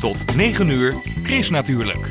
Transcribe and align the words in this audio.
tot 0.00 0.36
9 0.36 0.68
uur, 0.68 0.94
Chris 1.22 1.50
natuurlijk. 1.50 2.08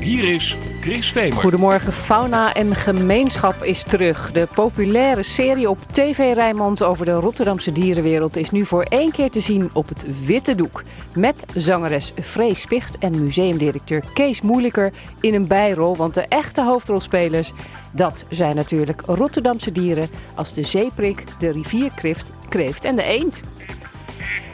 Hier 0.00 0.34
is 0.34 0.56
Chris 0.80 1.12
Vemer. 1.12 1.38
Goedemorgen, 1.38 1.92
Fauna 1.92 2.54
en 2.54 2.74
Gemeenschap 2.74 3.64
is 3.64 3.82
terug. 3.82 4.32
De 4.32 4.48
populaire 4.54 5.22
serie 5.22 5.70
op 5.70 5.78
TV 5.92 6.34
Rijnmond 6.34 6.82
over 6.82 7.04
de 7.04 7.12
Rotterdamse 7.12 7.72
dierenwereld 7.72 8.36
is 8.36 8.50
nu 8.50 8.66
voor 8.66 8.82
één 8.82 9.12
keer 9.12 9.30
te 9.30 9.40
zien 9.40 9.70
op 9.72 9.88
het 9.88 10.04
witte 10.24 10.54
doek. 10.54 10.82
Met 11.14 11.44
zangeres 11.54 12.12
Frees 12.22 12.60
Spicht 12.60 12.98
en 12.98 13.22
museumdirecteur 13.22 14.04
Kees 14.14 14.40
Moeilijker 14.40 14.92
in 15.20 15.34
een 15.34 15.46
bijrol. 15.46 15.96
Want 15.96 16.14
de 16.14 16.26
echte 16.28 16.62
hoofdrolspelers, 16.62 17.52
dat 17.92 18.24
zijn 18.28 18.56
natuurlijk 18.56 19.02
Rotterdamse 19.06 19.72
dieren 19.72 20.08
als 20.34 20.54
de 20.54 20.62
zeeprik, 20.62 21.24
de 21.38 21.50
rivierkreeft 21.50 22.30
kreeft 22.48 22.84
en 22.84 22.96
de 22.96 23.02
eend. 23.02 23.40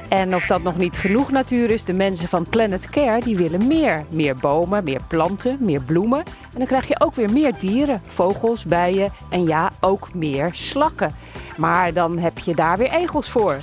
En 0.08 0.34
of 0.34 0.46
dat 0.46 0.62
nog 0.62 0.76
niet 0.76 0.96
genoeg 0.96 1.30
natuur 1.30 1.70
is, 1.70 1.84
de 1.84 1.92
mensen 1.92 2.28
van 2.28 2.46
Planet 2.50 2.90
Care 2.90 3.20
die 3.20 3.36
willen 3.36 3.66
meer. 3.66 4.04
Meer 4.08 4.36
bomen, 4.36 4.84
meer 4.84 5.00
planten, 5.08 5.58
meer 5.60 5.80
bloemen. 5.80 6.18
En 6.18 6.58
dan 6.58 6.66
krijg 6.66 6.88
je 6.88 7.00
ook 7.00 7.14
weer 7.14 7.32
meer 7.32 7.58
dieren, 7.58 8.00
vogels, 8.06 8.64
bijen 8.64 9.12
en 9.30 9.44
ja, 9.44 9.70
ook 9.80 10.14
meer 10.14 10.48
slakken. 10.52 11.14
Maar 11.56 11.92
dan 11.92 12.18
heb 12.18 12.38
je 12.38 12.54
daar 12.54 12.78
weer 12.78 12.90
egels 12.90 13.30
voor. 13.30 13.56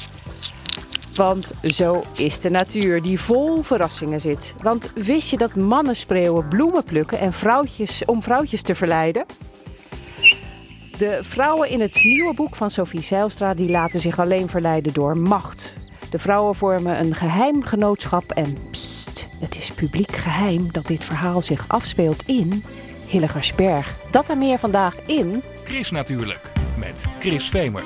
Want 1.15 1.53
zo 1.63 2.03
is 2.15 2.39
de 2.39 2.49
natuur 2.49 3.01
die 3.01 3.19
vol 3.19 3.61
verrassingen 3.61 4.21
zit. 4.21 4.53
Want 4.61 4.91
wist 4.95 5.29
je 5.29 5.37
dat 5.37 5.55
mannen 5.55 5.95
spreeuwen 5.95 6.47
bloemen 6.47 6.83
plukken 6.83 7.19
en 7.19 7.33
vrouwtjes, 7.33 8.05
om 8.05 8.23
vrouwtjes 8.23 8.61
te 8.61 8.75
verleiden? 8.75 9.25
De 10.97 11.19
vrouwen 11.21 11.69
in 11.69 11.81
het 11.81 12.03
nieuwe 12.03 12.33
boek 12.33 12.55
van 12.55 12.71
Sophie 12.71 13.01
Zijlstra 13.01 13.53
die 13.53 13.69
laten 13.69 13.99
zich 13.99 14.19
alleen 14.19 14.49
verleiden 14.49 14.93
door 14.93 15.17
macht. 15.17 15.73
De 16.13 16.19
vrouwen 16.19 16.55
vormen 16.55 16.99
een 16.99 17.15
geheim 17.15 17.63
genootschap 17.63 18.31
en 18.31 18.57
pst, 18.71 19.27
het 19.39 19.55
is 19.55 19.71
publiek 19.71 20.15
geheim 20.15 20.71
dat 20.71 20.85
dit 20.85 21.03
verhaal 21.03 21.41
zich 21.41 21.65
afspeelt 21.67 22.23
in 22.25 22.63
Hilligersberg. 23.07 23.95
Dat 24.11 24.29
en 24.29 24.37
meer 24.37 24.57
vandaag 24.57 24.95
in... 25.05 25.43
Chris 25.63 25.91
natuurlijk, 25.91 26.41
met 26.77 27.05
Chris 27.19 27.49
Vemer. 27.49 27.83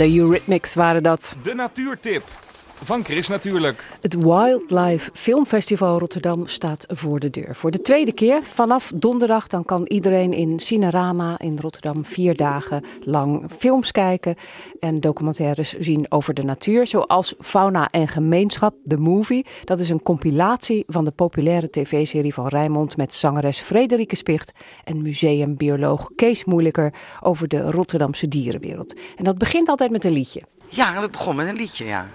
De 0.00 0.16
Eurythmics 0.16 0.74
waren 0.74 1.02
dat. 1.02 1.36
De 1.42 1.54
natuurtip. 1.54 2.22
Van 2.82 3.04
Chris 3.04 3.28
natuurlijk. 3.28 3.84
Het 4.00 4.14
Wildlife 4.14 5.10
Filmfestival 5.12 5.98
Rotterdam 5.98 6.46
staat 6.46 6.84
voor 6.88 7.20
de 7.20 7.30
deur. 7.30 7.54
Voor 7.54 7.70
de 7.70 7.82
tweede 7.82 8.12
keer. 8.12 8.42
Vanaf 8.42 8.92
donderdag 8.94 9.46
dan 9.46 9.64
kan 9.64 9.86
iedereen 9.86 10.32
in 10.32 10.60
Cinerama 10.60 11.38
in 11.38 11.58
Rotterdam 11.60 12.04
vier 12.04 12.36
dagen 12.36 12.84
lang 13.04 13.46
films 13.58 13.92
kijken 13.92 14.34
en 14.80 15.00
documentaires 15.00 15.72
zien 15.78 16.06
over 16.08 16.34
de 16.34 16.42
natuur. 16.42 16.86
Zoals 16.86 17.34
Fauna 17.40 17.88
en 17.88 18.08
Gemeenschap, 18.08 18.74
The 18.86 18.96
Movie. 18.96 19.46
Dat 19.64 19.78
is 19.78 19.88
een 19.88 20.02
compilatie 20.02 20.84
van 20.86 21.04
de 21.04 21.10
populaire 21.10 21.70
tv-serie 21.70 22.34
van 22.34 22.48
Rijnmond 22.48 22.96
met 22.96 23.14
zangeres 23.14 23.58
Frederike 23.58 24.16
Spicht 24.16 24.52
en 24.84 25.02
museumbioloog 25.02 26.10
Kees 26.16 26.44
Moeilijker 26.44 26.94
over 27.20 27.48
de 27.48 27.70
Rotterdamse 27.70 28.28
dierenwereld. 28.28 28.94
En 29.16 29.24
dat 29.24 29.38
begint 29.38 29.68
altijd 29.68 29.90
met 29.90 30.04
een 30.04 30.12
liedje. 30.12 30.42
Ja, 30.68 31.00
dat 31.00 31.10
begon 31.10 31.36
met 31.36 31.48
een 31.48 31.56
liedje, 31.56 31.84
ja. 31.84 32.08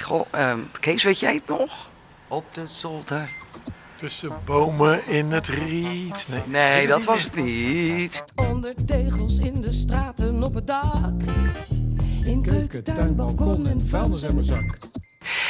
Goh, 0.00 0.26
ehm, 0.30 0.58
Kees, 0.80 1.02
weet 1.02 1.20
jij 1.20 1.34
het 1.34 1.48
nog? 1.48 1.88
Op 2.28 2.54
de 2.54 2.66
zolder. 2.66 3.30
Tussen 3.96 4.32
bomen 4.44 5.06
in 5.06 5.32
het 5.32 5.48
riet. 5.48 6.26
Nee, 6.28 6.40
Nee, 6.46 6.86
dat 6.86 7.04
was 7.04 7.22
het 7.22 7.34
niet. 7.34 8.24
Onder 8.34 8.74
tegels 8.86 9.38
in 9.38 9.60
de 9.60 9.72
straten 9.72 10.42
op 10.42 10.54
het 10.54 10.66
dak. 10.66 11.12
In 12.24 12.42
keuken, 12.42 12.84
tuin, 12.84 13.14
balkon 13.16 13.66
en 13.68 13.88
vuilnisemmerzak. 13.88 14.78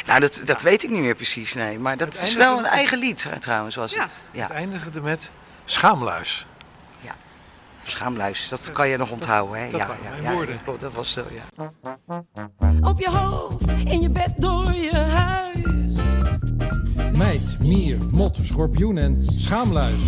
Nou, 0.06 0.20
dat, 0.20 0.40
dat 0.44 0.62
weet 0.62 0.82
ik 0.82 0.90
niet 0.90 1.00
meer 1.00 1.14
precies, 1.14 1.54
nee. 1.54 1.78
Maar 1.78 1.96
dat 1.96 2.18
Het 2.18 2.26
is 2.26 2.34
wel 2.34 2.58
een 2.58 2.64
eigen 2.64 2.98
lied 2.98 3.26
trouwens, 3.40 3.74
was 3.74 3.92
Ja. 3.92 4.02
het. 4.02 4.20
Ja, 4.32 4.42
Het 4.42 4.50
eindigde 4.50 5.00
met 5.00 5.30
schaamluis. 5.64 6.46
Schaamluis, 7.90 8.48
dat 8.48 8.72
kan 8.72 8.88
je 8.88 8.96
nog 8.96 9.10
onthouden, 9.10 9.60
hè? 9.60 9.70
dat 9.70 9.80
ja, 9.80 9.88
ja, 10.02 10.32
mijn 10.32 10.48
ja, 10.48 10.56
klopt, 10.64 10.80
dat 10.80 10.92
was 10.92 11.12
zo, 11.12 11.24
ja. 11.30 11.68
Op 12.80 13.00
je 13.00 13.10
hoofd, 13.10 13.68
in 13.68 14.00
je 14.00 14.10
bed, 14.10 14.34
door 14.38 14.72
je 14.74 14.96
huis. 14.96 15.98
Meid, 17.12 17.56
mier, 17.60 17.98
mot, 18.10 18.38
schorpioen 18.42 18.98
en 18.98 19.22
schaamluis. 19.22 20.00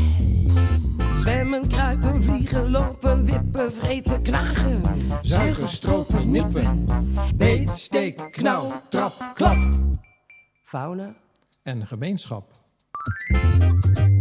Zwemmen, 1.16 1.68
kruipen, 1.68 2.22
vliegen, 2.22 2.70
lopen, 2.70 3.24
wippen, 3.24 3.72
vreten, 3.72 4.22
knagen. 4.22 4.82
Zuigen, 5.22 5.68
stropen, 5.68 6.30
nippen. 6.30 6.86
Beet, 7.34 7.76
steek, 7.76 8.28
knauw, 8.30 8.82
trap, 8.88 9.12
klap. 9.34 9.56
Fauna. 10.64 11.14
En 11.62 11.86
gemeenschap. 11.86 12.65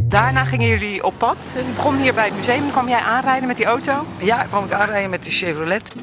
Daarna 0.01 0.43
gingen 0.43 0.67
jullie 0.67 1.03
op 1.03 1.13
pad. 1.17 1.53
Je 1.55 1.71
begon 1.71 1.97
hier 1.97 2.13
bij 2.13 2.25
het 2.25 2.35
museum. 2.35 2.61
Dan 2.61 2.71
kwam 2.71 2.89
jij 2.89 2.99
aanrijden 2.99 3.47
met 3.47 3.57
die 3.57 3.65
auto. 3.65 4.05
Ja, 4.17 4.43
kwam 4.43 4.65
ik 4.65 4.71
aanrijden 4.71 5.09
met 5.09 5.23
de 5.23 5.31
Chevrolet. 5.31 5.93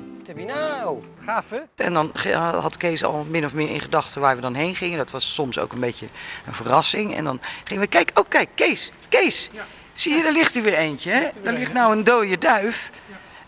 Nou? 0.47 1.03
Gaaf, 1.21 1.51
hè? 1.51 1.59
En 1.85 1.93
dan 1.93 2.13
had 2.35 2.77
Kees 2.77 3.05
al 3.05 3.27
min 3.31 3.45
of 3.45 3.55
meer 3.55 3.71
in 3.71 3.81
gedachten 3.81 4.21
waar 4.21 4.35
we 4.35 4.41
dan 4.41 4.55
heen 4.55 4.75
gingen. 4.75 4.99
Dat 4.99 5.11
was 5.11 5.35
soms 5.35 5.59
ook 5.59 5.73
een 5.73 5.81
beetje 5.81 6.07
een 6.47 6.55
verrassing. 6.55 7.15
En 7.15 7.25
dan 7.25 7.41
gingen 7.65 7.83
we 7.83 7.89
kijken. 7.89 8.17
Oh, 8.17 8.29
kijk, 8.29 8.49
Kees, 8.55 8.93
Kees. 9.09 9.51
Zie 9.93 10.15
je, 10.15 10.23
daar 10.23 10.33
ligt 10.33 10.57
er 10.57 10.63
weer 10.63 10.75
eentje, 10.75 11.11
hè? 11.11 11.29
Daar 11.43 11.53
ligt 11.53 11.73
nou 11.73 11.97
een 11.97 12.05
dode 12.05 12.39
duif. 12.39 12.91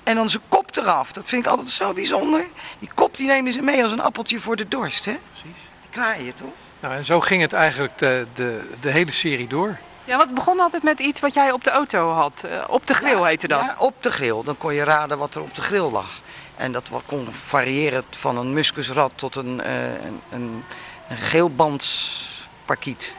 En 0.03 0.15
dan 0.15 0.29
zijn 0.29 0.43
kop 0.49 0.77
eraf. 0.77 1.13
Dat 1.13 1.29
vind 1.29 1.45
ik 1.45 1.51
altijd 1.51 1.71
zo 1.71 1.93
bijzonder. 1.93 2.47
Die 2.79 2.91
kop 2.95 3.17
die 3.17 3.27
nemen 3.27 3.53
ze 3.53 3.63
mee 3.63 3.83
als 3.83 3.93
een 3.93 4.01
appeltje 4.01 4.41
voor 4.41 4.57
de 4.57 4.69
dorst, 4.69 5.05
hè? 5.05 5.17
Precies. 5.31 5.61
Kraaien, 5.91 6.35
toch? 6.35 6.64
Nou, 6.85 6.97
en 6.97 7.05
zo 7.05 7.21
ging 7.21 7.43
het 7.43 7.53
eigenlijk 7.53 7.99
de, 7.99 8.27
de, 8.35 8.71
de 8.81 8.91
hele 8.91 9.11
serie 9.11 9.47
door. 9.47 9.77
Ja, 10.05 10.19
het 10.19 10.35
begon 10.35 10.61
altijd 10.61 10.83
met 10.83 11.01
iets 11.01 11.21
wat 11.21 11.35
jij 11.35 11.53
op 11.53 11.65
de 11.65 11.71
auto 11.71 12.11
had. 12.11 12.45
Eh, 12.45 12.65
op 12.69 12.87
de 12.87 12.95
grill 12.95 13.27
heette 13.27 13.49
dat. 13.49 13.63
Ja, 13.67 13.75
op 13.79 14.03
de 14.03 14.11
grill. 14.11 14.43
Dan 14.45 14.59
kon 14.59 14.75
je 14.75 14.85
raden 14.85 15.19
wat 15.19 15.35
er 15.35 15.43
op 15.43 15.55
de 15.55 15.63
grill 15.63 15.91
lag. 15.91 16.21
En 16.57 16.73
dat 16.73 16.91
kon 17.07 17.33
variëren 17.33 18.05
van 18.11 18.39
een 18.39 18.53
muskusrat 18.53 19.13
tot 19.15 19.37
een, 19.37 19.61
eh 19.61 19.85
een, 19.85 20.21
een, 20.31 20.65
een 21.09 21.17
geelbandsparkiet. 21.17 23.17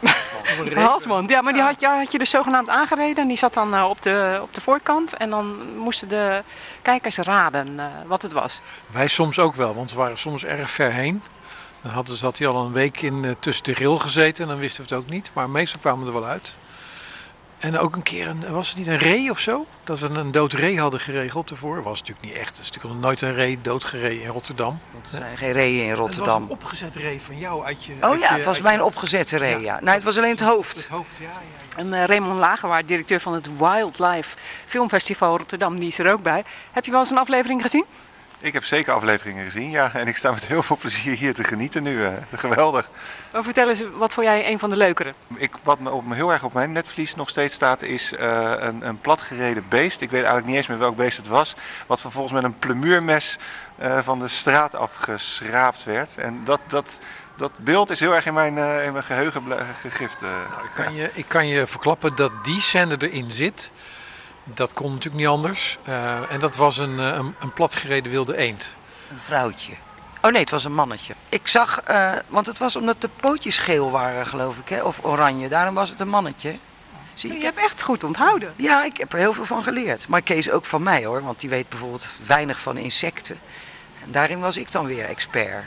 Een 0.58 0.76
halsband. 0.76 1.30
Ja, 1.30 1.40
maar 1.40 1.52
die 1.52 1.62
had 1.62 1.80
je, 1.80 1.86
had 1.86 2.12
je 2.12 2.18
dus 2.18 2.30
zogenaamd 2.30 2.68
aangereden. 2.68 3.22
En 3.22 3.28
die 3.28 3.36
zat 3.36 3.54
dan 3.54 3.74
eh, 3.74 3.88
op, 3.88 4.02
de, 4.02 4.38
op 4.42 4.54
de 4.54 4.60
voorkant. 4.60 5.16
En 5.16 5.30
dan 5.30 5.76
moesten 5.76 6.08
de 6.08 6.42
kijkers 6.82 7.16
raden 7.16 7.80
eh, 7.80 7.86
wat 8.06 8.22
het 8.22 8.32
was. 8.32 8.60
Wij 8.86 9.08
soms 9.08 9.38
ook 9.38 9.54
wel, 9.54 9.74
want 9.74 9.90
we 9.90 9.96
waren 9.96 10.18
soms 10.18 10.44
erg 10.44 10.70
ver 10.70 10.92
heen. 10.92 11.22
Dan 11.88 11.96
hadden 11.96 12.16
ze, 12.16 12.24
had 12.24 12.38
hij 12.38 12.48
al 12.48 12.64
een 12.66 12.72
week 12.72 13.02
in, 13.02 13.24
eh, 13.24 13.30
tussen 13.38 13.64
de 13.64 13.74
grill 13.74 13.96
gezeten 13.96 14.42
en 14.44 14.50
dan 14.50 14.58
wisten 14.58 14.82
we 14.84 14.94
het 14.94 14.98
ook 15.04 15.10
niet. 15.10 15.30
Maar 15.32 15.50
meestal 15.50 15.80
kwamen 15.80 16.00
we 16.06 16.12
er 16.12 16.20
wel 16.20 16.28
uit. 16.28 16.56
En 17.58 17.78
ook 17.78 17.96
een 17.96 18.02
keer, 18.02 18.28
een, 18.28 18.50
was 18.52 18.68
het 18.68 18.78
niet 18.78 18.86
een 18.86 18.96
ree 18.98 19.30
of 19.30 19.38
zo? 19.38 19.66
Dat 19.84 19.98
we 19.98 20.08
een 20.08 20.30
dood 20.32 20.52
ree 20.52 20.80
hadden 20.80 21.00
geregeld 21.00 21.50
ervoor. 21.50 21.82
Was 21.82 21.98
natuurlijk 22.00 22.26
niet 22.26 22.36
echt. 22.36 22.54
Er 22.56 22.62
is 22.62 22.66
natuurlijk 22.70 22.94
nog 22.94 23.02
nooit 23.04 23.20
een 23.20 23.32
ree 23.32 23.58
doodgereden 23.62 24.22
in 24.22 24.28
Rotterdam. 24.28 24.78
Er 25.02 25.08
zijn 25.08 25.36
geen 25.36 25.52
reeën 25.52 25.82
in 25.82 25.88
Het 25.88 25.98
was 25.98 26.06
Rotterdam. 26.06 26.42
een 26.42 26.48
opgezet 26.48 26.96
ree 26.96 27.20
van 27.20 27.38
jou 27.38 27.64
uit 27.64 27.84
je... 27.84 27.92
Oh 27.92 28.02
uit 28.10 28.20
ja, 28.20 28.28
je- 28.30 28.34
het 28.36 28.44
was 28.44 28.60
mijn 28.60 28.78
je- 28.78 28.84
opgezette 28.84 29.36
ree, 29.38 29.60
ja. 29.60 29.80
Nee, 29.80 29.94
het 29.94 30.02
was 30.02 30.16
alleen 30.18 30.30
het 30.30 30.40
hoofd. 30.40 30.76
Het 30.76 30.88
hoofd, 30.88 31.10
ja, 31.20 31.24
ja. 31.26 31.76
En 31.76 31.92
eh, 31.94 32.04
Raymond 32.04 32.38
Lagerwaard, 32.38 32.88
directeur 32.88 33.20
van 33.20 33.32
het 33.34 33.58
Wildlife 33.58 34.36
Filmfestival 34.66 35.36
Rotterdam, 35.38 35.78
die 35.80 35.88
is 35.88 35.98
er 35.98 36.12
ook 36.12 36.22
bij. 36.22 36.44
Heb 36.72 36.84
je 36.84 36.90
wel 36.90 37.00
eens 37.00 37.10
een 37.10 37.18
aflevering 37.18 37.62
gezien? 37.62 37.84
Ik 38.40 38.52
heb 38.52 38.64
zeker 38.64 38.92
afleveringen 38.92 39.44
gezien, 39.44 39.70
ja. 39.70 39.90
En 39.94 40.06
ik 40.08 40.16
sta 40.16 40.30
met 40.30 40.46
heel 40.46 40.62
veel 40.62 40.76
plezier 40.76 41.16
hier 41.16 41.34
te 41.34 41.44
genieten 41.44 41.82
nu. 41.82 42.04
eh. 42.04 42.12
Geweldig. 42.34 42.90
Oh, 43.34 43.42
vertel 43.44 43.68
eens, 43.68 43.82
wat 43.96 44.14
vond 44.14 44.26
jij 44.26 44.50
een 44.50 44.58
van 44.58 44.70
de 44.70 44.76
leukere? 44.76 45.14
Ik, 45.34 45.52
wat 45.62 45.78
me 45.80 45.90
op, 45.90 46.04
me 46.06 46.14
heel 46.14 46.32
erg 46.32 46.42
op 46.44 46.52
mijn 46.52 46.72
netvlies 46.72 47.14
nog 47.14 47.28
steeds 47.28 47.54
staat, 47.54 47.82
is 47.82 48.12
eh, 48.14 48.52
een, 48.58 48.86
een 48.86 49.00
platgereden 49.00 49.64
beest. 49.68 50.00
Ik 50.00 50.10
weet 50.10 50.18
eigenlijk 50.20 50.46
niet 50.46 50.56
eens 50.56 50.66
meer 50.66 50.78
welk 50.78 50.96
beest 50.96 51.16
het 51.16 51.26
was. 51.28 51.54
Wat 51.86 52.00
vervolgens 52.00 52.34
met 52.34 52.44
een 52.44 52.58
plemuurmes 52.58 53.38
eh, 53.76 53.98
van 54.02 54.18
de 54.18 54.28
straat 54.28 54.74
afgeschraapt 54.74 55.84
werd. 55.84 56.16
En 56.16 56.40
dat, 56.44 56.60
dat, 56.66 56.98
dat 57.36 57.52
beeld 57.56 57.90
is 57.90 58.00
heel 58.00 58.14
erg 58.14 58.26
in 58.26 58.34
mijn, 58.34 58.58
eh, 58.58 58.84
in 58.84 58.92
mijn 58.92 59.04
geheugen 59.04 59.42
gegrift. 59.80 60.22
eh. 60.22 60.28
Ik 60.64 60.84
kan, 60.84 60.94
je, 60.94 61.10
ik 61.14 61.24
kan 61.28 61.46
je 61.46 61.66
verklappen 61.66 62.16
dat 62.16 62.32
die 62.44 62.60
scène 62.60 62.96
erin 62.98 63.30
zit. 63.30 63.70
Dat 64.54 64.72
kon 64.72 64.88
natuurlijk 64.88 65.16
niet 65.16 65.26
anders. 65.26 65.78
Eh, 65.84 66.32
en 66.32 66.40
dat 66.40 66.56
was 66.56 66.78
een, 66.78 66.98
eh, 66.98 67.06
een, 67.06 67.34
een 67.40 67.52
platgereden 67.52 68.12
wilde 68.12 68.36
eend. 68.36 68.76
Een 69.10 69.18
vrouwtje. 69.24 69.72
Oh 70.22 70.30
nee, 70.30 70.40
het 70.40 70.50
was 70.50 70.64
een 70.64 70.74
mannetje. 70.74 71.14
Ik 71.28 71.48
zag, 71.48 71.80
eh, 71.80 72.12
want 72.28 72.46
het 72.46 72.58
was 72.58 72.76
omdat 72.76 73.00
de 73.00 73.08
pootjes 73.20 73.58
geel 73.58 73.90
waren, 73.90 74.26
geloof 74.26 74.58
ik, 74.58 74.68
hè? 74.68 74.82
of 74.82 75.04
oranje. 75.04 75.48
Daarom 75.48 75.74
was 75.74 75.90
het 75.90 76.00
een 76.00 76.08
mannetje. 76.08 76.58
Zie 77.14 77.32
Je 77.32 77.38
je? 77.38 77.44
hebt 77.44 77.58
echt 77.58 77.82
goed 77.82 78.04
onthouden. 78.04 78.52
Ja, 78.56 78.84
ik 78.84 78.96
heb 78.96 79.12
er 79.12 79.18
heel 79.18 79.32
veel 79.32 79.44
van 79.44 79.62
geleerd. 79.62 80.08
Maar 80.08 80.22
Kees 80.22 80.50
ook 80.50 80.64
van 80.64 80.82
mij 80.82 81.04
hoor, 81.04 81.22
want 81.22 81.40
die 81.40 81.50
weet 81.50 81.68
bijvoorbeeld 81.68 82.08
weinig 82.26 82.58
van 82.58 82.76
insecten. 82.76 83.38
En 84.02 84.10
daarin 84.12 84.40
was 84.40 84.56
ik 84.56 84.72
dan 84.72 84.86
weer 84.86 85.04
expert. 85.04 85.64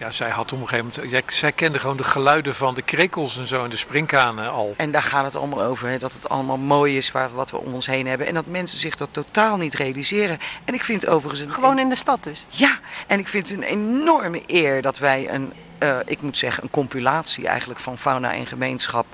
Ja, 0.00 0.10
zij 0.10 0.30
had 0.30 0.52
op 0.52 0.60
een 0.60 0.68
gegeven 0.68 0.92
moment. 0.94 1.12
Zij, 1.12 1.22
zij 1.26 1.52
kende 1.52 1.78
gewoon 1.78 1.96
de 1.96 2.04
geluiden 2.04 2.54
van 2.54 2.74
de 2.74 2.82
krekels 2.82 3.38
en 3.38 3.46
zo 3.46 3.64
en 3.64 3.70
de 3.70 3.76
springkanen 3.76 4.50
al. 4.50 4.74
En 4.76 4.90
daar 4.90 5.02
gaat 5.02 5.24
het 5.24 5.36
allemaal 5.36 5.62
over, 5.62 5.88
hè? 5.88 5.98
dat 5.98 6.12
het 6.12 6.28
allemaal 6.28 6.56
mooi 6.56 6.96
is 6.96 7.12
waar, 7.12 7.32
wat 7.34 7.50
we 7.50 7.56
om 7.56 7.74
ons 7.74 7.86
heen 7.86 8.06
hebben. 8.06 8.26
En 8.26 8.34
dat 8.34 8.46
mensen 8.46 8.78
zich 8.78 8.96
dat 8.96 9.08
totaal 9.10 9.56
niet 9.56 9.74
realiseren. 9.74 10.38
En 10.64 10.74
ik 10.74 10.84
vind 10.84 11.06
overigens 11.06 11.40
een 11.40 11.54
Gewoon 11.54 11.78
in 11.78 11.88
de 11.88 11.94
stad 11.94 12.24
dus. 12.24 12.44
Ja, 12.48 12.78
en 13.06 13.18
ik 13.18 13.28
vind 13.28 13.48
het 13.48 13.58
een 13.58 13.64
enorme 13.64 14.42
eer 14.46 14.82
dat 14.82 14.98
wij 14.98 15.30
een, 15.30 15.52
eh, 15.78 15.96
ik 16.04 16.22
moet 16.22 16.36
zeggen, 16.36 16.62
een 16.62 16.70
compilatie 16.70 17.46
eigenlijk 17.46 17.80
van 17.80 17.98
fauna 17.98 18.32
en 18.32 18.46
gemeenschap 18.46 19.06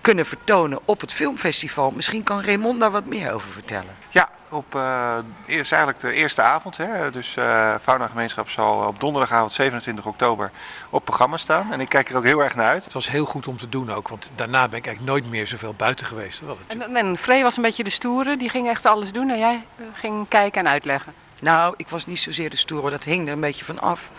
kunnen 0.00 0.26
vertonen 0.26 0.78
op 0.84 1.00
het 1.00 1.12
filmfestival. 1.12 1.90
Misschien 1.90 2.22
kan 2.22 2.42
Raymond 2.42 2.80
daar 2.80 2.90
wat 2.90 3.06
meer 3.06 3.32
over 3.32 3.48
vertellen. 3.50 4.03
Ja, 4.14 4.28
op, 4.48 4.74
eh 4.74 5.16
eerst 5.46 5.72
eigenlijk 5.72 6.02
de 6.02 6.12
eerste 6.12 6.42
avond. 6.42 6.76
Hè. 6.76 7.10
Dus 7.10 7.36
eh 7.36 7.74
Fauna 7.82 8.06
Gemeenschap 8.06 8.48
zal 8.48 8.86
op 8.86 9.00
donderdagavond 9.00 9.52
27 9.52 10.06
oktober 10.06 10.50
op 10.90 11.04
programma 11.04 11.36
staan. 11.36 11.72
En 11.72 11.80
ik 11.80 11.88
kijk 11.88 12.10
er 12.10 12.16
ook 12.16 12.24
heel 12.24 12.42
erg 12.42 12.54
naar 12.54 12.68
uit. 12.68 12.84
Het 12.84 12.92
was 12.92 13.08
heel 13.08 13.24
goed 13.24 13.48
om 13.48 13.56
te 13.56 13.68
doen 13.68 13.92
ook, 13.92 14.08
want 14.08 14.30
daarna 14.34 14.68
ben 14.68 14.78
ik 14.78 14.86
eigenlijk 14.86 15.16
nooit 15.16 15.30
meer 15.30 15.46
zoveel 15.46 15.74
buiten 15.74 16.06
geweest. 16.06 16.42
En, 16.66 16.96
en 16.96 17.18
Frey 17.18 17.42
was 17.42 17.56
een 17.56 17.62
beetje 17.62 17.84
de 17.84 17.90
stoere, 17.90 18.36
die 18.36 18.48
ging 18.48 18.68
echt 18.68 18.86
alles 18.86 19.12
doen. 19.12 19.30
En 19.30 19.38
jij 19.38 19.64
eh, 19.76 19.84
ging 19.94 20.28
kijken 20.28 20.60
en 20.60 20.68
uitleggen. 20.72 21.12
Nou, 21.40 21.74
ik 21.76 21.88
was 21.88 22.06
niet 22.06 22.20
zozeer 22.20 22.50
de 22.50 22.56
stoere, 22.56 22.90
dat 22.90 23.04
hing 23.04 23.26
er 23.26 23.32
een 23.32 23.40
beetje 23.40 23.64
van 23.64 23.80
af. 23.80 24.10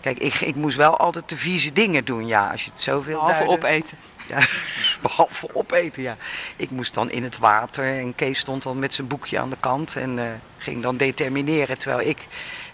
Kijk, 0.00 0.18
ik, 0.18 0.34
ik 0.40 0.54
moest 0.54 0.76
wel 0.76 0.96
altijd 0.96 1.28
de 1.28 1.36
vieze 1.36 1.72
dingen 1.72 2.04
doen, 2.04 2.26
ja, 2.26 2.48
als 2.50 2.64
je 2.64 2.70
het 2.70 2.80
zoveel 2.80 3.18
Behalve 3.18 3.32
duiden. 3.44 3.56
opeten. 3.56 3.98
Ja, 4.28 4.38
behalve 5.02 5.54
opeten, 5.54 6.02
ja. 6.02 6.16
Ik 6.56 6.70
moest 6.70 6.94
dan 6.94 7.10
in 7.10 7.22
het 7.22 7.38
water 7.38 7.84
en 7.84 8.14
Kees 8.14 8.38
stond 8.38 8.62
dan 8.62 8.78
met 8.78 8.94
zijn 8.94 9.08
boekje 9.08 9.38
aan 9.38 9.50
de 9.50 9.56
kant 9.60 9.96
en 9.96 10.18
eh, 10.18 10.30
ging 10.58 10.82
dan 10.82 10.96
determineren. 10.96 11.78
Terwijl 11.78 12.08
ik 12.08 12.26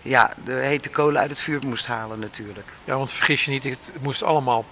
ja, 0.02 0.32
de 0.44 0.52
hete 0.52 0.88
kolen 0.88 1.20
uit 1.20 1.30
het 1.30 1.40
vuur 1.40 1.66
moest 1.66 1.86
halen 1.86 2.18
natuurlijk. 2.18 2.72
Ja, 2.84 2.96
want 2.96 3.12
vergis 3.12 3.44
je 3.44 3.50
niet, 3.50 3.64
het, 3.64 3.92
moest 4.00 4.22
allemaal 4.22 4.64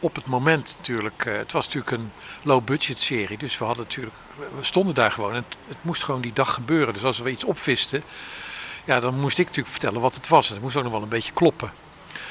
op 0.00 0.14
het 0.14 0.26
moment 0.26 0.76
natuurlijk. 0.76 1.24
eh, 1.26 1.36
het 1.36 1.52
was 1.52 1.64
natuurlijk 1.64 1.92
een 1.92 2.12
low-budget 2.42 3.00
serie, 3.00 3.38
dus 3.38 3.58
we 3.58 3.64
hadden 3.64 3.84
natuurlijk, 3.84 4.16
we 4.56 4.64
stonden 4.64 4.94
daar 4.94 5.12
gewoon 5.12 5.34
en 5.34 5.44
het, 5.48 5.56
het 5.68 5.84
moest 5.84 6.02
gewoon 6.02 6.20
die 6.20 6.32
dag 6.32 6.54
gebeuren. 6.54 6.94
Dus 6.94 7.04
als 7.04 7.18
we 7.18 7.30
iets 7.30 7.44
opvisten, 7.44 8.02
ja, 8.84 9.00
dan 9.00 9.20
moest 9.20 9.38
ik 9.38 9.46
natuurlijk 9.46 9.74
vertellen 9.74 10.00
wat 10.00 10.14
het 10.14 10.28
was. 10.28 10.48
En 10.48 10.54
het 10.54 10.62
moest 10.62 10.76
ook 10.76 10.82
nog 10.82 10.92
wel 10.92 11.02
een 11.02 11.08
beetje 11.08 11.32
kloppen. 11.32 11.72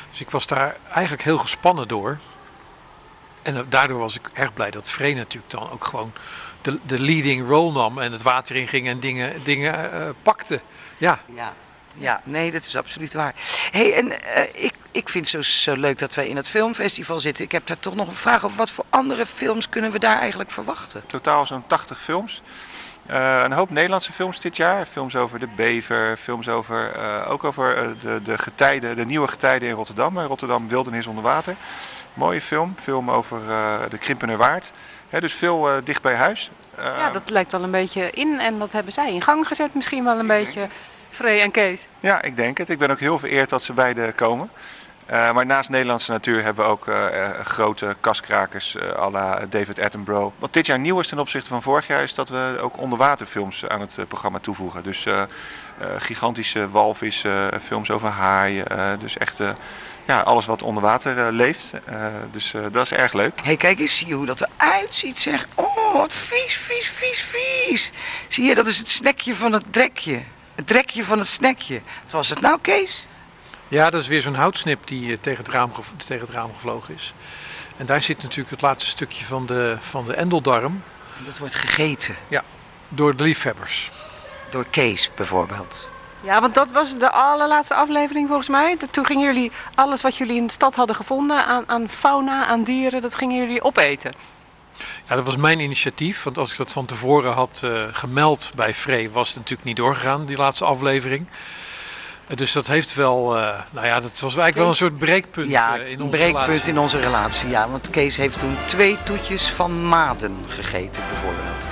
Dus 0.09 0.21
ik 0.21 0.29
was 0.29 0.47
daar 0.47 0.77
eigenlijk 0.91 1.23
heel 1.23 1.37
gespannen 1.37 1.87
door. 1.87 2.19
En 3.41 3.55
eh, 3.55 3.61
daardoor 3.69 3.99
was 3.99 4.15
ik 4.15 4.29
erg 4.33 4.53
blij 4.53 4.71
dat 4.71 4.89
Vree 4.89 5.15
natuurlijk 5.15 5.51
dan 5.51 5.71
ook 5.71 5.85
gewoon 5.85 6.13
de, 6.61 6.79
de 6.85 6.99
leading 6.99 7.47
role 7.47 7.71
nam 7.71 7.99
en 7.99 8.11
het 8.11 8.21
water 8.21 8.55
in 8.55 8.67
ging 8.67 8.87
en 8.87 8.99
dingen, 8.99 9.43
dingen 9.43 9.91
eh, 9.91 10.09
pakte. 10.21 10.61
Ja, 10.97 11.19
Ja, 11.35 11.53
Ja, 11.97 12.21
nee, 12.23 12.51
dat 12.51 12.65
is 12.65 12.75
absoluut 12.75 13.13
waar. 13.13 13.33
hey, 13.71 13.93
en 13.93 14.23
eh, 14.23 14.63
ik, 14.63 14.73
ik 14.91 15.09
vind 15.09 15.31
het 15.31 15.45
zo, 15.45 15.71
zo 15.71 15.79
leuk 15.79 15.99
dat 15.99 16.15
wij 16.15 16.27
in 16.27 16.35
het 16.35 16.49
filmfestival 16.49 17.19
zitten. 17.19 17.43
Ik 17.43 17.51
heb 17.51 17.67
daar 17.67 17.79
toch 17.79 17.95
nog 17.95 18.07
een 18.07 18.15
vraag 18.15 18.43
op. 18.43 18.55
Wat 18.55 18.71
voor 18.71 18.85
andere 18.89 19.25
films 19.25 19.69
kunnen 19.69 19.91
we 19.91 19.99
daar 19.99 20.19
eigenlijk 20.19 20.51
verwachten? 20.51 21.03
Totaal 21.05 21.45
zo'n 21.45 21.67
80 21.67 22.01
films. 22.01 22.41
Eh, 23.09 23.41
een 23.43 23.51
hoop 23.51 23.69
Nederlandse 23.69 24.11
films 24.11 24.39
dit 24.39 24.57
jaar. 24.57 24.85
Films 24.85 25.15
over 25.15 25.39
de 25.39 25.47
bever, 25.55 26.17
films 26.17 26.49
over, 26.49 26.91
eh, 26.91 27.31
ook 27.31 27.43
over 27.43 27.77
eh, 27.77 27.87
de, 27.99 28.21
de 28.21 28.37
getijden, 28.37 28.95
de 28.95 29.05
nieuwe 29.05 29.27
getijden 29.27 29.69
in 29.69 29.75
Rotterdam. 29.75 30.19
Rotterdam 30.19 30.67
Wildernis 30.67 31.07
onder 31.07 31.23
water. 31.23 31.55
Mooie 32.13 32.41
film. 32.41 32.75
Film 32.77 33.11
over 33.11 33.39
de 33.89 33.97
Krimpener 33.97 34.37
Waard. 34.37 34.71
Dus 35.19 35.33
veel 35.33 35.69
dicht 35.83 36.01
bij 36.01 36.15
huis. 36.15 36.51
Ja, 36.77 37.11
dat 37.11 37.29
lijkt 37.29 37.51
wel 37.51 37.63
een 37.63 37.71
beetje 37.71 38.09
in 38.11 38.39
en 38.39 38.59
dat 38.59 38.71
hebben 38.71 38.93
zij 38.93 39.13
in 39.13 39.21
gang 39.21 39.47
gezet 39.47 39.73
misschien 39.73 40.03
wel 40.03 40.19
een 40.19 40.27
beetje. 40.27 40.67
Frey 41.09 41.41
en 41.41 41.51
Kees. 41.51 41.87
Ja, 41.99 42.21
ik 42.21 42.35
denk 42.35 42.57
het. 42.57 42.69
Ik 42.69 42.77
ben 42.77 42.91
ook 42.91 42.99
heel 42.99 43.19
vereerd 43.19 43.49
dat 43.49 43.63
ze 43.63 43.73
beide 43.73 44.11
komen. 44.11 44.49
Eh, 45.09 45.31
maar 45.31 45.45
naast 45.45 45.69
Nederlandse 45.69 46.11
natuur 46.11 46.43
hebben 46.43 46.65
we 46.65 46.71
ook 46.71 46.87
eh, 46.87 47.25
eh, 47.25 47.45
grote 47.45 47.95
kaskrakers 47.99 48.75
eh 48.75 48.99
à 48.99 49.09
la 49.09 49.45
David 49.49 49.79
Attenborough. 49.79 50.33
Wat 50.39 50.53
dit 50.53 50.65
jaar 50.65 50.79
nieuw 50.79 50.99
is 50.99 51.07
ten 51.07 51.19
opzichte 51.19 51.49
van 51.49 51.61
vorig 51.61 51.87
jaar 51.87 52.03
is 52.03 52.15
dat 52.15 52.29
we 52.29 52.57
ook 52.61 52.77
onderwaterfilms 52.77 53.67
aan 53.67 53.81
het 53.81 53.97
programma 54.07 54.39
toevoegen. 54.39 54.83
Dus 54.83 55.05
gigantische 55.97 56.69
walvissen, 56.69 57.61
films 57.61 57.91
over 57.91 58.09
haaien. 58.09 58.99
dus 58.99 59.17
echt 59.17 59.39
ja, 60.07 60.19
alles 60.21 60.45
wat 60.45 60.61
onder 60.63 60.83
water 60.83 61.31
leeft. 61.31 61.73
Dus 62.31 62.53
dat 62.71 62.85
is 62.85 62.91
erg 62.91 63.13
leuk. 63.13 63.41
Hey, 63.43 63.55
kijk 63.55 63.79
eens, 63.79 63.97
zie 63.97 64.07
je 64.07 64.13
hoe 64.13 64.25
dat 64.25 64.41
eruit 64.41 64.93
ziet, 64.95 65.17
zeg. 65.17 65.47
Oh, 65.55 65.93
wat 65.93 66.13
vies, 66.13 66.57
vies, 66.57 66.89
vies, 66.89 67.21
vies. 67.21 67.91
Zie 68.27 68.43
je, 68.43 68.55
dat 68.55 68.65
is 68.65 68.77
het 68.77 68.89
snackje 68.89 69.35
van 69.35 69.53
het 69.53 69.63
drekje. 69.69 70.23
Het 70.55 70.67
drekje 70.67 71.03
van 71.03 71.17
het 71.17 71.27
snackje. 71.27 71.81
Wat 72.03 72.11
was 72.11 72.29
het 72.29 72.41
nou, 72.41 72.57
Kees? 72.61 73.08
Ja, 73.69 73.89
dat 73.89 74.01
is 74.01 74.07
weer 74.07 74.21
zo'n 74.21 74.35
houtsnip 74.35 74.87
die 74.87 75.11
eh, 75.11 75.17
tegen 75.21 75.43
het, 75.43 75.53
raam, 75.53 75.73
gev- 75.73 75.87
tegen 76.05 76.25
het 76.25 76.35
raam 76.35 76.53
gevlogen 76.53 76.93
is. 76.95 77.13
En 77.77 77.85
daar 77.85 78.01
zit 78.01 78.21
natuurlijk 78.23 78.49
het 78.49 78.61
laatste 78.61 78.89
stukje 78.89 79.25
van 79.25 79.45
de, 79.45 79.77
van 79.79 80.05
de 80.05 80.13
endeldarm 80.13 80.83
Dat 81.25 81.37
wordt 81.37 81.55
gegeten. 81.55 82.15
door 82.89 83.15
de 83.15 83.23
liefhebbers. 83.23 83.89
Door 84.49 84.65
Kees, 84.69 85.09
bijvoorbeeld. 85.15 85.87
Ja, 86.21 86.41
want 86.41 86.53
dat 86.55 86.71
was 86.71 86.97
de 86.97 87.11
allerlaatste 87.11 87.73
aflevering 87.75 88.27
volgens 88.27 88.49
mij. 88.49 88.77
Toen 88.91 89.05
gingen 89.05 89.25
jullie 89.25 89.51
alles 89.75 90.01
wat 90.01 90.15
jullie 90.17 90.37
in 90.37 90.45
de 90.47 90.51
stad 90.53 90.75
hadden 90.75 90.95
gevonden 90.95 91.45
aan, 91.45 91.63
aan 91.67 91.89
fauna, 91.89 92.45
aan 92.45 92.63
dieren, 92.63 93.01
dat 93.01 93.15
gingen 93.15 93.37
jullie 93.37 93.63
opeten. 93.63 94.13
Ja, 95.07 95.15
dat 95.15 95.25
was 95.25 95.35
mijn 95.37 95.59
initiatief. 95.59 96.23
Want 96.23 96.37
als 96.37 96.51
ik 96.51 96.57
dat 96.57 96.71
van 96.71 96.85
tevoren 96.85 97.33
had 97.33 97.61
eh, 97.63 97.83
gemeld 97.91 98.51
bij 98.55 98.73
Frey, 98.73 99.09
was 99.09 99.27
het 99.27 99.37
natuurlijk 99.37 99.67
niet 99.67 99.75
doorgegaan, 99.77 100.25
die 100.25 100.37
laatste 100.37 100.65
aflevering. 100.65 101.25
Dus 102.35 102.51
dat 102.51 102.67
heeft 102.67 102.93
wel, 102.95 103.37
eh, 103.37 103.59
nou 103.71 103.85
ja, 103.87 103.99
dat 103.99 104.11
was 104.11 104.21
eigenlijk 104.21 104.55
wel 104.55 104.67
een 104.67 104.75
soort 104.75 104.97
breekpunt 104.97 105.49
Ja, 105.49 105.77
eh, 105.79 105.85
in 105.85 105.93
een 105.93 106.05
onze 106.05 106.17
breekpunt 106.17 106.47
relatie. 106.47 106.71
in 106.71 106.79
onze 106.79 106.99
relatie. 106.99 107.49
Ja, 107.49 107.69
want 107.69 107.89
Kees 107.89 108.17
heeft 108.17 108.39
toen 108.39 108.55
twee 108.65 108.97
toetjes 109.03 109.49
van 109.49 109.87
maden 109.87 110.37
gegeten, 110.47 111.03
bijvoorbeeld. 111.09 111.67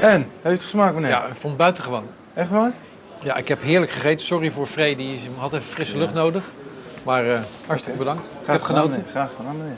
En, 0.00 0.30
heeft 0.42 0.60
het 0.60 0.70
smaak 0.70 0.94
meneer? 0.94 1.10
Ja, 1.10 1.20
ik 1.20 1.32
vond 1.32 1.42
het 1.42 1.56
buitengewoon. 1.56 2.06
Echt 2.34 2.50
waar? 2.50 2.72
Ja, 3.22 3.36
ik 3.36 3.48
heb 3.48 3.62
heerlijk 3.62 3.92
gegeten. 3.92 4.26
Sorry 4.26 4.50
voor 4.50 4.66
Frey, 4.66 4.96
die 4.96 5.20
had 5.36 5.52
even 5.52 5.66
frisse 5.66 5.98
lucht 5.98 6.14
nodig. 6.14 6.42
Maar 7.04 7.26
eh, 7.30 7.40
hartstikke 7.66 7.98
bedankt. 7.98 8.26
ik 8.26 8.46
heb 8.46 8.62
gedaan, 8.62 8.82
genoten. 8.82 9.04
Graag 9.10 9.30
gedaan 9.36 9.56
meneer. 9.56 9.76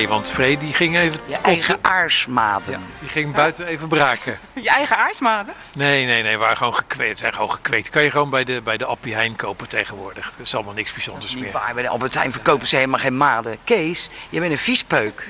Nee, 0.00 0.08
want 0.08 0.30
Frey 0.30 0.58
die 0.58 0.72
ging 0.72 0.96
even 0.96 1.20
Je 1.26 1.36
eigen 1.36 1.78
aarsmaden. 1.82 2.70
Ja, 2.72 2.78
die 3.00 3.08
ging 3.08 3.34
buiten 3.34 3.66
even 3.66 3.88
braken. 3.88 4.38
Je 4.54 4.68
eigen 4.70 4.96
aarsmaden. 4.96 5.54
Nee, 5.74 6.06
nee, 6.06 6.22
nee, 6.22 6.32
we 6.32 6.38
waren 6.38 6.56
gewoon 6.56 6.74
gekweekt. 6.74 7.10
Het 7.10 7.18
zijn 7.18 7.32
gewoon 7.32 7.50
gekweekt. 7.50 7.88
Kan 7.88 8.02
je 8.02 8.10
gewoon 8.10 8.30
bij 8.30 8.44
de, 8.44 8.60
bij 8.62 8.76
de 8.76 8.84
Appie 8.84 9.14
Heijn 9.14 9.36
kopen 9.36 9.68
tegenwoordig. 9.68 10.30
Dat 10.36 10.46
is 10.46 10.54
allemaal 10.54 10.74
niks 10.74 10.86
Dat 10.86 10.94
bijzonders 10.94 11.26
is 11.26 11.34
niet 11.34 11.42
meer. 11.42 11.52
waar. 11.52 11.74
Bij 11.74 11.82
de 11.82 11.88
Albert 11.88 12.14
Heijn 12.14 12.32
verkopen 12.32 12.66
ze 12.66 12.76
helemaal 12.76 12.98
geen 12.98 13.16
maden. 13.16 13.56
Kees, 13.64 14.10
je 14.30 14.40
bent 14.40 14.52
een 14.52 14.58
viespeuk. 14.58 15.28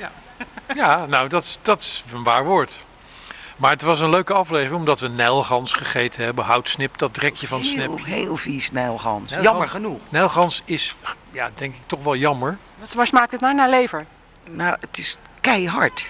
Ja, 0.75 1.07
nou, 1.07 1.29
dat, 1.29 1.43
is- 1.43 1.59
dat 1.63 1.81
is 1.81 2.05
een 2.13 2.23
waar 2.23 2.45
woord. 2.45 2.85
Maar 3.57 3.71
het 3.71 3.83
was 3.83 4.01
een 4.01 4.11
leuke 4.11 4.33
aflevering 4.33 4.79
omdat 4.79 5.01
we 5.01 5.09
nijlgans 5.09 5.73
gegeten 5.73 6.25
hebben. 6.25 6.45
Houtsnip, 6.45 6.99
dat 6.99 7.15
drekje 7.15 7.47
van 7.47 7.61
Heel, 7.61 7.71
Snap. 7.71 8.05
heel 8.05 8.37
vies, 8.37 8.73
Nijlgans. 8.73 9.33
Jammer 9.41 9.69
genoeg. 9.69 10.01
Nijlgans 10.09 10.63
is, 10.65 10.95
ja, 11.33 11.51
denk 11.55 11.75
ik 11.75 11.81
toch 11.87 12.03
wel 12.03 12.17
jammer. 12.17 12.57
Waar 12.95 13.07
smaakt 13.07 13.33
het 13.33 13.41
nou 13.41 13.55
naar 13.55 13.69
lever? 13.71 14.07
Nou, 14.53 14.77
het 14.81 14.99
is 14.99 15.17
keihard. 15.41 16.07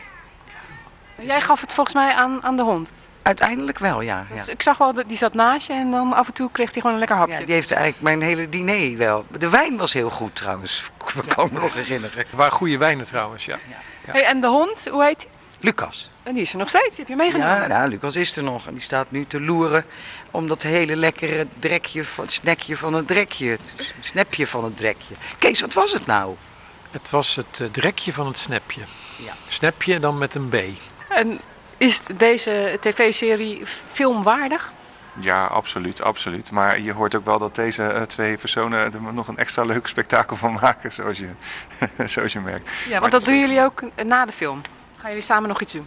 Jij 1.18 1.40
gaf 1.40 1.60
het 1.60 1.74
volgens 1.74 1.94
mij 1.96 2.12
aan, 2.12 2.42
aan 2.42 2.56
de 2.56 2.62
hond. 2.62 2.92
Uiteindelijk 3.22 3.78
wel, 3.78 4.00
ja. 4.00 4.26
ja. 4.30 4.36
Dus 4.36 4.48
ik 4.48 4.62
zag 4.62 4.78
wel, 4.78 4.94
dat 4.94 5.08
die 5.08 5.16
zat 5.16 5.34
naast 5.34 5.66
je 5.66 5.72
en 5.72 5.90
dan 5.90 6.12
af 6.12 6.26
en 6.26 6.32
toe 6.32 6.50
kreeg 6.52 6.72
hij 6.72 6.80
gewoon 6.80 6.92
een 6.92 6.98
lekker 6.98 7.16
hapje. 7.16 7.38
Ja, 7.38 7.44
die 7.44 7.54
heeft 7.54 7.72
eigenlijk 7.72 8.02
mijn 8.02 8.22
hele 8.22 8.48
diner 8.48 8.96
wel. 8.96 9.26
De 9.38 9.48
wijn 9.48 9.76
was 9.76 9.92
heel 9.92 10.10
goed 10.10 10.36
trouwens. 10.36 10.90
We 11.14 11.34
kan 11.34 11.48
me 11.52 11.60
nog 11.60 11.74
herinneren. 11.74 12.18
Er 12.18 12.36
waren 12.36 12.52
goede 12.52 12.78
wijnen 12.78 13.06
trouwens, 13.06 13.44
ja. 13.44 13.58
Hey, 14.06 14.24
en 14.24 14.40
de 14.40 14.46
hond, 14.46 14.88
hoe 14.88 15.04
heet 15.04 15.20
die? 15.20 15.28
Lucas. 15.60 16.10
En 16.22 16.34
die 16.34 16.42
is 16.42 16.52
er 16.52 16.58
nog 16.58 16.68
steeds, 16.68 16.88
die 16.88 16.96
heb 16.96 17.08
je 17.08 17.16
meegenomen. 17.16 17.54
Ja, 17.54 17.66
nou, 17.66 17.90
Lucas 17.90 18.16
is 18.16 18.36
er 18.36 18.42
nog. 18.42 18.66
En 18.66 18.72
die 18.72 18.82
staat 18.82 19.10
nu 19.10 19.26
te 19.26 19.40
loeren 19.40 19.84
om 20.30 20.48
dat 20.48 20.62
hele 20.62 20.96
lekkere 20.96 21.46
drekje 21.58 22.04
van, 22.04 22.28
snackje 22.28 22.76
van 22.76 22.94
het 22.94 23.06
drekje. 23.06 23.50
Het 23.50 23.94
snapje 24.00 24.46
van 24.46 24.64
het 24.64 24.76
drekje. 24.76 25.14
Kees, 25.38 25.60
wat 25.60 25.72
was 25.72 25.92
het 25.92 26.06
nou? 26.06 26.36
Het 26.90 27.10
was 27.10 27.36
het 27.36 27.60
eh, 27.60 27.66
drekje 27.66 28.12
van 28.12 28.26
het 28.26 28.38
snapje. 28.38 28.80
Ja. 29.16 29.32
Snapje 29.46 30.00
dan 30.00 30.18
met 30.18 30.34
een 30.34 30.48
B. 30.48 30.56
En 31.08 31.40
is 31.76 32.00
deze 32.16 32.76
tv-serie 32.80 33.66
filmwaardig? 33.66 34.72
Ja, 35.20 35.46
absoluut, 35.46 36.02
absoluut. 36.02 36.50
Maar 36.50 36.80
je 36.80 36.92
hoort 36.92 37.14
ook 37.14 37.24
wel 37.24 37.38
dat 37.38 37.54
deze 37.54 37.82
eh, 37.82 38.02
twee 38.02 38.36
personen 38.36 38.78
er 38.78 39.12
nog 39.12 39.28
een 39.28 39.36
extra 39.36 39.64
leuk 39.64 39.86
spektakel 39.86 40.36
van 40.36 40.52
maken, 40.52 40.92
zoals 40.92 41.18
je, 41.18 41.30
zoals 42.14 42.32
je 42.32 42.40
merkt. 42.40 42.70
Ja, 42.84 42.90
Maar 42.90 43.00
want 43.00 43.12
dat 43.12 43.24
doen 43.24 43.38
jullie 43.38 43.62
ook 43.62 43.82
na 44.04 44.26
de 44.26 44.32
film. 44.32 44.60
Gaan 44.98 45.08
jullie 45.08 45.24
samen 45.24 45.48
nog 45.48 45.60
iets 45.60 45.72
doen? 45.72 45.86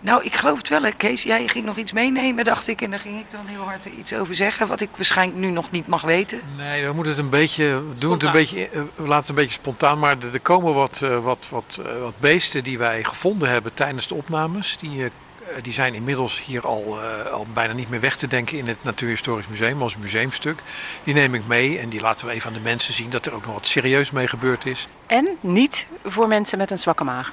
Nou, 0.00 0.24
ik 0.24 0.34
geloof 0.34 0.58
het 0.58 0.68
wel, 0.68 0.82
hè, 0.82 0.90
Kees. 0.90 1.22
Jij 1.22 1.48
ging 1.48 1.64
nog 1.64 1.76
iets 1.76 1.92
meenemen, 1.92 2.44
dacht 2.44 2.68
ik. 2.68 2.82
En 2.82 2.90
daar 2.90 2.98
ging 2.98 3.18
ik 3.18 3.30
dan 3.30 3.46
heel 3.46 3.62
hard 3.62 3.84
iets 3.98 4.12
over 4.12 4.34
zeggen. 4.34 4.68
Wat 4.68 4.80
ik 4.80 4.88
waarschijnlijk 4.96 5.38
nu 5.38 5.50
nog 5.50 5.70
niet 5.70 5.86
mag 5.86 6.02
weten. 6.02 6.40
Nee, 6.56 6.86
we 6.86 6.92
moeten 6.92 7.12
het 7.12 7.22
een 7.22 7.30
beetje, 7.30 7.64
we 7.64 7.98
doen 7.98 8.12
het 8.12 8.22
een 8.22 8.32
beetje, 8.32 8.68
eh, 8.68 8.80
we 8.94 9.02
laten 9.02 9.16
het 9.16 9.28
een 9.28 9.34
beetje 9.34 9.52
spontaan. 9.52 9.98
Maar 9.98 10.16
er 10.20 10.32
er 10.32 10.40
komen 10.40 10.74
wat, 10.74 11.00
eh, 11.02 11.24
wat, 11.24 11.46
wat, 11.50 11.80
eh, 11.86 12.00
wat 12.00 12.18
beesten 12.18 12.64
die 12.64 12.78
wij 12.78 13.04
gevonden 13.04 13.48
hebben 13.48 13.74
tijdens 13.74 14.08
de 14.08 14.14
opnames. 14.14 14.76
Die, 14.76 15.04
eh, 15.04 15.10
die 15.62 15.72
zijn 15.72 15.94
inmiddels 15.94 16.42
hier 16.44 16.66
al, 16.66 17.00
eh, 17.00 17.30
al 17.30 17.46
bijna 17.52 17.72
niet 17.72 17.90
meer 17.90 18.00
weg 18.00 18.16
te 18.16 18.26
denken 18.26 18.58
in 18.58 18.68
het 18.68 18.82
Natuurhistorisch 18.82 19.48
Museum 19.48 19.82
als 19.82 19.96
museumstuk. 19.96 20.62
Die 21.04 21.14
neem 21.14 21.34
ik 21.34 21.46
mee 21.46 21.78
en 21.78 21.88
die 21.88 22.00
laten 22.00 22.26
we 22.26 22.32
even 22.32 22.48
aan 22.48 22.54
de 22.54 22.60
mensen 22.60 22.94
zien 22.94 23.10
dat 23.10 23.26
er 23.26 23.34
ook 23.34 23.44
nog 23.44 23.54
wat 23.54 23.66
serieus 23.66 24.10
mee 24.10 24.28
gebeurd 24.28 24.66
is. 24.66 24.88
En 25.06 25.36
niet 25.40 25.86
voor 26.04 26.28
mensen 26.28 26.58
met 26.58 26.70
een 26.70 26.78
zwakke 26.78 27.04
maag. 27.04 27.32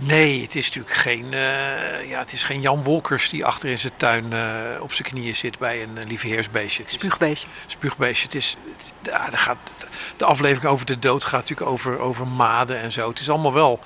Nee, 0.00 0.42
het 0.42 0.54
is 0.54 0.66
natuurlijk 0.66 0.94
geen, 0.94 1.24
eh, 1.24 2.08
ja, 2.08 2.18
het 2.18 2.32
is 2.32 2.44
geen 2.44 2.60
Jan 2.60 2.82
Wolkers 2.82 3.28
die 3.28 3.44
achter 3.44 3.68
in 3.68 3.78
zijn 3.78 3.92
tuin 3.96 4.32
eh, 4.32 4.82
op 4.82 4.92
zijn 4.92 5.08
knieën 5.08 5.36
zit 5.36 5.58
bij 5.58 5.82
een 5.82 5.96
uh, 5.98 6.04
lieveheersbeestje. 6.06 6.82
Spuugbeestje. 6.86 7.48
Spuugbeestje. 7.66 8.24
Het 8.24 8.34
is, 8.34 8.56
het, 8.72 8.92
ja, 9.02 9.28
gaat, 9.32 9.86
de 10.16 10.24
aflevering 10.24 10.72
over 10.72 10.86
de 10.86 10.98
dood 10.98 11.24
gaat 11.24 11.40
natuurlijk 11.40 11.70
over, 11.70 11.98
over 11.98 12.26
maden 12.26 12.80
en 12.80 12.92
zo. 12.92 13.08
Het 13.08 13.20
is 13.20 13.30
allemaal 13.30 13.52
wel 13.52 13.80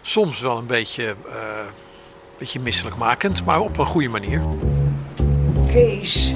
soms 0.00 0.40
wel 0.40 0.58
een 0.58 0.66
beetje, 0.66 1.16
eh 1.28 1.36
beetje 2.38 2.60
misselijkmakend, 2.60 3.44
maar 3.44 3.60
op 3.60 3.78
een 3.78 3.86
goede 3.86 4.08
manier. 4.08 4.42
Kees. 5.66 6.34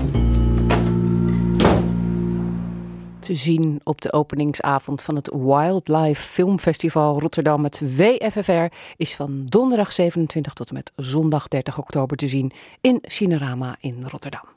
Te 3.19 3.35
zien 3.35 3.81
op 3.85 4.01
de 4.01 4.13
openingsavond 4.13 5.03
van 5.03 5.17
het 5.17 5.31
Wildlife 5.35 6.23
Filmfestival 6.23 7.21
Rotterdam. 7.21 7.65
Het 7.65 7.97
WFFR 7.97 8.75
is 8.97 9.15
van 9.15 9.45
donderdag 9.45 9.93
27 9.93 10.53
tot 10.53 10.69
en 10.69 10.75
met 10.75 10.93
zondag 10.97 11.49
30 11.49 11.79
oktober 11.79 12.17
te 12.17 12.29
zien 12.29 12.53
in 12.81 12.99
Cinerama 13.03 13.77
in 13.81 14.05
Rotterdam. 14.09 14.52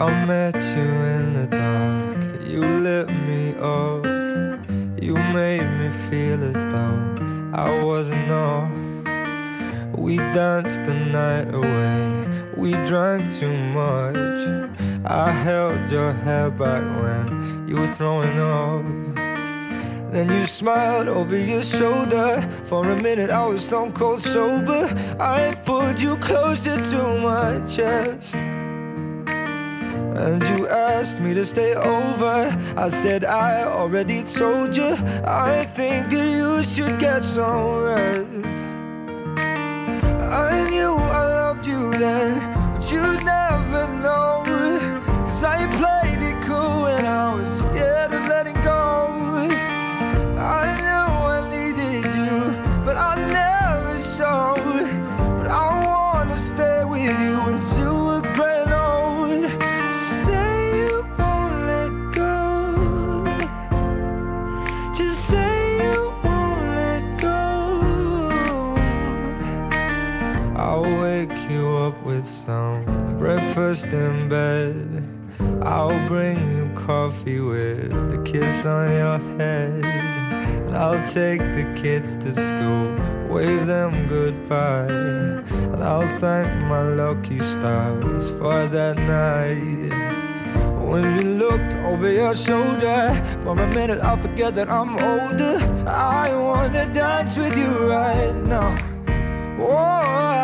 I 0.00 0.24
met 0.24 0.54
you 0.54 0.90
in 1.14 1.34
the 1.34 1.46
dark, 1.46 2.42
you 2.42 2.62
lit 2.62 3.10
me 3.28 3.50
up. 3.56 4.02
You 4.98 5.12
made 5.34 5.68
me 5.78 5.90
feel 6.08 6.42
as 6.42 6.54
though 6.54 7.52
I 7.52 7.84
wasn't 7.84 8.30
off. 8.30 8.72
We 9.92 10.16
danced 10.16 10.84
the 10.84 10.94
night 10.94 11.52
away, 11.52 12.54
we 12.56 12.70
drank 12.88 13.30
too 13.30 13.52
much. 13.52 14.16
I 15.04 15.30
held 15.32 15.90
your 15.90 16.14
hair 16.14 16.50
back 16.50 16.82
when 17.02 17.68
you 17.68 17.76
were 17.76 17.92
throwing 17.98 18.38
up. 18.38 18.82
Then 20.14 20.30
you 20.30 20.46
smiled 20.46 21.08
over 21.08 21.36
your 21.36 21.62
shoulder. 21.62 22.40
For 22.64 22.90
a 22.90 23.02
minute, 23.02 23.28
I 23.28 23.44
was 23.44 23.66
stone 23.66 23.92
cold 23.92 24.22
sober. 24.22 24.88
I 25.20 25.54
pulled 25.66 26.00
you 26.00 26.16
closer 26.16 26.82
to 26.90 27.20
my 27.20 27.60
chest. 27.66 28.34
And 30.16 30.42
you 30.42 30.68
asked 30.68 31.20
me 31.20 31.34
to 31.34 31.44
stay 31.44 31.74
over. 31.74 32.56
I 32.76 32.88
said, 32.88 33.24
I 33.24 33.64
already 33.64 34.22
told 34.22 34.76
you. 34.76 34.94
I 35.24 35.64
think 35.74 36.10
that 36.10 36.26
you 36.26 36.62
should 36.62 36.98
get 36.98 37.24
some 37.24 37.82
rest. 37.82 38.64
I 40.46 40.68
knew 40.70 40.94
I 40.94 41.24
loved 41.24 41.66
you 41.66 41.90
then, 41.92 42.38
but 42.74 42.92
you'd 42.92 43.24
never 43.24 43.39
breakfast 73.70 73.92
in 73.92 74.28
bed. 74.28 75.64
I'll 75.64 76.08
bring 76.08 76.38
you 76.56 76.70
coffee 76.74 77.38
with 77.38 77.92
a 77.92 78.20
kiss 78.24 78.66
on 78.66 78.90
your 78.90 79.18
head. 79.38 79.84
And 80.66 80.76
I'll 80.76 81.06
take 81.06 81.38
the 81.38 81.72
kids 81.80 82.16
to 82.16 82.32
school, 82.32 82.96
wave 83.28 83.66
them 83.66 84.08
goodbye. 84.08 84.90
And 85.72 85.84
I'll 85.84 86.18
thank 86.18 86.48
my 86.68 86.82
lucky 86.82 87.38
stars 87.38 88.30
for 88.30 88.66
that 88.66 88.96
night. 88.98 89.92
When 90.84 91.04
you 91.16 91.34
looked 91.34 91.76
over 91.76 92.10
your 92.10 92.34
shoulder, 92.34 93.22
for 93.42 93.52
a 93.56 93.68
minute 93.68 94.00
I 94.00 94.16
forget 94.18 94.54
that 94.56 94.68
I'm 94.68 94.94
older. 94.94 95.58
I 95.86 96.34
wanna 96.34 96.92
dance 96.92 97.36
with 97.36 97.56
you 97.56 97.70
right 97.88 98.34
now. 98.34 98.76
Oh, 99.60 100.39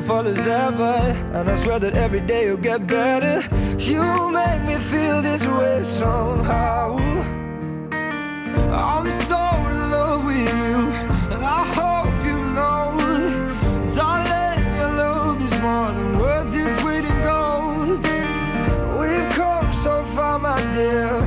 beautiful 0.00 0.26
as 0.26 0.46
ever. 0.46 1.14
And 1.34 1.50
I 1.50 1.54
swear 1.56 1.78
that 1.78 1.94
every 1.94 2.20
day 2.20 2.46
you'll 2.46 2.56
get 2.56 2.86
better. 2.86 3.42
You 3.78 4.30
make 4.30 4.62
me 4.64 4.76
feel 4.76 5.20
this 5.22 5.46
way 5.46 5.82
somehow. 5.82 6.96
I'm 8.72 9.10
so 9.28 9.42
in 9.70 9.90
love 9.90 10.24
with 10.24 10.38
you, 10.38 10.76
and 11.32 11.42
I 11.44 11.62
hope 11.78 12.16
you 12.24 12.38
know, 12.56 12.84
darling, 13.94 14.64
your 14.78 14.92
love 15.04 15.42
is 15.44 15.54
more 15.60 15.92
than 15.92 16.18
worth 16.18 16.54
its 16.54 16.82
weight 16.84 17.04
in 17.04 17.18
gold. 17.22 18.02
We've 19.00 19.28
come 19.34 19.72
so 19.72 20.04
far, 20.04 20.38
my 20.38 20.60
dear. 20.74 21.19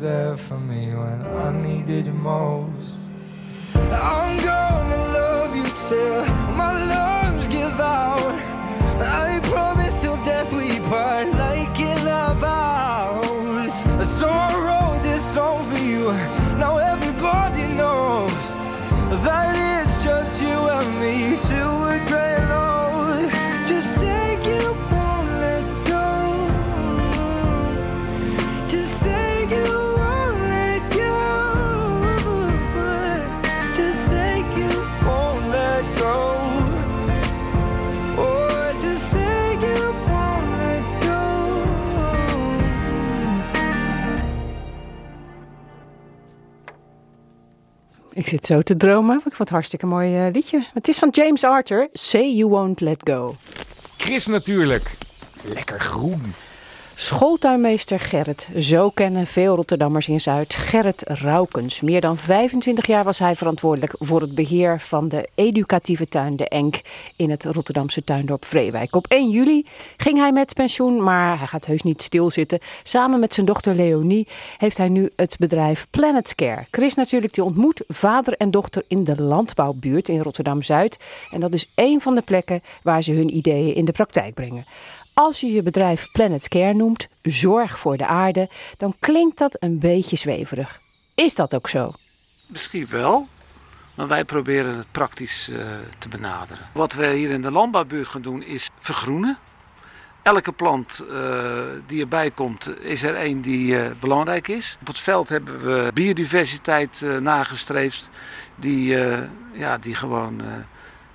There 0.00 0.36
for 0.36 0.58
me 0.58 0.94
when 0.94 1.22
I 1.26 1.62
needed 1.62 2.06
you 2.06 2.12
most. 2.12 2.65
Ik 48.26 48.32
zit 48.32 48.46
zo 48.46 48.62
te 48.62 48.76
dromen. 48.76 49.14
Ik 49.16 49.22
vond 49.22 49.38
het 49.38 49.48
hartstikke 49.48 49.86
mooi 49.86 50.16
eh, 50.16 50.32
liedje. 50.32 50.64
Het 50.74 50.88
is 50.88 50.98
van 50.98 51.08
James 51.10 51.44
Arthur. 51.44 51.88
Say 51.92 52.34
You 52.34 52.50
Won't 52.50 52.80
Let 52.80 53.00
Go. 53.04 53.36
Chris 53.96 54.26
natuurlijk. 54.26 54.96
Lekker 55.42 55.80
groen. 55.80 56.34
Schooltuinmeester 56.98 58.00
Gerrit. 58.00 58.48
Zo 58.58 58.90
kennen 58.90 59.26
veel 59.26 59.54
Rotterdammers 59.54 60.08
in 60.08 60.20
Zuid. 60.20 60.54
Gerrit 60.54 61.02
Raukens. 61.06 61.80
Meer 61.80 62.00
dan 62.00 62.16
25 62.16 62.86
jaar 62.86 63.04
was 63.04 63.18
hij 63.18 63.36
verantwoordelijk 63.36 63.94
voor 63.98 64.20
het 64.20 64.34
beheer 64.34 64.80
van 64.80 65.08
de 65.08 65.28
educatieve 65.34 66.08
tuin 66.08 66.36
De 66.36 66.48
Enk 66.48 66.80
in 67.16 67.30
het 67.30 67.44
Rotterdamse 67.44 68.04
tuindorp 68.04 68.44
Vreewijk. 68.44 68.94
Op 68.94 69.06
1 69.06 69.30
juli 69.30 69.66
ging 69.96 70.18
hij 70.18 70.32
met 70.32 70.54
pensioen, 70.54 71.02
maar 71.02 71.38
hij 71.38 71.46
gaat 71.46 71.66
heus 71.66 71.82
niet 71.82 72.02
stilzitten. 72.02 72.58
Samen 72.82 73.20
met 73.20 73.34
zijn 73.34 73.46
dochter 73.46 73.74
Leonie 73.74 74.28
heeft 74.58 74.76
hij 74.76 74.88
nu 74.88 75.10
het 75.16 75.36
bedrijf 75.38 75.86
Planet 75.90 76.34
Care. 76.34 76.66
Chris 76.70 76.94
natuurlijk, 76.94 77.34
die 77.34 77.44
ontmoet 77.44 77.84
vader 77.88 78.34
en 78.34 78.50
dochter 78.50 78.84
in 78.88 79.04
de 79.04 79.22
landbouwbuurt 79.22 80.08
in 80.08 80.20
Rotterdam-Zuid. 80.20 80.96
En 81.30 81.40
dat 81.40 81.54
is 81.54 81.70
één 81.74 82.00
van 82.00 82.14
de 82.14 82.22
plekken 82.22 82.60
waar 82.82 83.02
ze 83.02 83.12
hun 83.12 83.36
ideeën 83.36 83.74
in 83.74 83.84
de 83.84 83.92
praktijk 83.92 84.34
brengen. 84.34 84.66
Als 85.18 85.40
je 85.40 85.46
je 85.52 85.62
bedrijf 85.62 86.10
Planet 86.12 86.48
Care 86.48 86.74
noemt, 86.74 87.08
zorg 87.22 87.78
voor 87.78 87.96
de 87.96 88.06
aarde, 88.06 88.50
dan 88.76 88.94
klinkt 89.00 89.38
dat 89.38 89.56
een 89.60 89.78
beetje 89.78 90.16
zweverig. 90.16 90.80
Is 91.14 91.34
dat 91.34 91.54
ook 91.54 91.68
zo? 91.68 91.92
Misschien 92.46 92.86
wel, 92.90 93.28
maar 93.94 94.08
wij 94.08 94.24
proberen 94.24 94.76
het 94.76 94.90
praktisch 94.92 95.48
eh, 95.48 95.58
te 95.98 96.08
benaderen. 96.08 96.68
Wat 96.72 96.92
we 96.92 97.06
hier 97.06 97.30
in 97.30 97.42
de 97.42 97.50
landbouwbuurt 97.50 98.08
gaan 98.08 98.22
doen 98.22 98.42
is 98.42 98.68
vergroenen. 98.78 99.38
Elke 100.22 100.52
plant 100.52 101.04
eh, 101.10 101.60
die 101.86 102.00
erbij 102.00 102.30
komt, 102.30 102.80
is 102.80 103.02
er 103.02 103.14
één 103.14 103.40
die 103.40 103.78
eh, 103.80 103.90
belangrijk 104.00 104.48
is. 104.48 104.76
Op 104.80 104.86
het 104.86 104.98
veld 104.98 105.28
hebben 105.28 105.60
we 105.64 105.90
biodiversiteit 105.94 107.02
eh, 107.02 107.16
nagestreefd, 107.16 108.10
die, 108.56 108.98
eh, 109.04 109.18
ja, 109.52 109.78
die 109.78 109.94
gewoon, 109.94 110.40
eh, 110.40 110.46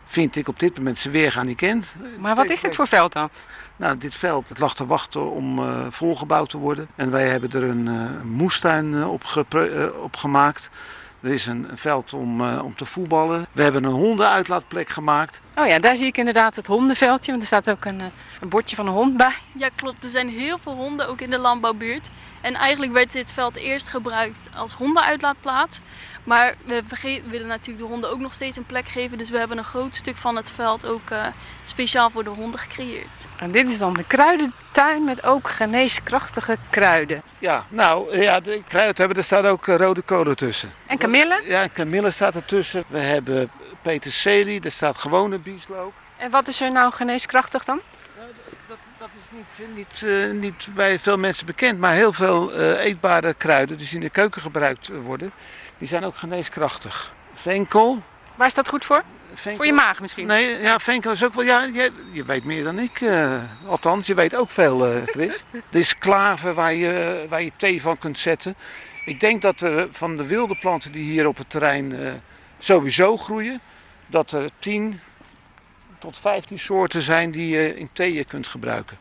vind 0.05 0.35
ik, 0.35 0.47
op 0.47 0.59
dit 0.59 0.77
moment 0.77 0.97
zijn 0.97 1.13
weergaan 1.13 1.45
niet 1.45 1.57
kent. 1.57 1.95
Maar 2.19 2.35
wat 2.35 2.49
is 2.49 2.61
dit 2.61 2.75
voor 2.75 2.87
veld 2.87 3.13
dan? 3.13 3.29
Nou, 3.81 3.97
dit 3.97 4.15
veld 4.15 4.49
het 4.49 4.59
lag 4.59 4.75
te 4.75 4.85
wachten 4.85 5.31
om 5.31 5.59
eh, 5.59 5.85
volgebouwd 5.89 6.49
te 6.49 6.57
worden. 6.57 6.87
En 6.95 7.11
wij 7.11 7.27
hebben 7.27 7.51
er 7.51 7.63
een, 7.63 7.87
eh, 7.87 8.23
moestuin 8.23 8.93
eh, 8.93 9.11
op, 9.11 9.23
op 10.03 10.15
gemaakt. 10.15 10.69
Er 11.19 11.31
is 11.31 11.45
een, 11.45 11.67
veld 11.73 12.13
om, 12.13 12.41
om 12.41 12.75
te 12.75 12.85
voetballen. 12.85 13.45
We 13.51 13.63
hebben 13.63 13.83
een 13.83 13.91
hondenuitlaatplek 13.91 14.89
gemaakt. 14.89 15.41
Oh 15.57 15.67
ja, 15.67 15.79
daar 15.79 15.95
zie 15.95 16.07
ik 16.07 16.17
inderdaad 16.17 16.55
het 16.55 16.67
hondenveldje. 16.67 17.31
Want 17.31 17.41
er 17.41 17.47
staat 17.47 17.69
ook 17.69 17.85
een, 17.85 18.01
eh, 18.01 18.05
een 18.41 18.49
bordje 18.49 18.75
van 18.75 18.87
een 18.87 18.93
hond 18.93 19.17
bij. 19.17 19.35
Ja, 19.57 19.69
klopt. 19.75 20.03
Er 20.03 20.09
zijn 20.09 20.29
heel 20.29 20.57
veel 20.57 20.73
honden, 20.73 21.07
ook 21.07 21.21
in 21.21 21.29
de 21.29 21.37
landbouwbuurt. 21.37 22.09
En 22.41 22.53
eigenlijk 22.53 22.91
werd 22.91 23.11
dit 23.11 23.31
veld 23.31 23.55
eerst 23.55 23.89
gebruikt 23.89 24.49
als 24.55 24.73
hondenuitlaatplaats. 24.73 25.79
Maar 26.23 26.55
we 26.65 26.83
willen 27.29 27.47
natuurlijk 27.47 27.85
de 27.85 27.91
honden 27.91 28.09
ook 28.09 28.19
nog 28.19 28.33
steeds 28.33 28.57
een 28.57 28.65
plek 28.65 28.87
geven. 28.87 29.17
Dus 29.17 29.29
we 29.29 29.37
hebben 29.37 29.57
een 29.57 29.63
groot 29.63 29.95
stuk 29.95 30.17
van 30.17 30.35
het 30.35 30.51
veld 30.51 30.85
ook 30.85 31.09
eh, 31.09 31.25
speciaal 31.63 32.09
voor 32.09 32.23
de 32.23 32.29
honden 32.29 32.59
gecreëerd. 32.59 33.27
En 33.37 33.51
dit 33.51 33.69
is 33.69 33.77
dan 33.77 33.93
de 33.93 34.03
kruidentuin 34.03 35.03
met 35.03 35.23
ook 35.23 35.49
geneeskrachtige 35.49 36.57
kruiden. 36.69 37.21
Ja, 37.39 37.65
nou, 37.69 38.21
ja, 38.21 38.39
de 38.39 38.63
kruid 38.67 38.97
hebben, 38.97 39.17
er 39.17 39.23
staat 39.23 39.45
ook 39.45 39.67
eh, 39.67 39.75
rode 39.75 40.01
kolen 40.01 40.35
tussen. 40.35 40.71
En 40.85 40.97
kamille? 40.97 41.41
Ja, 41.45 41.67
kamille 41.67 42.11
staat 42.11 42.35
ertussen. 42.35 42.83
We 42.87 42.99
hebben 42.99 43.51
peterselie, 43.81 44.61
er 44.61 44.71
staat 44.71 44.97
gewone 44.97 45.37
bieslook. 45.37 45.93
En 46.17 46.31
wat 46.31 46.47
is 46.47 46.61
er 46.61 46.71
nou 46.71 46.93
geneeskrachtig 46.93 47.63
dan? 47.63 47.81
Dat 48.97 49.09
is 49.21 49.27
niet, 49.31 49.75
niet, 49.75 50.03
eh, 50.03 50.31
niet 50.31 50.67
bij 50.75 50.99
veel 50.99 51.17
mensen 51.17 51.45
bekend, 51.45 51.79
maar 51.79 51.93
heel 51.93 52.13
veel 52.13 52.53
eh, 52.53 52.85
eetbare 52.85 53.33
kruiden, 53.33 53.77
die 53.77 53.89
in 53.93 53.99
de 53.99 54.09
keuken 54.09 54.41
gebruikt 54.41 54.87
worden, 55.03 55.31
die 55.77 55.87
zijn 55.87 56.03
ook 56.03 56.15
geneeskrachtig. 56.15 57.13
Venkel. 57.33 58.01
Waar 58.35 58.47
is 58.47 58.53
dat 58.53 58.69
goed 58.69 58.85
voor? 58.85 59.03
Voor 59.33 59.65
je 59.65 59.73
maag 59.73 59.99
misschien? 60.01 60.27
Nee, 60.27 60.61
ja, 60.61 60.79
venkel 60.79 61.11
is 61.11 61.23
ook 61.23 61.33
wel. 61.33 61.43
Ja, 61.43 61.63
je, 61.63 61.91
je 62.11 62.23
weet 62.23 62.43
meer 62.43 62.63
dan 62.63 62.79
ik. 62.79 63.01
eh, 63.01 63.41
althans, 63.65 64.07
je 64.07 64.13
weet 64.13 64.35
ook 64.35 64.49
veel, 64.49 65.03
Chris. 65.05 65.43
Er 65.71 65.79
is 65.79 65.97
klaver 65.97 66.53
waar 66.53 66.73
je, 66.73 67.25
waar 67.29 67.41
je 67.41 67.51
thee 67.55 67.81
van 67.81 67.97
kunt 67.97 68.19
zetten. 68.19 68.55
Ik 69.05 69.19
denk 69.19 69.41
dat 69.41 69.61
er 69.61 69.87
van 69.91 70.17
de 70.17 70.25
wilde 70.25 70.57
planten 70.59 70.91
die 70.91 71.03
hier 71.03 71.27
op 71.27 71.37
het 71.37 71.49
terrein 71.49 72.21
sowieso 72.63 73.17
groeien, 73.17 73.61
dat 74.07 74.31
er 74.31 74.49
10 74.59 74.99
tot 75.99 76.17
15 76.17 76.59
soorten 76.59 77.01
zijn 77.01 77.31
die 77.31 77.47
je 77.47 77.77
in 77.77 77.89
theeën 77.93 78.27
kunt 78.27 78.47
gebruiken. 78.47 78.97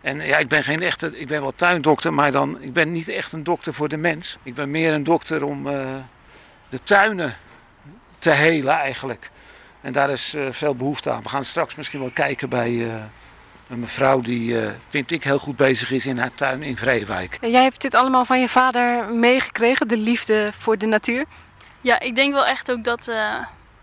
En 0.00 0.20
ja, 0.20 0.36
ik 0.36 0.48
ben 0.48 0.64
geen 0.64 0.82
echte, 0.82 1.18
ik 1.18 1.28
ben 1.28 1.40
wel 1.40 1.54
tuindokter, 1.56 2.14
maar 2.14 2.32
dan, 2.32 2.62
ik 2.62 2.72
ben 2.72 2.92
niet 2.92 3.08
echt 3.08 3.32
een 3.32 3.44
dokter 3.44 3.74
voor 3.74 3.88
de 3.88 3.96
mens. 3.96 4.38
Ik 4.42 4.54
ben 4.54 4.70
meer 4.70 4.92
een 4.92 5.04
dokter 5.04 5.44
om 5.44 5.66
eh, 5.66 5.86
de 6.68 6.82
tuinen 6.82 7.36
te 8.18 8.30
helen 8.30 8.74
eigenlijk. 8.74 9.30
En 9.80 9.92
daar 9.92 10.10
is 10.10 10.34
eh, 10.34 10.42
veel 10.50 10.74
behoefte 10.74 11.10
aan. 11.10 11.22
We 11.22 11.28
gaan 11.28 11.44
straks 11.44 11.74
misschien 11.74 12.00
wel 12.00 12.10
kijken 12.10 12.48
bij 12.48 12.86
eh, 12.86 12.94
een 13.68 13.80
mevrouw 13.80 14.20
die, 14.20 14.56
vind 14.88 15.12
ik, 15.12 15.24
heel 15.24 15.38
goed 15.38 15.56
bezig 15.56 15.90
is 15.90 16.06
in 16.06 16.18
haar 16.18 16.34
tuin 16.34 16.62
in 16.62 16.76
Vreewijk. 16.76 17.38
En 17.40 17.50
jij 17.50 17.62
hebt 17.62 17.80
dit 17.80 17.94
allemaal 17.94 18.24
van 18.24 18.40
je 18.40 18.48
vader 18.48 19.14
meegekregen, 19.14 19.88
de 19.88 19.96
liefde 19.96 20.50
voor 20.58 20.78
de 20.78 20.86
natuur? 20.86 21.24
Ja, 21.84 22.00
ik 22.00 22.14
denk 22.14 22.32
wel 22.32 22.46
echt 22.46 22.70
ook 22.70 22.84
dat 22.84 23.08
eh 23.08 23.34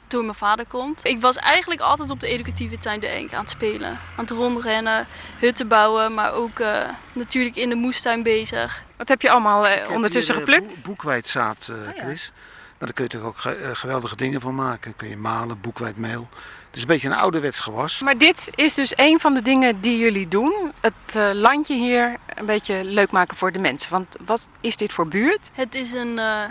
door 0.08 0.24
mijn 0.24 0.36
vader 0.38 0.66
komt. 0.66 1.06
Ik 1.06 1.22
was 1.22 1.36
eigenlijk 1.36 1.82
altijd 1.82 2.10
op 2.10 2.20
de 2.20 2.28
educatieve 2.28 2.78
tuin 2.78 3.00
de 3.00 3.08
Enk 3.08 3.34
aan 3.34 3.40
het 3.42 3.50
spelen. 3.50 3.90
Aan 3.90 4.00
het 4.16 4.30
rondrennen, 4.30 5.08
hutten 5.40 5.68
bouwen, 5.68 6.14
maar 6.14 6.34
ook 6.34 6.60
eh, 6.60 6.90
natuurlijk 7.14 7.56
in 7.56 7.70
de 7.70 7.76
moestuin 7.76 8.24
bezig. 8.24 8.84
Wat 8.98 9.08
heb 9.08 9.22
je 9.22 9.30
allemaal 9.32 9.68
eh, 9.68 9.74
Ik 9.74 9.80
heb 9.80 9.90
ondertussen 9.90 10.36
hier, 10.36 10.44
geplukt? 10.46 10.68
boe- 10.68 10.78
boekwijdzaad, 10.84 11.70
eh, 11.72 12.04
Chris. 12.04 12.32
Nou, 12.80 12.94
daar 12.94 12.94
kun 12.94 13.04
je 13.08 13.10
natuurlijk 13.18 13.26
ook 13.26 13.38
ge- 13.38 13.76
geweldige 13.76 14.16
dingen 14.16 14.42
van 14.42 14.56
maken. 14.56 14.96
Kun 14.96 15.10
je 15.10 15.18
malen, 15.18 15.62
boekwijdmeel. 15.62 16.28
Het 16.68 16.76
is 16.76 16.82
een 16.82 16.88
beetje 16.88 17.08
een 17.08 17.16
ouderwets 17.16 17.60
gewas. 17.60 18.02
Maar 18.02 18.18
dit 18.18 18.50
is 18.56 18.74
dus 18.74 18.94
een 18.96 19.20
van 19.20 19.34
de 19.34 19.42
dingen 19.42 19.82
die 19.82 19.98
jullie 19.98 20.28
doen. 20.28 20.72
Het 20.82 21.16
eh, 21.16 21.30
landje 21.34 21.76
hier 21.76 22.16
een 22.36 22.46
beetje 22.46 22.84
leuk 22.84 23.12
maken 23.12 23.38
voor 23.38 23.52
de 23.52 23.60
mensen. 23.60 23.92
Want 23.92 24.18
wat 24.26 24.50
is 24.62 24.78
dit 24.78 24.94
voor 24.94 25.08
buurt? 25.08 25.50
Het 25.54 25.76
is 25.76 25.92
een 25.92 26.20
eh, 26.20 26.44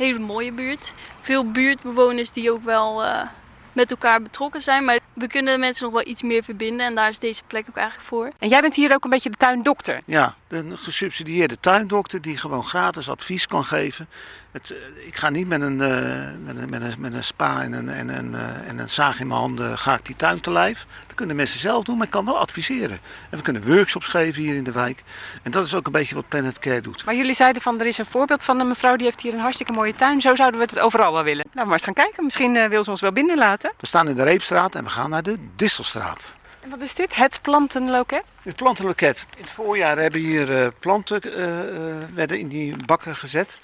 hele 0.00 0.18
mooie 0.18 0.52
buurt. 0.52 0.94
Veel 1.20 1.50
buurtbewoners 1.50 2.32
die 2.32 2.50
ook 2.52 2.62
wel 2.62 3.04
eh, 3.04 3.28
met 3.72 3.90
elkaar 3.90 4.22
betrokken 4.22 4.60
zijn. 4.60 4.84
Maar 4.84 4.98
we 5.12 5.26
kunnen 5.26 5.52
de 5.52 5.58
mensen 5.58 5.84
nog 5.84 5.92
wel 5.92 6.06
iets 6.06 6.22
meer 6.22 6.42
verbinden. 6.42 6.86
En 6.86 6.94
daar 6.94 7.08
is 7.08 7.18
deze 7.18 7.42
plek 7.46 7.66
ook 7.68 7.76
eigenlijk 7.76 8.08
voor. 8.08 8.30
En 8.38 8.48
jij 8.48 8.60
bent 8.60 8.74
hier 8.74 8.94
ook 8.94 9.04
een 9.04 9.10
beetje 9.10 9.30
de 9.30 9.36
tuindokter. 9.36 10.00
Ja, 10.04 10.34
een 10.48 10.78
gesubsidieerde 10.78 11.60
tuindokter 11.60 12.20
die 12.20 12.36
gewoon 12.36 12.64
gratis 12.64 13.08
advies 13.08 13.46
kan 13.46 13.64
geven. 13.64 14.08
Het, 14.50 14.70
eh, 14.70 15.06
ik 15.06 15.16
ga 15.16 15.30
niet 15.30 15.48
met 15.48 15.60
een, 15.60 15.80
eh, 15.80 16.28
met 16.44 16.56
een, 16.56 16.70
met 16.70 16.82
een, 16.82 16.94
met 16.98 17.14
een 17.14 17.24
spa 17.24 17.62
en 17.62 17.72
een, 17.72 17.88
en, 17.88 18.08
een, 18.08 18.34
eh, 18.34 18.68
en 18.68 18.78
een 18.78 18.90
zaag 18.90 19.20
in 19.20 19.26
mijn 19.26 19.40
handen 19.40 19.78
ga 19.78 19.94
ik 19.94 20.06
die 20.06 20.16
tuin 20.16 20.40
te 20.40 20.50
lijf. 20.50 20.86
Dat 21.06 21.16
kunnen 21.16 21.36
mensen 21.36 21.60
zelf 21.60 21.84
doen, 21.84 21.96
maar 21.96 22.06
ik 22.06 22.12
kan 22.12 22.24
wel 22.24 22.38
adviseren. 22.38 22.98
En 23.30 23.36
we 23.36 23.42
kunnen 23.42 23.66
workshops 23.66 24.08
geven 24.08 24.42
hier 24.42 24.54
in 24.54 24.64
de 24.64 24.72
wijk. 24.72 25.02
En 25.42 25.50
dat 25.50 25.66
is 25.66 25.74
ook 25.74 25.86
een 25.86 25.92
beetje 25.92 26.14
wat 26.14 26.28
Planet 26.28 26.58
Care 26.58 26.80
doet. 26.80 27.04
Maar 27.04 27.14
jullie 27.14 27.34
zeiden 27.34 27.62
van 27.62 27.80
er 27.80 27.86
is 27.86 27.98
een 27.98 28.06
voorbeeld 28.06 28.44
van 28.44 28.60
een 28.60 28.68
mevrouw 28.68 28.96
die 28.96 29.06
heeft 29.06 29.20
hier 29.20 29.32
een 29.32 29.40
hartstikke 29.40 29.72
mooie 29.72 29.94
tuin. 29.94 30.20
Zo 30.20 30.34
zouden 30.34 30.60
we 30.60 30.66
het 30.66 30.78
overal 30.78 31.12
wel 31.12 31.22
willen. 31.22 31.46
Nou, 31.52 31.66
maar 31.66 31.74
eens 31.74 31.84
gaan 31.84 31.94
kijken. 31.94 32.24
Misschien 32.24 32.68
wil 32.68 32.84
ze 32.84 32.90
ons 32.90 33.00
wel 33.00 33.12
binnenlaten. 33.12 33.59
We 33.62 33.86
staan 33.86 34.08
in 34.08 34.14
de 34.14 34.22
Reepstraat 34.22 34.74
en 34.74 34.84
we 34.84 34.90
gaan 34.90 35.10
naar 35.10 35.22
de 35.22 35.38
Distelstraat. 35.56 36.36
En 36.60 36.70
wat 36.70 36.80
is 36.80 36.94
dit? 36.94 37.14
Het 37.14 37.38
plantenloket? 37.42 38.24
Het 38.42 38.56
plantenloket. 38.56 39.26
In 39.36 39.42
het 39.42 39.50
voorjaar 39.50 39.98
hebben 39.98 40.20
hier 40.20 40.62
eh, 40.62 40.68
planten 40.78 41.22
eh, 41.22 41.60
eh, 41.60 42.08
werden 42.14 42.38
in 42.38 42.48
die 42.48 42.76
bakken 42.86 43.16
gezet. 43.16 43.58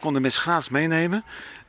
Konden 0.00 0.22
mensen 0.22 0.42
gratis 0.42 0.68
meenemen. 0.68 1.24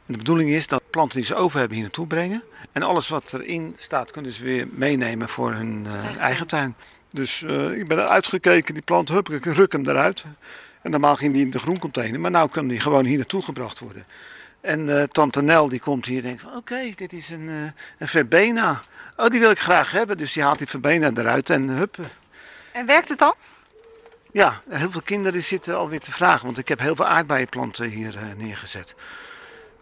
En 0.06 0.14
de 0.14 0.18
bedoeling 0.18 0.50
is 0.50 0.68
dat 0.68 0.90
planten 0.90 1.18
die 1.18 1.26
ze 1.26 1.36
over 1.36 1.58
hebben 1.60 1.76
hier 1.76 1.86
naartoe 1.86 2.08
brengen. 2.08 2.44
En 2.72 2.84
alles 2.84 3.08
wat 3.08 3.34
erin 3.34 3.76
staat 3.78 4.12
kunnen 4.12 4.32
ze 4.32 4.44
weer 4.44 4.68
meenemen 4.72 5.30
voor 5.30 5.52
hun 5.52 5.88
eh, 5.88 6.18
eigen 6.18 6.48
tuin. 6.48 6.76
Dus 7.10 7.42
ik 7.76 7.88
ben 7.88 8.10
uitgekeken, 8.10 8.74
die 8.74 8.84
plant, 8.84 9.10
hup, 9.10 9.30
ik 9.30 9.46
ruk 9.46 9.72
hem 9.72 9.90
eruit. 9.90 10.26
En 10.82 10.92
normaal 10.92 11.16
ging 11.16 11.34
die 11.34 11.44
in 11.44 11.50
de 11.50 11.60
groencontainer, 11.60 12.20
maar 12.20 12.32
nu 12.32 12.48
kan 12.48 12.68
die 12.68 12.80
gewoon 12.80 13.06
hier 13.06 13.18
naartoe 13.18 13.42
gebracht 13.42 13.80
worden. 13.80 14.06
En 14.62 15.00
eh, 15.00 15.04
tante 15.04 15.42
Nel 15.42 15.70
die 15.70 15.80
komt 15.80 16.06
hier 16.06 16.18
en 16.18 16.24
denkt 16.24 16.42
van 16.42 16.56
oké, 16.56 16.92
dit 16.96 17.14
is 17.14 17.30
een, 17.30 17.50
eh, 17.50 17.56
een 17.98 18.08
verbena. 18.08 18.80
Oh, 19.18 19.28
die 19.28 19.40
wil 19.40 19.52
ik 19.52 19.60
graag 19.60 19.92
hebben. 19.92 20.18
Dus 20.18 20.34
die 20.34 20.44
haalt 20.44 20.58
die 20.58 20.68
verbena 20.68 21.12
eruit 21.16 21.50
en 21.50 21.68
hup, 21.68 21.98
En 22.72 22.86
werkt 22.86 23.10
het 23.10 23.20
dan? 23.20 23.34
ja, 24.32 24.62
heel 24.70 24.92
veel 24.92 25.02
kinderen 25.02 25.44
zitten 25.44 25.78
alweer 25.78 26.00
te 26.00 26.12
vragen, 26.12 26.46
want 26.46 26.58
ik 26.58 26.68
heb 26.68 26.80
heel 26.80 26.96
veel 26.96 27.06
aardbeienplanten 27.06 27.90
hier 27.90 28.16
eh, 28.16 28.24
neergezet. 28.38 28.96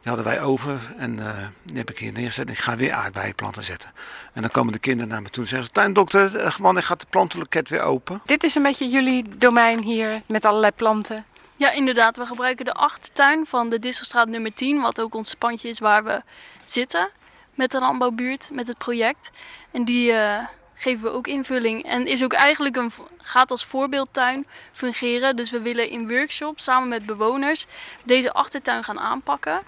Die 0.02 0.13
hadden 0.13 0.26
wij 0.26 0.42
over 0.42 0.94
en 0.98 1.15
die 1.63 1.78
heb 1.78 1.89
ik 1.89 1.98
hier 1.98 2.12
neergezet 2.12 2.46
en 2.46 2.54
ik 2.54 2.60
ga 2.60 2.76
weer 2.76 2.92
aardbeienplanten 2.92 3.63
zetten. 3.63 3.92
En 4.34 4.42
dan 4.42 4.52
komen 4.52 4.74
de 4.74 4.80
kinderen 4.80 5.10
naar 5.12 5.22
me 5.22 5.30
toe 5.30 5.44
en 5.44 5.50
zeggen 5.50 5.68
ze, 5.68 5.74
tuindokter, 5.74 6.36
uh, 6.36 6.56
wanneer 6.58 6.84
gaat 6.84 7.00
de 7.00 7.06
plantenloket 7.10 7.70
weer 7.70 7.82
open? 7.82 8.22
Dit 8.26 8.44
is 8.44 8.56
een 8.56 8.63
beetje 8.63 8.88
jullie 8.88 9.38
domein 9.38 9.82
hier 9.82 10.22
met 10.26 10.46
allerlei 10.46 10.72
planten. 10.72 11.26
Ja, 11.60 11.72
inderdaad. 11.72 12.17
We 12.17 12.26
gebruiken 12.26 12.65
de 12.65 12.74
achtertuin 12.74 13.45
van 13.45 13.69
de 13.69 13.80
Disselstraat 13.80 14.28
nummer 14.28 14.54
10. 14.54 14.82
Wat 14.82 15.02
ook 15.02 15.15
ons 15.15 15.34
pandje 15.34 15.69
is 15.69 15.80
waar 15.80 16.04
we 16.04 16.22
zitten 16.63 17.10
met 17.56 17.72
de 17.72 17.80
landbouwbuurt, 17.80 18.50
met 18.54 18.67
het 18.67 18.78
project. 18.78 19.32
En 19.72 19.86
die 19.86 20.12
eh, 20.12 20.45
geven 20.74 21.04
we 21.04 21.10
ook 21.10 21.28
invulling. 21.28 21.84
En 21.84 22.06
is 22.06 22.24
ook 22.24 22.34
eigenlijk 22.34 22.76
een, 22.76 22.91
gaat 23.17 23.52
als 23.52 23.65
voorbeeldtuin 23.65 24.48
fungeren. 24.72 25.36
Dus 25.36 25.50
we 25.50 25.62
willen 25.62 25.89
in 25.89 26.08
workshops 26.08 26.63
samen 26.63 26.88
met 26.88 27.06
bewoners 27.06 27.65
deze 28.04 28.34
achtertuin 28.34 28.84
gaan 28.84 29.00
aanpakken. 29.00 29.62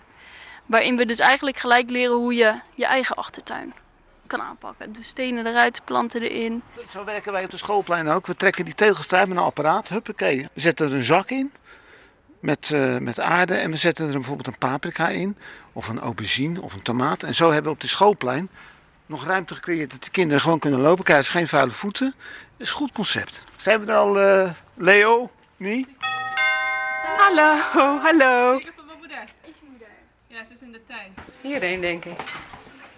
Waarin 0.65 0.97
we 0.97 1.05
dus 1.05 1.19
eigenlijk 1.19 1.57
gelijk 1.57 1.89
leren 1.89 2.15
hoe 2.15 2.35
je 2.35 2.59
je 2.75 2.85
eigen 2.85 3.15
achtertuin 3.15 3.73
kan 4.27 4.41
aanpakken. 4.41 4.91
Dus 4.91 5.07
stenen 5.07 5.47
eruit, 5.47 5.81
planten 5.85 6.21
erin. 6.21 6.63
Zo 6.89 7.03
werken 7.03 7.31
wij 7.31 7.43
op 7.43 7.51
de 7.51 7.57
schoolplein 7.57 8.07
ook. 8.07 8.27
We 8.27 8.35
trekken 8.35 8.65
die 8.65 8.75
tegels 8.75 9.11
eruit 9.11 9.27
met 9.27 9.37
een 9.37 9.43
apparaat, 9.43 9.89
huppakee. 9.89 10.47
We 10.53 10.61
zetten 10.61 10.85
er 10.87 10.93
een 10.93 11.03
zak 11.03 11.29
in 11.29 11.51
met, 12.41 12.71
eh, 12.73 12.97
met 12.97 13.19
aarde 13.19 13.55
en 13.55 13.71
we 13.71 13.77
zetten 13.77 14.05
er 14.05 14.13
bijvoorbeeld 14.13 14.47
een 14.47 14.57
paprika 14.57 15.07
in. 15.09 15.37
Of 15.73 15.87
een 15.87 15.99
aubergine 15.99 16.61
of 16.61 16.73
een 16.73 16.81
tomaat. 16.81 17.23
En 17.23 17.35
zo 17.35 17.45
hebben 17.45 17.63
we 17.63 17.75
op 17.77 17.81
de 17.81 17.87
schoolplein 17.87 18.49
nog 19.05 19.25
ruimte 19.25 19.55
gecreëerd 19.55 19.91
dat 19.91 20.03
de 20.03 20.11
kinderen 20.11 20.41
gewoon 20.41 20.59
kunnen 20.59 20.79
lopen. 20.79 21.03
Krijgen 21.03 21.25
ze 21.25 21.31
geen 21.31 21.47
vuile 21.47 21.71
voeten. 21.71 22.13
Dat 22.17 22.67
is 22.67 22.69
een 22.69 22.75
goed 22.75 22.91
concept. 22.91 23.43
Zijn 23.55 23.85
we 23.85 23.91
er 23.91 23.97
al, 23.97 24.19
eh, 24.19 24.51
Leo? 24.73 25.31
Nee? 25.57 25.87
Hallo, 27.17 27.55
hallo. 28.07 28.55
Ik 28.55 28.71
van 28.75 28.85
mijn 28.85 28.97
moeder. 28.97 29.23
Is 29.41 29.55
je 29.59 29.65
moeder? 29.69 29.87
Ja, 30.27 30.43
ze 30.47 30.53
is 30.53 30.61
in 30.61 30.71
de 30.71 30.81
tuin. 30.87 31.13
Hierheen 31.41 31.81
denk 31.81 32.05
ik. 32.05 32.19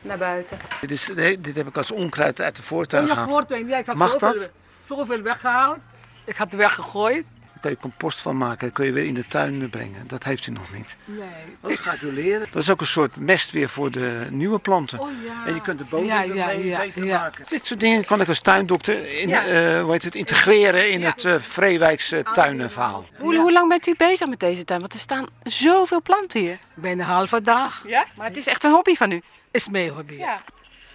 Naar 0.02 0.18
buiten. 0.18 0.60
Dit, 0.82 0.92
is, 0.92 1.10
nee, 1.16 1.42
dit 1.42 1.56
heb 1.56 1.68
ik 1.68 1.78
als 1.78 1.92
onkruid 1.92 2.42
uit 2.42 2.56
de 2.56 2.64
voortuin 2.64 3.06
ja, 3.06 3.14
gehaald. 3.14 3.50
Ja, 3.50 3.78
ik 3.78 3.86
had 3.86 3.96
Mag 3.96 4.12
zoveel, 4.12 4.34
dat? 4.34 4.50
zoveel 4.82 5.22
weggehaald. 5.22 5.78
Ik 6.26 6.36
had 6.36 6.52
het 6.52 6.60
weggegooid. 6.60 7.26
Kun 7.64 7.72
je 7.72 7.78
compost 7.78 8.20
van 8.20 8.38
maken. 8.38 8.68
Dat 8.68 8.76
kun 8.76 8.86
je 8.86 8.92
weer 8.92 9.06
in 9.06 9.14
de 9.14 9.28
tuin 9.28 9.70
brengen. 9.70 10.08
Dat 10.08 10.24
heeft 10.24 10.48
u 10.48 10.52
nog 10.52 10.74
niet. 10.74 10.98
Nee. 11.06 11.28
Dat 11.62 11.80
ga 11.80 11.94
ik 11.94 12.02
u 12.02 12.12
leren. 12.14 12.48
Dat 12.52 12.62
is 12.62 12.70
ook 12.70 12.82
een 12.82 12.88
soort 12.88 13.16
mest 13.16 13.52
weer 13.52 13.70
voor 13.70 13.92
de 13.92 14.28
nieuwe 14.30 14.60
planten. 14.60 15.00
Oh, 15.00 15.10
ja. 15.26 15.46
En 15.46 15.54
je 15.54 15.62
kunt 15.62 15.80
de 15.80 15.86
bodem 15.86 16.06
Ja, 16.06 16.22
ermee 16.24 16.38
ja, 16.38 16.78
ja, 16.78 16.86
beter 16.86 17.06
ja. 17.06 17.20
maken. 17.20 17.46
Dit 17.48 17.66
soort 17.66 17.80
dingen 17.80 18.06
kan 18.06 18.22
ik 18.22 18.28
als 18.28 18.40
tuindokter 18.42 19.20
in, 19.22 19.30
Ja. 19.30 19.46
eh, 19.46 19.82
hoe 19.82 19.92
heet 19.92 20.04
het, 20.04 20.16
integreren 20.16 20.92
in 20.92 21.04
het 21.04 21.24
uh, 21.24 21.36
Vreewijkse 21.40 22.24
tuinenverhaal. 22.34 23.06
Hoe, 23.18 23.36
hoe 23.36 23.52
lang 23.52 23.70
bent 23.70 23.88
u 23.88 23.94
bezig 23.98 24.28
met 24.28 24.40
deze 24.40 24.64
tuin? 24.64 24.80
Want 24.80 24.94
er 24.94 25.00
staan 25.00 25.26
zoveel 25.44 26.02
planten 26.02 26.40
hier. 26.40 26.60
Bijna 26.74 27.04
een 27.04 27.10
halve 27.10 27.42
dag. 27.42 27.84
Ja? 27.88 28.06
Maar 28.16 28.28
het 28.28 28.38
is 28.38 28.48
echt 28.48 28.64
een 28.64 28.72
hobby 28.72 28.96
van 28.96 29.12
u. 29.12 29.22
Is 29.52 29.70
mijn 29.70 29.90
hobby. 29.90 30.14
Ja. 30.14 30.42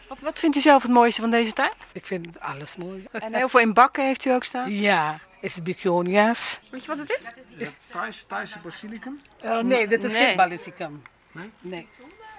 Wat, 0.08 0.20
wat 0.20 0.38
vindt 0.38 0.56
u 0.56 0.60
zelf 0.60 0.82
het 0.82 0.90
mooiste 0.92 1.20
van 1.20 1.30
deze 1.30 1.52
tuin? 1.52 1.72
Ik 1.92 2.06
vind 2.06 2.40
alles 2.40 2.76
mooi. 2.76 3.04
En 3.12 3.34
heel 3.34 3.48
veel 3.48 3.60
in 3.60 3.72
bakken 3.74 4.04
heeft 4.06 4.24
u 4.24 4.30
ook 4.30 4.44
staan? 4.44 4.72
Ja, 4.72 5.18
is 5.40 5.54
het 5.54 5.64
begonia's. 5.64 6.60
Weet 6.70 6.82
je 6.84 6.88
wat 6.88 6.98
het 6.98 7.10
is? 7.18 7.26
Is 7.56 7.68
het 7.68 8.28
Thaise 8.28 8.58
basilicum? 8.62 9.16
Uh, 9.44 9.60
nee, 9.60 9.86
dit 9.86 10.04
is 10.04 10.12
Nee. 10.12 10.24
geen 10.24 10.36
basilicum. 10.36 11.02
Nee? 11.32 11.50
Nee. 11.60 11.88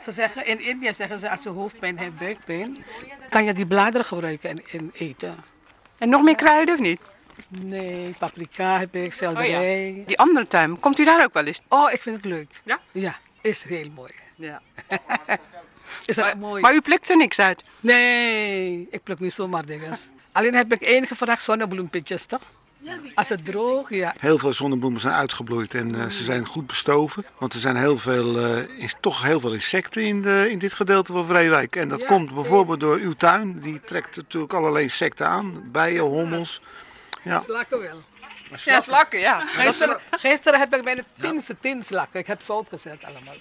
Ze 0.03 0.11
zeggen, 0.11 0.45
in 0.45 0.59
India 0.59 0.93
zeggen 0.93 1.19
ze 1.19 1.29
als 1.29 1.43
je 1.43 1.49
hoofdpijn 1.49 1.97
hebt, 1.99 2.17
buikpijn, 2.17 2.77
kan 3.29 3.43
je 3.43 3.53
die 3.53 3.65
bladeren 3.67 4.05
gebruiken 4.05 4.49
en, 4.49 4.63
en 4.71 4.91
eten. 4.93 5.43
En 5.97 6.09
nog 6.09 6.21
meer 6.21 6.35
kruiden 6.35 6.73
of 6.75 6.79
niet? 6.81 6.99
Nee, 7.47 8.15
paprika 8.19 8.79
heb 8.79 8.95
ik, 8.95 9.13
selderij. 9.13 10.03
Die 10.05 10.17
andere 10.19 10.47
tuin, 10.47 10.79
komt 10.79 10.99
u 10.99 11.05
daar 11.05 11.23
ook 11.23 11.33
wel 11.33 11.45
eens? 11.45 11.59
Oh, 11.67 11.91
ik 11.91 12.01
vind 12.01 12.15
het 12.15 12.25
leuk. 12.25 12.61
Ja? 12.63 12.79
Ja, 12.91 13.15
is 13.41 13.63
heel 13.63 13.89
mooi. 13.89 14.11
Ja. 14.35 14.61
Is 16.05 16.15
dat 16.15 16.25
Maar, 16.25 16.37
mooi? 16.37 16.61
maar 16.61 16.73
u 16.73 16.81
plukt 16.81 17.09
er 17.09 17.17
niks 17.17 17.39
uit? 17.39 17.63
Nee, 17.79 18.87
ik 18.91 19.03
pluk 19.03 19.19
niet 19.19 19.33
zomaar 19.33 19.65
dingen. 19.65 19.97
Alleen 20.31 20.53
heb 20.53 20.73
ik 20.73 20.81
één 20.81 21.07
gevraagd 21.07 21.43
zonnebloempitjes, 21.43 22.25
toch? 22.25 22.41
Als 23.13 23.29
het 23.29 23.45
droog, 23.45 23.89
ja. 23.89 24.13
Heel 24.19 24.37
veel 24.37 24.53
zonnebloemen 24.53 25.01
zijn 25.01 25.13
uitgebloeid 25.13 25.73
en 25.73 25.95
eh, 26.01 26.07
ze 26.09 26.23
zijn 26.23 26.45
goed 26.45 26.67
bestoven. 26.67 27.25
Want 27.37 27.53
er 27.53 27.59
zijn 27.59 27.75
heel 27.75 27.97
veel, 27.97 28.39
eh, 28.39 28.57
is 28.83 28.95
toch 28.99 29.21
heel 29.23 29.39
veel 29.39 29.53
insecten 29.53 30.03
in, 30.03 30.21
de, 30.21 30.47
in 30.49 30.57
dit 30.59 30.73
gedeelte 30.73 31.11
van 31.11 31.25
Vreewijk. 31.25 31.75
En 31.75 31.89
dat 31.89 32.01
Ja. 32.01 32.07
komt 32.07 32.33
bijvoorbeeld 32.33 32.79
door 32.79 32.97
uw 32.97 33.13
tuin. 33.13 33.59
Die 33.59 33.81
trekt 33.85 34.15
natuurlijk 34.15 34.53
allerlei 34.53 34.83
insecten 34.83 35.27
aan. 35.27 35.61
Bijen, 35.71 36.01
hommels. 36.03 36.61
Ja. 37.23 37.41
Slakken 37.45 37.79
wel. 37.79 38.01
Ja, 38.65 38.81
slakken, 38.81 39.19
ja. 39.19 39.39
Gisteren, 39.45 39.99
gisteren 40.11 40.59
heb 40.59 40.75
ik 40.75 40.83
bijna 40.83 41.01
tien, 41.19 41.41
tien 41.59 41.83
slakken. 41.85 42.19
Ik 42.19 42.27
heb 42.27 42.41
zout 42.41 42.67
gezet 42.69 43.03
allemaal. 43.03 43.35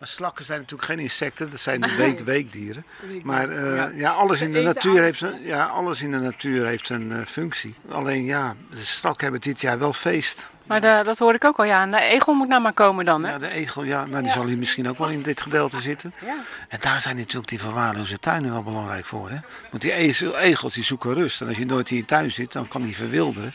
Maar 0.00 0.08
slakken 0.08 0.44
zijn 0.44 0.58
natuurlijk 0.60 0.88
geen 0.90 0.98
insecten, 0.98 1.50
dat 1.50 1.60
zijn 1.60 1.96
week, 1.96 2.20
weekdieren. 2.20 2.84
Maar 3.22 3.48
eh, 3.50 3.76
Ja. 3.76 3.90
ja. 3.94 4.10
alles 4.10 4.40
in 4.40 4.52
de 4.52 4.60
natuur 4.62 5.02
heeft 5.02 5.20
een, 5.20 5.40
ja, 5.42 5.64
alles 5.66 6.02
in 6.02 6.10
de 6.10 6.18
natuur 6.18 6.66
heeft 6.66 6.88
een 6.88 7.12
eh, 7.12 7.26
functie. 7.26 7.74
Alleen 7.90 8.24
ja, 8.24 8.54
de 8.70 8.80
strakken 8.82 9.22
hebben 9.22 9.40
dit 9.40 9.60
jaar 9.60 9.78
wel 9.78 9.92
feest. 9.92 10.48
Maar 10.66 10.80
de- 10.80 11.00
dat 11.04 11.18
hoor 11.18 11.34
ik 11.34 11.44
ook 11.44 11.56
al, 11.58 11.64
ja. 11.64 11.82
En 11.82 11.90
de 11.90 12.00
egel 12.00 12.34
moet 12.34 12.48
nou 12.48 12.62
maar 12.62 12.72
komen 12.72 13.04
dan, 13.04 13.24
hè? 13.24 13.30
Ja, 13.30 13.38
de 13.38 13.48
egel, 13.50 13.82
ja, 13.84 14.04
nou, 14.06 14.22
die 14.22 14.32
zal 14.32 14.46
hier 14.46 14.58
misschien 14.58 14.88
ook 14.88 14.98
wel 14.98 15.08
in 15.08 15.22
dit 15.22 15.40
gedeelte 15.40 15.80
zitten. 15.80 16.12
Ja. 16.24 16.34
En 16.68 16.78
daar 16.80 17.00
zijn 17.00 17.16
natuurlijk 17.16 17.48
die 17.48 17.60
verwaarloosde 17.60 18.18
tuinen 18.18 18.50
wel 18.50 18.62
belangrijk 18.62 19.06
voor. 19.06 19.30
Hè? 19.30 19.36
Want 19.70 19.82
die 19.82 19.92
ezel- 19.92 20.36
egels 20.38 20.74
die 20.74 20.84
zoeken 20.84 21.14
rust. 21.14 21.40
En 21.40 21.48
als 21.48 21.56
je 21.56 21.66
nooit 21.66 21.90
in 21.90 21.96
je 21.96 22.04
tuin 22.04 22.32
zit, 22.32 22.52
dan 22.52 22.68
kan 22.68 22.82
die 22.82 22.96
verwilderen. 22.96 23.54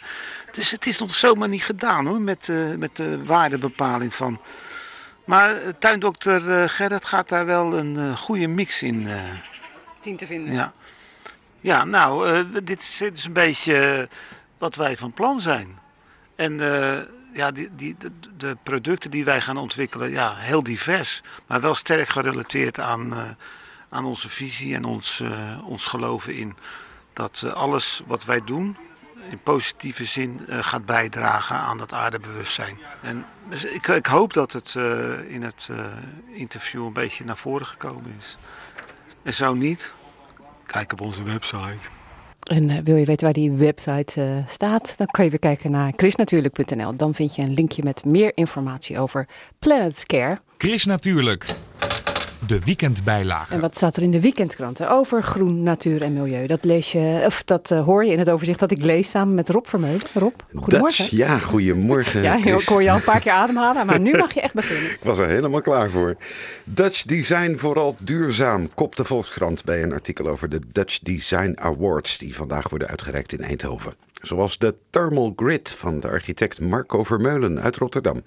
Dus 0.51 0.71
het 0.71 0.85
is 0.85 0.99
nog 0.99 1.15
zomaar 1.15 1.49
niet 1.49 1.63
gedaan 1.63 2.05
hoor, 2.07 2.21
met, 2.21 2.49
eh, 2.49 2.55
met 2.77 2.95
de 2.95 3.23
waardebepaling 3.23 4.13
van. 4.13 4.39
Maar 5.25 5.55
eh, 5.55 5.69
tuindokter 5.79 6.51
eh, 6.51 6.69
Gerrit 6.69 7.05
gaat 7.05 7.29
daar 7.29 7.45
wel 7.45 7.77
een 7.77 7.97
eh, 7.97 8.17
goede 8.17 8.47
mix 8.47 8.83
in. 8.83 9.07
Tien 9.99 10.17
te 10.17 10.25
vinden. 10.25 10.53
ja. 10.53 10.73
ja, 11.59 11.83
nou, 11.83 12.43
dit, 12.63 12.81
is, 12.81 12.97
dit 12.97 13.17
is 13.17 13.25
een 13.25 13.33
beetje 13.33 14.09
wat 14.57 14.75
wij 14.75 14.97
van 14.97 15.13
plan 15.13 15.41
zijn. 15.41 15.79
En 16.35 16.57
ja, 17.33 17.51
die, 17.51 17.69
die, 17.75 17.95
de, 17.97 18.11
de 18.37 18.57
producten 18.63 19.11
die 19.11 19.25
wij 19.25 19.41
gaan 19.41 19.57
ontwikkelen, 19.57 20.11
ja, 20.11 20.35
heel 20.35 20.63
divers. 20.63 21.21
Maar 21.47 21.61
wel 21.61 21.75
sterk 21.75 22.07
gerelateerd 22.07 22.79
aan, 22.79 23.37
aan 23.89 24.05
onze 24.05 24.29
visie 24.29 24.75
en 24.75 24.83
ons, 24.83 25.23
ons 25.63 25.87
geloven 25.87 26.35
in 26.35 26.55
dat 27.13 27.43
alles 27.53 28.01
wat 28.05 28.25
wij 28.25 28.41
doen 28.43 28.77
in 29.29 29.39
positieve 29.39 30.05
zin 30.05 30.45
gaat 30.47 30.85
bijdragen 30.85 31.55
aan 31.55 31.77
dat 31.77 31.93
aardebewustzijn. 31.93 32.79
En 33.01 33.25
dus 33.49 33.65
ik, 33.65 33.87
ik 33.87 34.05
hoop 34.05 34.33
dat 34.33 34.51
het 34.51 34.73
eh, 34.77 35.11
in 35.27 35.43
het 35.43 35.67
eh, 35.71 35.85
interview 36.33 36.85
een 36.85 36.93
beetje 36.93 37.25
naar 37.25 37.37
voren 37.37 37.65
gekomen 37.65 38.15
is. 38.17 38.37
En 39.23 39.33
zo 39.33 39.53
niet, 39.53 39.93
kijk 40.65 40.91
op 40.91 41.01
onze 41.01 41.23
website. 41.23 41.89
En 42.43 42.69
eh, 42.69 42.77
wil 42.83 42.95
je 42.95 43.05
weten 43.05 43.23
waar 43.25 43.33
die 43.33 43.51
website 43.51 44.43
staat, 44.47 44.97
dan 44.97 45.07
kan 45.07 45.23
je 45.23 45.29
weer 45.29 45.39
kijken 45.39 45.71
naar 45.71 45.93
chrisnatuurlijk.nl. 45.95 46.95
Dan 46.95 47.13
vind 47.13 47.35
je 47.35 47.41
een 47.41 47.53
linkje 47.53 47.83
met 47.83 48.05
meer 48.05 48.31
informatie 48.35 48.99
over 48.99 49.27
Planet 49.59 50.05
Care. 50.05 50.39
Chris 50.57 50.85
Natuurlijk. 50.85 51.45
De 52.47 52.59
weekendbijlage. 52.59 53.53
En 53.53 53.59
wat 53.59 53.75
staat 53.75 53.95
er 53.95 54.03
in 54.03 54.11
de 54.11 54.21
weekendkranten 54.21 54.89
over 54.89 55.23
groen, 55.23 55.63
natuur 55.63 56.01
en 56.01 56.13
milieu? 56.13 56.47
Dat 56.47 56.63
lees 56.63 56.91
je, 56.91 57.23
of 57.25 57.43
dat 57.43 57.71
eh, 57.71 57.83
hoor 57.83 58.05
je 58.05 58.11
in 58.11 58.19
het 58.19 58.29
overzicht 58.29 58.59
dat 58.59 58.71
ik 58.71 58.83
lees 58.83 59.09
samen 59.09 59.35
met 59.35 59.49
Rob 59.49 59.65
Vermeulen. 59.65 60.01
Rob, 60.13 60.33
goedemorgen. 60.55 61.03
Dutch, 61.03 61.17
ja, 61.17 61.39
goedemorgen. 61.39 62.21
Ja, 62.21 62.37
Chris. 62.37 62.61
ik 62.63 62.67
hoor 62.67 62.83
je 62.83 62.89
al 62.89 62.95
een 62.95 63.03
paar 63.03 63.19
keer 63.25 63.31
ademhalen, 63.31 63.85
maar 63.85 63.99
nu 63.99 64.17
mag 64.17 64.33
je 64.33 64.41
echt 64.41 64.53
beginnen. 64.53 64.91
Ik 64.91 64.99
was 65.03 65.17
er 65.17 65.27
helemaal 65.27 65.61
klaar 65.61 65.89
voor. 65.89 66.15
Dutch 66.63 67.03
Design 67.03 67.55
vooral 67.57 67.95
duurzaam, 68.03 68.73
kopt 68.73 68.97
de 68.97 69.03
Volkskrant 69.03 69.63
bij 69.63 69.83
een 69.83 69.93
artikel 69.93 70.27
over 70.27 70.49
de 70.49 70.59
Dutch 70.71 70.99
Design 70.99 71.57
Awards 71.61 72.17
die 72.17 72.35
vandaag 72.35 72.69
worden 72.69 72.87
uitgereikt 72.87 73.33
in 73.33 73.41
Eindhoven. 73.41 73.93
Zoals 74.21 74.57
de 74.57 74.75
Thermal 74.89 75.33
Grid 75.35 75.69
van 75.69 75.99
de 75.99 76.07
architect 76.07 76.59
Marco 76.59 77.03
Vermeulen 77.03 77.61
uit 77.61 77.75
Rotterdam. 77.75 78.23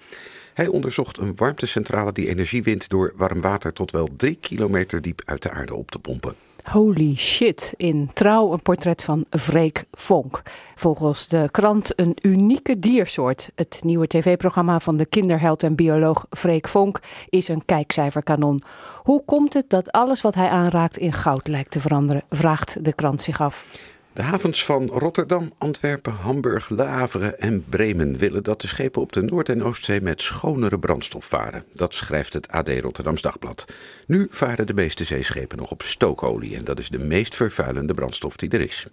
Hij 0.58 0.66
onderzocht 0.66 1.18
een 1.18 1.32
warmtecentrale 1.36 2.12
die 2.12 2.28
energie 2.28 2.62
wint 2.62 2.88
door 2.88 3.12
warm 3.16 3.40
water 3.40 3.72
tot 3.72 3.90
wel 3.90 4.08
drie 4.16 4.38
kilometer 4.40 5.02
diep 5.02 5.22
uit 5.24 5.42
de 5.42 5.50
aarde 5.50 5.74
op 5.74 5.90
te 5.90 5.98
pompen. 5.98 6.34
Holy 6.62 7.16
shit. 7.16 7.74
In 7.76 8.10
Trouw 8.12 8.52
een 8.52 8.62
portret 8.62 9.02
van 9.02 9.24
Freek 9.30 9.84
Vonk. 9.92 10.42
Volgens 10.74 11.28
de 11.28 11.48
krant 11.50 12.00
een 12.00 12.16
unieke 12.22 12.78
diersoort. 12.78 13.50
Het 13.54 13.80
nieuwe 13.82 14.06
tv-programma 14.06 14.80
van 14.80 14.96
de 14.96 15.06
kinderheld 15.06 15.62
en 15.62 15.74
bioloog 15.74 16.26
Freek 16.30 16.68
Vonk 16.68 17.00
is 17.28 17.48
een 17.48 17.64
kijkcijferkanon. 17.64 18.62
Hoe 19.02 19.24
komt 19.24 19.52
het 19.52 19.70
dat 19.70 19.92
alles 19.92 20.20
wat 20.20 20.34
hij 20.34 20.48
aanraakt 20.48 20.96
in 20.96 21.12
goud 21.12 21.48
lijkt 21.48 21.70
te 21.70 21.80
veranderen? 21.80 22.22
Vraagt 22.30 22.84
de 22.84 22.92
krant 22.92 23.22
zich 23.22 23.40
af. 23.40 23.64
De 24.18 24.24
havens 24.24 24.64
van 24.64 24.86
Rotterdam, 24.86 25.52
Antwerpen, 25.58 26.12
Hamburg, 26.12 26.68
Le 26.68 26.82
Havre 26.82 27.34
en 27.34 27.64
Bremen 27.68 28.18
willen 28.18 28.42
dat 28.42 28.60
de 28.60 28.66
schepen 28.66 29.02
op 29.02 29.12
de 29.12 29.22
Noord- 29.22 29.48
en 29.48 29.64
Oostzee 29.64 30.00
met 30.00 30.22
schonere 30.22 30.78
brandstof 30.78 31.24
varen. 31.24 31.64
Dat 31.72 31.94
schrijft 31.94 32.32
het 32.32 32.48
AD 32.48 32.68
Rotterdams 32.68 33.22
Dagblad. 33.22 33.64
Nu 34.06 34.26
varen 34.30 34.66
de 34.66 34.74
meeste 34.74 35.04
zeeschepen 35.04 35.58
nog 35.58 35.70
op 35.70 35.82
stookolie 35.82 36.56
en 36.56 36.64
dat 36.64 36.78
is 36.78 36.88
de 36.88 36.98
meest 36.98 37.34
vervuilende 37.34 37.94
brandstof 37.94 38.36
die 38.36 38.50
er 38.50 38.60
is. 38.60 38.86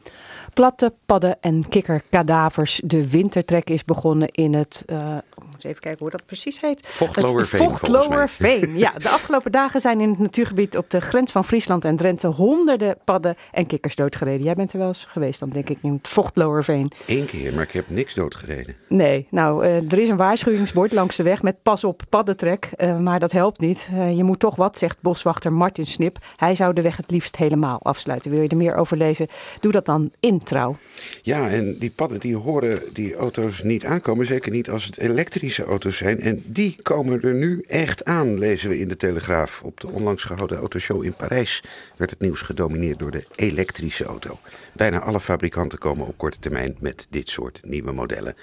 Platte, 0.54 0.94
padden 1.06 1.38
en 1.42 1.70
kikkerkadavers. 1.70 2.82
De 2.84 3.10
wintertrek 3.10 3.70
is 3.70 3.86
begonnen 3.86 4.28
in 4.30 4.54
het. 4.54 4.84
ik 4.88 5.44
moet 5.52 5.64
even 5.64 5.82
kijken 5.82 6.02
hoe 6.02 6.10
dat 6.10 6.26
precies 6.26 6.62
heet. 6.62 6.80
Vochtlowerveen. 6.84 7.70
Vochtlowerveen. 7.70 8.78
Ja, 8.78 8.92
de 8.92 9.10
afgelopen 9.10 9.52
dagen 9.52 9.82
zijn 9.82 10.02
in 10.02 10.10
het 10.10 10.20
natuurgebied 10.20 10.78
op 10.78 10.90
de 10.90 11.02
grens 11.02 11.32
van 11.32 11.46
Friesland 11.46 11.86
en 11.86 11.96
Drenthe 11.96 12.28
honderden 12.28 12.98
padden 13.04 13.36
en 13.52 13.66
kikkers 13.66 13.96
doodgereden. 13.96 14.46
Jij 14.46 14.56
bent 14.56 14.74
er 14.74 14.80
wel 14.80 14.88
eens 14.88 15.06
geweest, 15.16 15.40
dan 15.40 15.50
denk 15.50 15.70
ik, 15.70 15.78
in 15.82 15.94
het 15.94 16.08
Vochtlowerveen. 16.08 16.92
Eén 17.08 17.26
keer, 17.26 17.54
maar 17.54 17.64
ik 17.64 17.72
heb 17.72 17.90
niks 17.90 18.14
doodgereden. 18.14 18.76
Nee, 18.88 19.28
nou, 19.32 19.64
eh, 19.64 19.76
er 19.92 20.00
is 20.00 20.10
een 20.10 20.18
waarschuwingsbord 20.18 20.92
langs 20.92 21.16
de 21.16 21.24
weg 21.24 21.42
met 21.42 21.64
pas 21.64 21.84
op 21.84 22.02
paddentrek, 22.10 22.70
eh, 22.76 22.98
maar 23.00 23.20
dat 23.20 23.32
helpt 23.32 23.60
niet. 23.60 23.90
Eh, 23.92 24.18
je 24.18 24.24
moet 24.24 24.40
toch 24.40 24.56
wat, 24.56 24.78
zegt 24.78 24.98
boswachter 25.02 25.54
Martin 25.54 25.86
Snip. 25.86 26.18
Hij 26.36 26.56
zou 26.56 26.74
de 26.74 26.82
weg 26.82 26.98
het 26.98 27.12
liefst 27.12 27.36
helemaal 27.36 27.80
afsluiten. 27.82 28.32
Wil 28.32 28.42
je 28.42 28.48
er 28.48 28.58
meer 28.58 28.76
over 28.76 28.98
lezen? 28.98 29.28
Doe 29.60 29.72
dat 29.72 29.86
dan 29.86 30.12
in 30.20 30.44
trouw. 30.44 30.76
Ja, 31.22 31.50
en 31.50 31.78
die 31.80 31.90
padden 31.90 32.20
die 32.20 32.36
horen 32.36 32.82
die 32.94 33.16
auto's 33.16 33.64
niet 33.64 33.86
aankomen. 33.86 34.26
Zeker 34.26 34.52
niet 34.52 34.70
als 34.70 34.86
het 34.86 34.98
elektrische 34.98 35.64
auto's 35.64 35.98
zijn. 35.98 36.20
En 36.20 36.44
die 36.46 36.76
komen 36.82 37.22
er 37.22 37.34
nu 37.34 37.64
echt 37.68 38.06
aan, 38.06 38.38
lezen 38.38 38.70
we 38.70 38.80
in 38.80 38.88
de 38.88 38.98
Telegraaf. 38.98 39.62
Op 39.64 39.80
de 39.80 39.88
onlangs 39.88 40.24
gehouden 40.24 40.58
autoshow 40.58 41.04
in 41.04 41.16
Parijs 41.16 41.64
werd 41.98 42.10
het 42.10 42.20
nieuws 42.20 42.42
gedomineerd 42.42 43.00
door 43.00 43.12
de 43.12 43.26
elektrische 43.36 44.04
auto. 44.04 44.40
Bijna 44.74 45.00
alle 45.06 45.20
fabrikanten 45.20 45.80
komen 45.80 46.08
op 46.08 46.18
korte 46.18 46.40
termijn 46.40 46.76
met 46.80 47.08
dit 47.10 47.30
soort 47.30 47.60
nieuwe 47.64 47.92
modellen. 47.92 48.36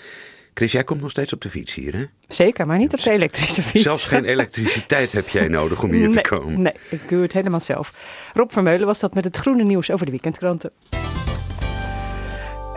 Chris, 0.55 0.72
jij 0.72 0.85
komt 0.85 1.01
nog 1.01 1.11
steeds 1.11 1.33
op 1.33 1.40
de 1.40 1.51
fiets 1.51 1.75
hier, 1.75 1.94
hè? 1.94 2.05
Zeker, 2.29 2.66
maar 2.66 2.79
niet 2.79 2.92
op 2.92 3.03
de 3.03 3.11
elektrische 3.11 3.62
fiets. 3.62 3.85
Zelfs 3.85 4.07
geen 4.07 4.25
elektriciteit 4.35 5.12
heb 5.12 5.29
jij 5.29 5.48
nodig 5.48 5.83
om 5.83 5.90
hier 5.90 6.11
te 6.11 6.20
komen. 6.20 6.62
Nee, 6.62 6.75
ik 6.88 7.09
doe 7.09 7.22
het 7.22 7.33
helemaal 7.33 7.61
zelf. 7.61 7.92
Rob 8.35 8.51
Vermeulen 8.51 8.87
was 8.87 9.01
dat 9.01 9.14
met 9.14 9.25
het 9.25 9.37
groene 9.37 9.64
nieuws 9.64 9.90
over 9.90 10.05
de 10.05 10.11
weekendkranten. 10.12 10.70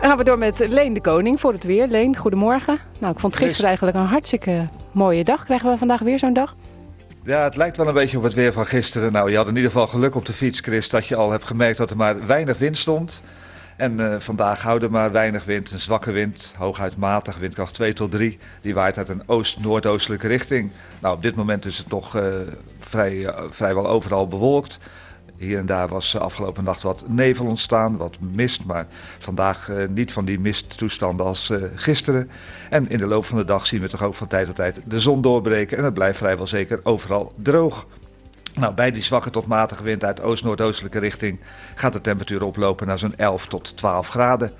Dan 0.00 0.04
gaan 0.04 0.16
we 0.16 0.24
door 0.24 0.38
met 0.38 0.68
Leen 0.68 0.92
de 0.92 1.00
Koning 1.00 1.40
voor 1.40 1.52
het 1.52 1.64
weer. 1.64 1.86
Leen, 1.86 2.16
goedemorgen. 2.16 2.78
Nou, 2.98 3.12
ik 3.12 3.20
vond 3.20 3.36
gisteren 3.36 3.66
eigenlijk 3.66 3.96
een 3.96 4.04
hartstikke 4.04 4.68
mooie 4.92 5.24
dag. 5.24 5.44
Krijgen 5.44 5.70
we 5.70 5.78
vandaag 5.78 6.00
weer 6.00 6.18
zo'n 6.18 6.32
dag? 6.32 6.54
Ja, 7.24 7.44
het 7.44 7.56
lijkt 7.56 7.76
wel 7.76 7.88
een 7.88 7.94
beetje 7.94 8.16
op 8.16 8.22
het 8.22 8.34
weer 8.34 8.52
van 8.52 8.66
gisteren. 8.66 9.12
Nou, 9.12 9.30
je 9.30 9.36
had 9.36 9.48
in 9.48 9.56
ieder 9.56 9.70
geval 9.70 9.86
geluk 9.86 10.14
op 10.14 10.24
de 10.24 10.32
fiets, 10.32 10.60
Chris, 10.60 10.88
dat 10.88 11.06
je 11.06 11.16
al 11.16 11.30
hebt 11.30 11.44
gemerkt 11.44 11.78
dat 11.78 11.90
er 11.90 11.96
maar 11.96 12.26
weinig 12.26 12.58
wind 12.58 12.78
stond. 12.78 13.22
En 13.76 14.00
eh, 14.12 14.20
vandaag 14.20 14.62
houden 14.62 14.90
maar 14.90 15.12
weinig 15.12 15.44
wind, 15.44 15.70
een 15.70 15.78
zwakke 15.78 16.10
wind, 16.10 16.54
hooguit 16.56 16.96
matig, 16.96 17.36
windkracht 17.36 17.74
2 17.74 17.92
tot 17.92 18.10
3. 18.10 18.38
Die 18.60 18.74
waait 18.74 18.98
uit 18.98 19.08
een 19.08 19.22
oost-noordoostelijke 19.26 20.28
richting. 20.28 20.70
Nou, 20.98 21.16
op 21.16 21.22
dit 21.22 21.34
moment 21.36 21.64
is 21.64 21.78
het 21.78 21.88
toch 21.88 22.16
eh, 22.16 22.24
vrij, 22.78 23.26
eh, 23.26 23.42
vrijwel 23.50 23.88
overal 23.88 24.28
bewolkt. 24.28 24.78
Hier 25.36 25.58
en 25.58 25.66
daar 25.66 25.88
was 25.88 26.18
afgelopen 26.18 26.64
nacht 26.64 26.82
wat 26.82 27.04
nevel 27.06 27.46
ontstaan, 27.46 27.96
wat 27.96 28.16
mist, 28.20 28.64
maar 28.64 28.86
vandaag 29.18 29.70
niet 29.88 30.12
van 30.12 30.24
die 30.24 30.40
misttoestanden 30.40 31.26
als 31.26 31.52
gisteren. 31.74 32.30
En 32.70 32.90
in 32.90 32.98
de 32.98 33.06
loop 33.06 33.24
van 33.24 33.38
de 33.38 33.44
dag 33.44 33.66
zien 33.66 33.80
we 33.80 33.88
toch 33.88 34.02
ook 34.02 34.14
van 34.14 34.26
tijd 34.26 34.46
tot 34.46 34.56
tijd 34.56 34.80
de 34.84 35.00
zon 35.00 35.20
doorbreken 35.20 35.78
en 35.78 35.84
het 35.84 35.94
blijft 35.94 36.18
vrijwel 36.18 36.46
zeker 36.46 36.80
overal 36.82 37.32
droog. 37.42 37.86
Nou, 38.56 38.74
bij 38.74 38.90
die 38.90 39.02
zwakke 39.02 39.30
tot 39.30 39.46
matige 39.46 39.82
wind 39.82 40.04
uit 40.04 40.20
oost-noordoostelijke 40.20 40.98
richting 40.98 41.40
gaat 41.74 41.92
de 41.92 42.00
temperatuur 42.00 42.42
oplopen 42.42 42.86
naar 42.86 42.98
zo'n 42.98 43.16
11 43.16 43.46
tot 43.46 43.76
12 43.76 44.08
graden. 44.08 44.52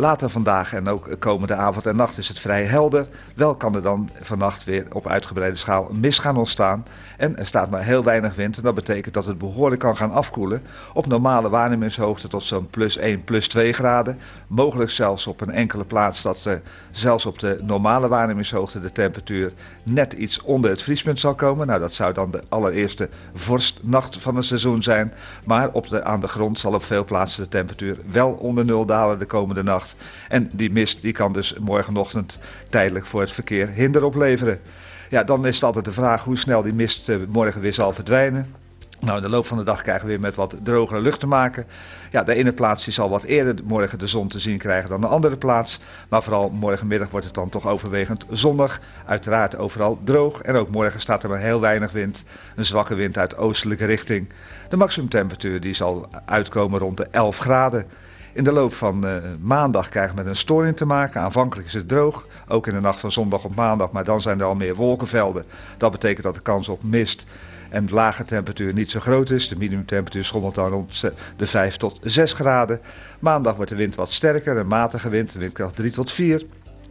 Later 0.00 0.28
vandaag 0.28 0.72
en 0.72 0.88
ook 0.88 1.16
komende 1.18 1.54
avond 1.54 1.86
en 1.86 1.96
nacht 1.96 2.18
is 2.18 2.28
het 2.28 2.38
vrij 2.38 2.64
helder. 2.64 3.06
Wel 3.34 3.54
kan 3.54 3.74
er 3.74 3.82
dan 3.82 4.10
vannacht 4.20 4.64
weer 4.64 4.86
op 4.92 5.06
uitgebreide 5.06 5.56
schaal 5.56 5.88
mist 5.92 6.20
gaan 6.20 6.36
ontstaan. 6.36 6.84
En 7.16 7.38
er 7.38 7.46
staat 7.46 7.70
maar 7.70 7.82
heel 7.82 8.04
weinig 8.04 8.34
wind. 8.34 8.56
En 8.56 8.62
dat 8.62 8.74
betekent 8.74 9.14
dat 9.14 9.24
het 9.24 9.38
behoorlijk 9.38 9.80
kan 9.80 9.96
gaan 9.96 10.12
afkoelen. 10.12 10.62
Op 10.92 11.06
normale 11.06 11.48
waarnemingshoogte 11.48 12.28
tot 12.28 12.42
zo'n 12.42 12.66
plus 12.70 12.96
1, 12.96 13.24
plus 13.24 13.48
2 13.48 13.72
graden. 13.72 14.18
Mogelijk 14.46 14.90
zelfs 14.90 15.26
op 15.26 15.40
een 15.40 15.50
enkele 15.50 15.84
plaats 15.84 16.22
dat 16.22 16.46
eh, 16.46 16.54
zelfs 16.90 17.26
op 17.26 17.38
de 17.38 17.58
normale 17.62 18.08
waarnemingshoogte 18.08 18.80
de 18.80 18.92
temperatuur 18.92 19.52
net 19.82 20.12
iets 20.12 20.42
onder 20.42 20.70
het 20.70 20.82
vriespunt 20.82 21.20
zal 21.20 21.34
komen. 21.34 21.66
Nou, 21.66 21.80
dat 21.80 21.92
zou 21.92 22.12
dan 22.12 22.30
de 22.30 22.42
allereerste 22.48 23.08
vorstnacht 23.34 24.22
van 24.22 24.36
het 24.36 24.44
seizoen 24.44 24.82
zijn. 24.82 25.12
Maar 25.44 25.68
op 25.72 25.88
de, 25.88 26.04
aan 26.04 26.20
de 26.20 26.28
grond 26.28 26.58
zal 26.58 26.74
op 26.74 26.84
veel 26.84 27.04
plaatsen 27.04 27.42
de 27.42 27.48
temperatuur 27.48 27.98
wel 28.10 28.30
onder 28.30 28.64
nul 28.64 28.84
dalen 28.84 29.18
de 29.18 29.26
komende 29.26 29.62
nacht. 29.62 29.89
En 30.28 30.48
die 30.52 30.70
mist 30.70 31.02
die 31.02 31.12
kan 31.12 31.32
dus 31.32 31.54
morgenochtend 31.60 32.38
tijdelijk 32.68 33.06
voor 33.06 33.20
het 33.20 33.32
verkeer 33.32 33.68
hinder 33.68 34.04
opleveren. 34.04 34.60
Ja, 35.08 35.24
dan 35.24 35.46
is 35.46 35.54
het 35.54 35.64
altijd 35.64 35.84
de 35.84 35.92
vraag 35.92 36.24
hoe 36.24 36.38
snel 36.38 36.62
die 36.62 36.72
mist 36.72 37.08
eh, 37.08 37.16
morgen 37.28 37.60
weer 37.60 37.74
zal 37.74 37.92
verdwijnen. 37.92 38.54
Nou, 39.00 39.16
in 39.16 39.22
de 39.22 39.28
loop 39.28 39.46
van 39.46 39.58
de 39.58 39.64
dag 39.64 39.82
krijgen 39.82 40.04
we 40.06 40.10
weer 40.10 40.20
met 40.20 40.34
wat 40.34 40.56
drogere 40.62 41.00
lucht 41.00 41.20
te 41.20 41.26
maken. 41.26 41.66
Ja, 42.10 42.22
de 42.22 42.34
ene 42.34 42.52
plaats 42.52 42.88
zal 42.88 43.10
wat 43.10 43.22
eerder 43.22 43.54
morgen 43.64 43.98
de 43.98 44.06
zon 44.06 44.28
te 44.28 44.38
zien 44.38 44.58
krijgen 44.58 44.90
dan 44.90 45.00
de 45.00 45.06
andere 45.06 45.36
plaats. 45.36 45.80
Maar 46.08 46.22
vooral 46.22 46.50
morgenmiddag 46.50 47.10
wordt 47.10 47.26
het 47.26 47.34
dan 47.34 47.48
toch 47.48 47.66
overwegend 47.66 48.24
zonnig. 48.30 48.80
Uiteraard 49.06 49.56
overal 49.56 49.98
droog. 50.04 50.42
En 50.42 50.54
ook 50.54 50.68
morgen 50.68 51.00
staat 51.00 51.22
er 51.22 51.28
maar 51.28 51.38
heel 51.38 51.60
weinig 51.60 51.92
wind. 51.92 52.24
Een 52.56 52.64
zwakke 52.64 52.94
wind 52.94 53.18
uit 53.18 53.36
oostelijke 53.36 53.84
richting. 53.84 54.28
De 54.68 54.76
maximumtemperatuur 54.76 55.60
die 55.60 55.74
zal 55.74 56.08
uitkomen 56.24 56.80
rond 56.80 56.96
de 56.96 57.06
11 57.10 57.38
graden. 57.38 57.86
In 58.32 58.44
de 58.44 58.52
loop 58.52 58.72
van 58.74 59.06
eh, 59.06 59.14
maandag 59.40 59.88
krijgen 59.88 60.14
we 60.16 60.22
met 60.22 60.30
een 60.30 60.36
storing 60.36 60.76
te 60.76 60.84
maken. 60.84 61.20
Aanvankelijk 61.20 61.68
is 61.68 61.74
het 61.74 61.88
droog, 61.88 62.26
ook 62.48 62.66
in 62.66 62.74
de 62.74 62.80
nacht 62.80 63.00
van 63.00 63.12
zondag 63.12 63.44
op 63.44 63.54
maandag, 63.54 63.90
maar 63.90 64.04
dan 64.04 64.20
zijn 64.20 64.40
er 64.40 64.46
al 64.46 64.54
meer 64.54 64.74
wolkenvelden. 64.74 65.44
Dat 65.76 65.90
betekent 65.92 66.22
dat 66.24 66.34
de 66.34 66.40
kans 66.42 66.68
op 66.68 66.82
mist 66.82 67.26
en 67.70 67.88
lage 67.90 68.24
temperatuur 68.24 68.72
niet 68.72 68.90
zo 68.90 69.00
groot 69.00 69.30
is. 69.30 69.48
De 69.48 69.56
minimumtemperatuur 69.56 70.24
schommelt 70.24 70.54
dan 70.54 70.68
rond 70.70 70.94
ze- 70.94 71.12
de 71.36 71.46
5 71.46 71.76
tot 71.76 71.98
6 72.02 72.32
graden. 72.32 72.80
Maandag 73.18 73.54
wordt 73.56 73.70
de 73.70 73.76
wind 73.76 73.94
wat 73.94 74.12
sterker, 74.12 74.56
een 74.56 74.66
matige 74.66 75.08
wind, 75.08 75.32
windkracht 75.32 75.76
3 75.76 75.90
tot 75.90 76.12
4. 76.12 76.44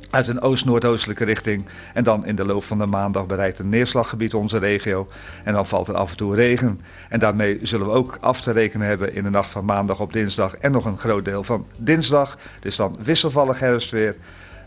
Uit 0.09 0.27
een 0.27 0.41
oost-noordoostelijke 0.41 1.25
richting. 1.25 1.65
En 1.93 2.03
dan 2.03 2.25
in 2.25 2.35
de 2.35 2.45
loop 2.45 2.63
van 2.63 2.77
de 2.77 2.85
maandag 2.85 3.25
bereikt 3.25 3.59
een 3.59 3.69
neerslaggebied 3.69 4.33
onze 4.33 4.57
regio. 4.57 5.07
En 5.43 5.53
dan 5.53 5.67
valt 5.67 5.87
er 5.87 5.95
af 5.95 6.11
en 6.11 6.17
toe 6.17 6.35
regen. 6.35 6.81
En 7.09 7.19
daarmee 7.19 7.59
zullen 7.61 7.85
we 7.85 7.93
ook 7.93 8.17
af 8.21 8.41
te 8.41 8.51
rekenen 8.51 8.87
hebben 8.87 9.15
in 9.15 9.23
de 9.23 9.29
nacht 9.29 9.49
van 9.49 9.65
maandag 9.65 9.99
op 9.99 10.13
dinsdag. 10.13 10.55
En 10.55 10.71
nog 10.71 10.85
een 10.85 10.97
groot 10.97 11.25
deel 11.25 11.43
van 11.43 11.65
dinsdag. 11.77 12.37
Dus 12.59 12.75
dan 12.75 12.95
wisselvallig 13.03 13.59
herfstweer. 13.59 14.15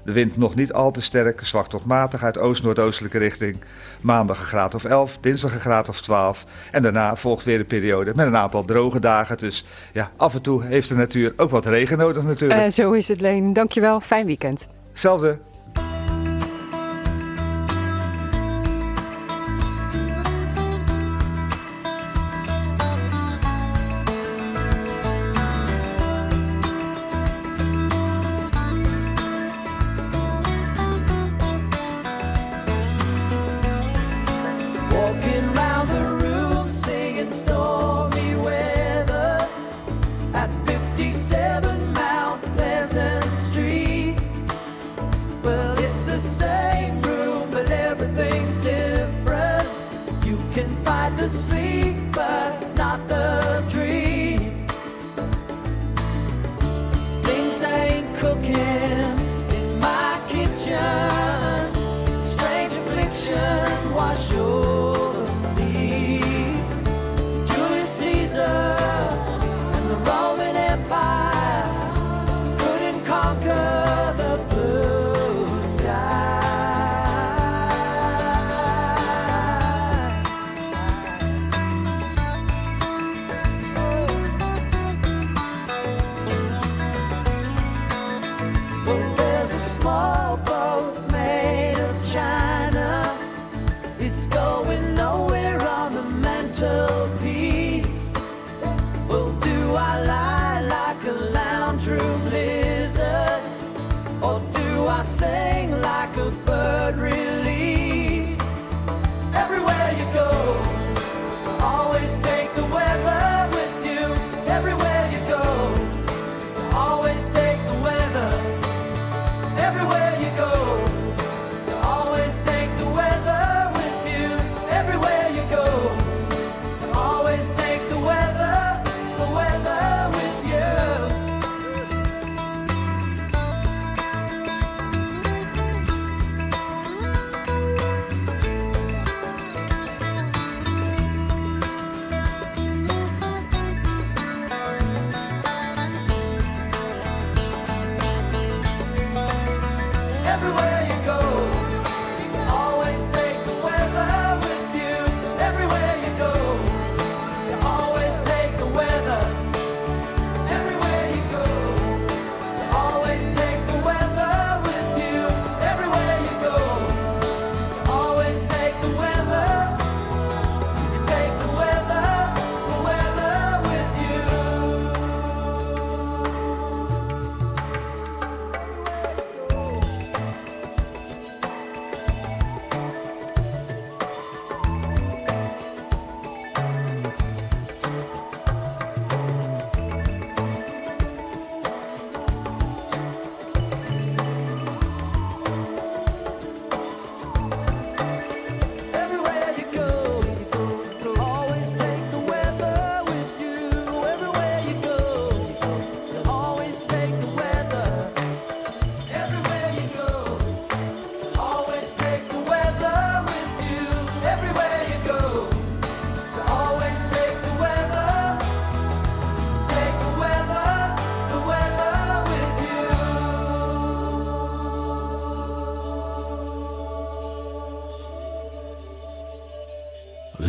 De 0.04 0.12
wind 0.12 0.36
nog 0.36 0.54
niet 0.54 0.72
al 0.72 0.90
te 0.90 1.02
sterk, 1.02 1.40
zwak 1.44 1.68
tot 1.68 1.84
matig 1.84 2.22
uit 2.22 2.38
oost-noordoostelijke 2.38 3.18
richting. 3.18 3.56
Maandag 4.00 4.40
een 4.40 4.46
graad 4.46 4.74
of 4.74 4.84
11, 4.84 5.18
dinsdag 5.20 5.54
een 5.54 5.60
graad 5.60 5.88
of 5.88 6.00
12. 6.00 6.44
En 6.70 6.82
daarna 6.82 7.16
volgt 7.16 7.44
weer 7.44 7.58
een 7.58 7.66
periode 7.66 8.12
met 8.14 8.26
een 8.26 8.36
aantal 8.36 8.64
droge 8.64 9.00
dagen. 9.00 9.38
Dus 9.38 9.64
ja, 9.92 10.10
af 10.16 10.34
en 10.34 10.42
toe 10.42 10.64
heeft 10.64 10.88
de 10.88 10.94
natuur 10.94 11.32
ook 11.36 11.50
wat 11.50 11.66
regen 11.66 11.98
nodig 11.98 12.22
natuurlijk. 12.22 12.60
Eh, 12.60 12.68
zo 12.68 12.92
is 12.92 13.08
het, 13.08 13.20
Leen. 13.20 13.52
Dankjewel. 13.52 14.00
Fijn 14.00 14.26
weekend. 14.26 14.68
Hetzelfde. 14.92 15.38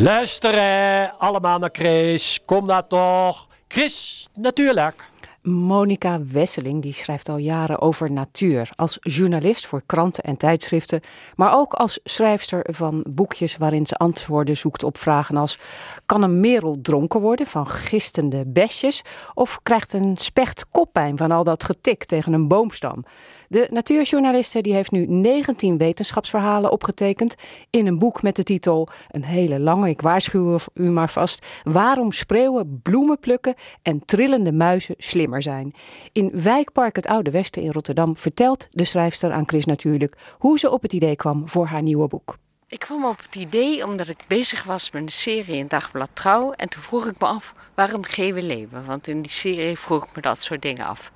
Luisteren 0.04 1.20
allemaal 1.20 1.60
naar 1.60 1.70
Chris. 1.72 2.40
Kom 2.46 2.68
daar 2.68 2.88
toch. 2.88 3.48
Chris, 3.68 4.28
natuurlijk. 4.34 5.03
Monica 5.44 6.22
Wesseling 6.32 6.82
die 6.82 6.94
schrijft 6.94 7.30
al 7.30 7.38
jaren 7.38 7.82
over 7.82 8.12
natuur. 8.12 8.70
Als 8.76 8.98
journalist 9.02 9.68
voor 9.68 9.82
kranten 9.86 10.24
en 10.24 10.38
tijdschriften, 10.38 11.02
maar 11.36 11.56
ook 11.56 11.74
als 11.74 12.00
schrijfster 12.04 12.66
van 12.72 13.04
boekjes 13.10 13.58
waarin 13.58 13.86
ze 13.86 13.96
antwoorden 13.96 14.58
zoekt 14.58 14.84
op 14.84 14.98
vragen 14.98 15.38
als: 15.38 15.60
kan 16.06 16.24
een 16.24 16.40
merel 16.40 16.78
dronken 16.82 17.22
worden 17.22 17.48
van 17.48 17.68
gistende 17.68 18.46
besjes? 18.48 19.02
Of 19.34 19.60
krijgt 19.64 19.94
een 19.94 20.18
specht 20.18 20.66
koppijn 20.70 21.18
van 21.18 21.32
al 21.32 21.44
dat 21.44 21.64
getik 21.64 22.06
tegen 22.06 22.34
een 22.34 22.48
boomstam? 22.48 23.06
De 23.48 23.68
natuurjournaliste 23.72 24.62
die 24.62 24.74
heeft 24.74 24.92
nu 24.92 25.06
19 25.06 25.78
wetenschapsverhalen 25.78 26.72
opgetekend 26.72 27.36
in 27.70 27.88
een 27.88 28.00
boek 28.00 28.22
met 28.22 28.36
de 28.36 28.44
titel, 28.44 28.88
een 29.10 29.24
hele 29.24 29.60
lange, 29.60 29.90
ik 29.90 30.02
waarschuw 30.02 30.58
u 30.74 30.90
maar 30.90 31.10
vast, 31.10 31.46
Waarom 31.64 32.12
spreeuwen, 32.12 32.80
bloemen 32.84 33.20
plukken 33.20 33.54
en 33.82 34.06
trillende 34.06 34.52
muizen 34.52 34.96
slimmer 34.98 35.33
zijn. 35.42 35.74
In 36.12 36.32
Wijkpark 36.34 36.96
het 36.96 37.08
Oude 37.08 37.32
Westen 37.32 37.62
in 37.62 37.72
Rotterdam 37.72 38.18
vertelt 38.18 38.68
de 38.70 38.84
schrijfster 38.84 39.32
aan 39.32 39.48
Chris 39.48 39.66
natuurlijk 39.66 40.18
hoe 40.38 40.60
ze 40.60 40.72
op 40.72 40.82
het 40.82 40.94
idee 40.94 41.16
kwam 41.16 41.50
voor 41.50 41.66
haar 41.66 41.82
nieuwe 41.82 42.08
boek. 42.08 42.38
Ik 42.68 42.80
kwam 42.80 43.06
op 43.06 43.18
het 43.18 43.36
idee 43.36 43.86
omdat 43.86 44.08
ik 44.08 44.24
bezig 44.28 44.64
was 44.64 44.92
met 44.92 45.02
een 45.02 45.10
serie 45.10 45.58
in 45.58 45.68
Dagblad 45.68 46.10
Trouw. 46.14 46.52
En 46.52 46.70
toen 46.70 46.82
vroeg 46.82 47.06
ik 47.06 47.20
me 47.20 47.28
af, 47.28 47.54
waarom 47.74 48.04
G.W. 48.04 48.38
Leeuwen? 48.38 48.86
Want 48.86 49.08
in 49.08 49.22
die 49.22 49.32
serie 49.32 49.80
vroeg 49.80 50.04
ik 50.04 50.16
me 50.16 50.22
dat 50.22 50.42
soort 50.42 50.62
dingen 50.62 50.86
af. 50.86 51.12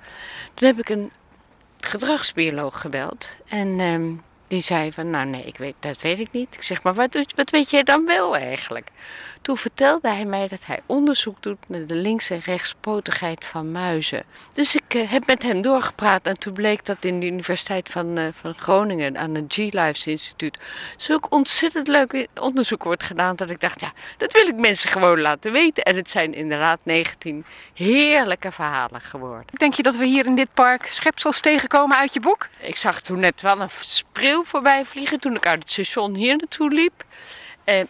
Toen 0.54 0.68
heb 0.68 0.78
ik 0.78 0.88
een 0.88 1.10
gedragsbioloog 1.78 2.80
gebeld. 2.80 3.36
En 3.46 3.80
ehm, 3.80 4.12
die 4.46 4.60
zei 4.60 4.92
van, 4.92 5.10
nou 5.10 5.26
nee, 5.26 5.44
ik 5.44 5.56
weet, 5.56 5.74
dat 5.80 6.02
weet 6.02 6.18
ik 6.18 6.32
niet. 6.32 6.54
Ik 6.54 6.62
zeg, 6.62 6.82
maar 6.82 6.94
wat, 6.94 7.18
wat 7.34 7.50
weet 7.50 7.70
jij 7.70 7.82
dan 7.82 8.06
wel 8.06 8.36
eigenlijk? 8.36 8.88
Toen 9.42 9.56
vertelde 9.56 10.08
hij 10.08 10.24
mij 10.24 10.48
dat 10.48 10.64
hij 10.64 10.80
onderzoek 10.86 11.42
doet 11.42 11.68
naar 11.68 11.86
de 11.86 11.94
links- 11.94 12.30
en 12.30 12.40
rechtspotigheid 12.44 13.44
van 13.44 13.72
muizen. 13.72 14.22
Dus 14.52 14.74
ik 14.74 14.94
eh, 14.94 15.10
heb 15.10 15.26
met 15.26 15.42
hem 15.42 15.62
doorgepraat 15.62 16.26
en 16.26 16.38
toen 16.38 16.52
bleek 16.52 16.84
dat 16.84 17.04
in 17.04 17.20
de 17.20 17.26
Universiteit 17.26 17.90
van, 17.90 18.18
eh, 18.18 18.24
van 18.32 18.54
Groningen 18.54 19.18
aan 19.18 19.34
het 19.34 19.52
G-Lives 19.54 20.06
Instituut 20.06 20.58
zulk 20.96 21.32
ontzettend 21.32 21.88
leuk 21.88 22.26
onderzoek 22.40 22.84
wordt 22.84 23.02
gedaan 23.02 23.36
dat 23.36 23.50
ik 23.50 23.60
dacht, 23.60 23.80
ja, 23.80 23.92
dat 24.16 24.32
wil 24.32 24.46
ik 24.46 24.56
mensen 24.56 24.90
gewoon 24.90 25.20
laten 25.20 25.52
weten. 25.52 25.82
En 25.82 25.96
het 25.96 26.10
zijn 26.10 26.34
inderdaad 26.34 26.78
19 26.82 27.44
heerlijke 27.74 28.52
verhalen 28.52 29.00
geworden. 29.00 29.46
Denk 29.56 29.74
je 29.74 29.82
dat 29.82 29.96
we 29.96 30.04
hier 30.04 30.26
in 30.26 30.34
dit 30.34 30.54
park 30.54 30.86
schepsels 30.86 31.40
tegenkomen 31.40 31.96
uit 31.96 32.12
je 32.12 32.20
boek? 32.20 32.48
Ik 32.60 32.76
zag 32.76 33.00
toen 33.00 33.20
net 33.20 33.40
wel 33.40 33.60
een 33.60 33.70
spreeuw 33.70 34.44
voorbij 34.44 34.84
vliegen 34.84 35.20
toen 35.20 35.34
ik 35.34 35.46
uit 35.46 35.58
het 35.58 35.70
station 35.70 36.14
hier 36.14 36.36
naartoe 36.36 36.70
liep. 36.70 37.04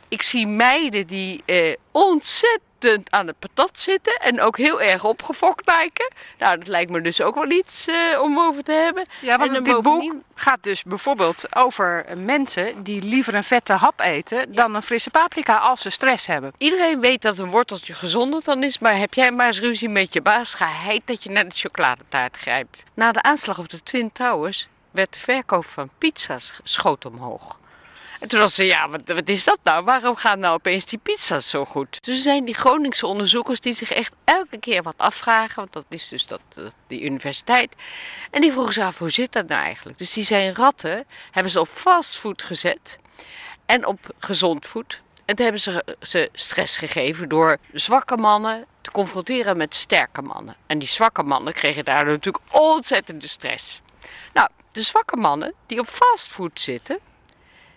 Ik 0.09 0.23
zie 0.23 0.47
meiden 0.47 1.07
die 1.07 1.43
eh, 1.47 1.75
ontzettend 1.93 3.11
aan 3.11 3.27
de 3.27 3.35
patat 3.39 3.79
zitten 3.79 4.17
en 4.21 4.41
ook 4.41 4.57
heel 4.57 4.81
erg 4.83 5.05
opgefokt 5.05 5.67
lijken. 5.67 6.11
Nou, 6.39 6.59
dat 6.59 6.67
lijkt 6.69 6.91
me 6.91 7.01
dus 7.01 7.21
ook 7.21 7.35
wel 7.35 7.51
iets 7.51 7.87
eh, 7.87 8.21
om 8.23 8.39
over 8.41 8.63
te 8.63 8.73
hebben. 8.73 9.05
Ja, 9.21 9.39
want 9.39 9.57
En 9.57 9.63
dit 9.63 9.75
bovendien- 9.83 10.11
boek 10.13 10.23
gaat 10.35 10.63
dus 10.63 10.83
bijvoorbeeld 10.83 11.57
over 11.57 12.05
mensen 12.17 12.83
die 12.83 13.03
liever 13.03 13.35
een 13.35 13.45
vette 13.45 13.73
hap 13.73 14.01
eten 14.01 14.53
dan 14.55 14.75
een 14.75 14.83
frisse 14.83 15.11
paprika 15.11 15.57
als 15.57 15.81
ze 15.83 15.91
stress 15.91 16.27
hebben. 16.27 16.53
Iedereen 16.59 17.01
weet 17.01 17.23
dat 17.23 17.39
een 17.39 17.51
worteltje 17.51 17.95
gezonder 17.95 18.43
dan 18.45 18.63
is, 18.63 18.79
maar 18.79 18.99
heb 18.99 19.15
jij 19.15 19.31
maar 19.31 19.47
eens 19.47 19.61
ruzie 19.61 19.89
met 19.89 20.13
je 20.13 20.23
baas, 20.23 20.55
geheid 20.55 21.03
dat 21.05 21.23
je 21.23 21.31
naar 21.31 21.49
de 21.49 21.55
chocoladetaart 21.55 22.37
grijpt. 22.37 22.85
Na 22.95 23.13
de 23.13 23.23
aanslag 23.23 23.59
op 23.59 23.69
de 23.69 23.83
Twin 23.83 24.13
Towers 24.13 24.69
werd 24.91 25.13
de 25.15 25.21
verkoop 25.21 25.67
van 25.67 25.91
pizza's 25.99 26.61
schoot 26.63 27.05
omhoog. 27.07 27.59
En 28.19 28.29
toen 28.29 28.41
was 28.41 28.55
ze, 28.55 28.65
ja, 28.65 28.89
wat, 28.89 29.01
wat 29.05 29.29
is 29.29 29.45
dat 29.45 29.59
nou? 29.63 29.85
Waarom 29.85 30.17
gaan 30.17 30.39
nou 30.39 30.55
opeens 30.55 30.87
die 30.87 30.99
pizza's 30.99 31.49
zo 31.49 31.65
goed? 31.65 32.05
Dus 32.05 32.15
er 32.15 32.21
zijn 32.21 32.45
die 32.45 32.55
Groningse 32.55 33.07
onderzoekers 33.07 33.61
die 33.61 33.75
zich 33.75 33.93
echt 33.93 34.13
elke 34.25 34.59
keer 34.59 34.83
wat 34.83 34.95
afvragen, 34.97 35.57
want 35.57 35.73
dat 35.73 35.85
is 35.89 36.09
dus 36.09 36.27
dat, 36.27 36.41
die 36.87 37.03
universiteit. 37.03 37.75
En 38.31 38.41
die 38.41 38.53
vroegen 38.53 38.73
zich 38.73 38.85
af, 38.85 38.99
hoe 38.99 39.11
zit 39.11 39.33
dat 39.33 39.49
nou 39.49 39.63
eigenlijk? 39.63 39.99
Dus 39.99 40.13
die 40.13 40.25
zijn 40.25 40.55
ratten, 40.55 41.05
hebben 41.31 41.53
ze 41.53 41.61
op 41.61 41.69
fastfood 41.69 42.43
gezet 42.43 42.97
en 43.67 43.87
op 43.87 44.15
gezond 44.19 44.67
voed. 44.67 45.01
En 45.25 45.35
toen 45.35 45.45
hebben 45.45 45.63
ze 45.63 45.97
ze 46.01 46.29
stress 46.33 46.77
gegeven 46.77 47.29
door 47.29 47.57
zwakke 47.73 48.17
mannen 48.17 48.67
te 48.81 48.91
confronteren 48.91 49.57
met 49.57 49.75
sterke 49.75 50.23
mannen. 50.23 50.57
En 50.67 50.79
die 50.79 50.89
zwakke 50.89 51.23
mannen 51.23 51.53
kregen 51.53 51.85
daar 51.85 52.07
natuurlijk 52.07 52.45
ontzettende 52.51 53.29
stress. 53.29 53.81
Nou, 54.33 54.49
de 54.73 54.83
zwakke 54.83 55.17
mannen 55.17 55.55
die 55.67 55.81
op 55.81 55.87
fastfood 55.87 56.61
zitten, 56.61 56.99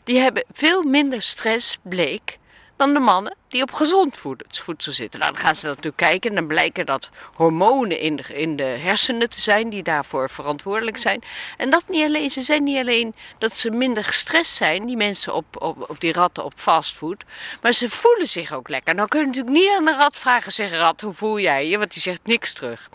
die 0.03 0.19
hebben 0.19 0.45
veel 0.51 0.83
minder 0.83 1.21
stress, 1.21 1.77
bleek, 1.81 2.39
dan 2.81 2.93
de 2.93 2.99
mannen 2.99 3.35
die 3.47 3.61
op 3.61 3.71
gezond 3.71 4.17
voed- 4.17 4.59
voedsel 4.63 4.91
zitten. 4.91 5.19
Nou, 5.19 5.31
dan 5.31 5.41
gaan 5.41 5.55
ze 5.55 5.65
natuurlijk 5.65 5.97
kijken 5.97 6.29
en 6.29 6.35
dan 6.35 6.47
blijken 6.47 6.85
dat 6.85 7.09
hormonen 7.33 7.99
in 7.99 8.15
de, 8.15 8.23
in 8.33 8.55
de 8.55 8.63
hersenen 8.63 9.29
te 9.29 9.41
zijn 9.41 9.69
die 9.69 9.83
daarvoor 9.83 10.29
verantwoordelijk 10.29 10.97
zijn. 10.97 11.23
En 11.57 11.69
dat 11.69 11.85
niet 11.87 12.03
alleen, 12.03 12.31
ze 12.31 12.41
zijn 12.41 12.63
niet 12.63 12.77
alleen 12.77 13.15
dat 13.37 13.55
ze 13.55 13.69
minder 13.69 14.03
gestrest 14.03 14.53
zijn, 14.53 14.85
die 14.85 14.97
mensen 14.97 15.33
op, 15.33 15.61
op, 15.61 15.89
of 15.89 15.97
die 15.97 16.13
ratten 16.13 16.43
op 16.43 16.53
fastfood, 16.55 17.23
maar 17.61 17.73
ze 17.73 17.89
voelen 17.89 18.27
zich 18.27 18.53
ook 18.53 18.69
lekker. 18.69 18.95
Nou 18.95 19.07
kun 19.07 19.19
je 19.19 19.25
natuurlijk 19.25 19.55
niet 19.55 19.69
aan 19.77 19.87
een 19.87 19.97
rat 19.97 20.17
vragen, 20.17 20.51
zeg 20.51 20.71
rat, 20.77 21.01
hoe 21.01 21.13
voel 21.13 21.39
jij 21.39 21.67
je? 21.67 21.77
Want 21.77 21.93
die 21.93 22.01
zegt 22.01 22.19
niks 22.23 22.53
terug. 22.53 22.89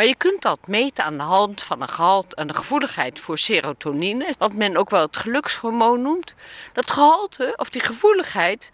Maar 0.00 0.08
je 0.08 0.14
kunt 0.14 0.42
dat 0.42 0.66
meten 0.66 1.04
aan 1.04 1.16
de 1.16 1.22
hand 1.22 1.62
van 1.62 1.82
een 1.82 1.88
gehalte 1.88 2.36
en 2.36 2.46
de 2.46 2.54
gevoeligheid 2.54 3.18
voor 3.18 3.38
serotonine, 3.38 4.34
wat 4.38 4.52
men 4.52 4.76
ook 4.76 4.90
wel 4.90 5.06
het 5.06 5.16
gelukshormoon 5.16 6.02
noemt. 6.02 6.34
Dat 6.72 6.90
gehalte 6.90 7.52
of 7.56 7.70
die 7.70 7.80
gevoeligheid 7.80 8.70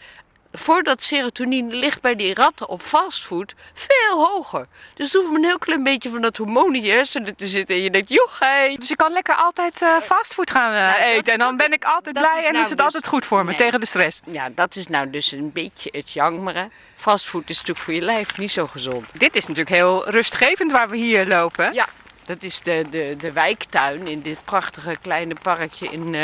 voor 0.59 0.83
dat 0.83 1.03
serotonine 1.03 1.75
ligt 1.75 2.01
bij 2.01 2.15
die 2.17 2.35
ratten 2.35 2.69
op 2.69 2.83
fastfood 2.83 3.55
veel 3.75 4.25
hoger. 4.27 4.67
Dus 4.95 5.15
er 5.15 5.21
hoeft 5.21 5.33
maar 5.33 5.41
een 5.41 5.47
heel 5.47 5.59
klein 5.59 5.83
beetje 5.83 6.11
van 6.11 6.21
dat 6.21 6.37
hormoon 6.37 6.75
in 6.75 6.83
je 6.83 6.91
hersenen 6.91 7.37
te 7.37 7.47
zitten 7.47 7.77
en 7.77 7.83
je 7.83 7.91
denkt, 7.91 8.09
joh, 8.09 8.29
hey. 8.39 8.77
Dus 8.81 8.91
ik 8.91 8.97
kan 8.97 9.13
lekker 9.13 9.35
altijd 9.35 9.83
eh, 9.83 9.97
fastfood 10.03 10.51
gaan 10.51 10.73
eh, 10.95 11.07
eten 11.07 11.33
en 11.33 11.39
dan 11.39 11.57
ben 11.57 11.73
ik 11.73 11.85
altijd 11.85 12.19
blij 12.19 12.39
is 12.39 12.45
en 12.45 12.53
nou 12.53 12.65
is 12.65 12.69
het 12.69 12.79
dus- 12.79 12.87
altijd 12.87 13.07
goed 13.07 13.27
voor 13.27 13.39
me 13.45 13.49
Nee. 13.49 13.57
tegen 13.57 13.81
de 13.81 13.87
stress. 13.87 14.21
Ja, 14.25 14.49
dat 14.55 14.77
is 14.77 14.87
nou 14.87 15.11
dus 15.11 15.33
een 15.33 15.53
beetje 15.53 15.89
het 15.93 16.13
jangere. 16.13 16.69
Fastfood 16.97 17.43
is 17.51 17.57
natuurlijk 17.57 17.85
voor 17.85 17.95
je 17.95 18.01
lijf 18.01 18.39
niet 18.39 18.53
zo 18.53 18.67
gezond. 18.67 19.11
Dit 19.19 19.37
is 19.37 19.47
natuurlijk 19.47 19.77
heel 19.77 20.11
rustgevend 20.11 20.73
waar 20.73 20.89
we 20.89 20.97
hier 20.97 21.27
lopen. 21.27 21.73
Ja, 21.75 21.87
dat 22.27 22.43
is 22.43 22.61
de, 22.61 22.85
de, 22.91 23.15
de 23.19 23.33
wijktuin 23.33 24.07
in 24.07 24.21
dit 24.21 24.39
prachtige 24.45 24.97
kleine 25.03 25.35
parkje 25.43 25.89
in, 25.89 26.15
eh, 26.15 26.23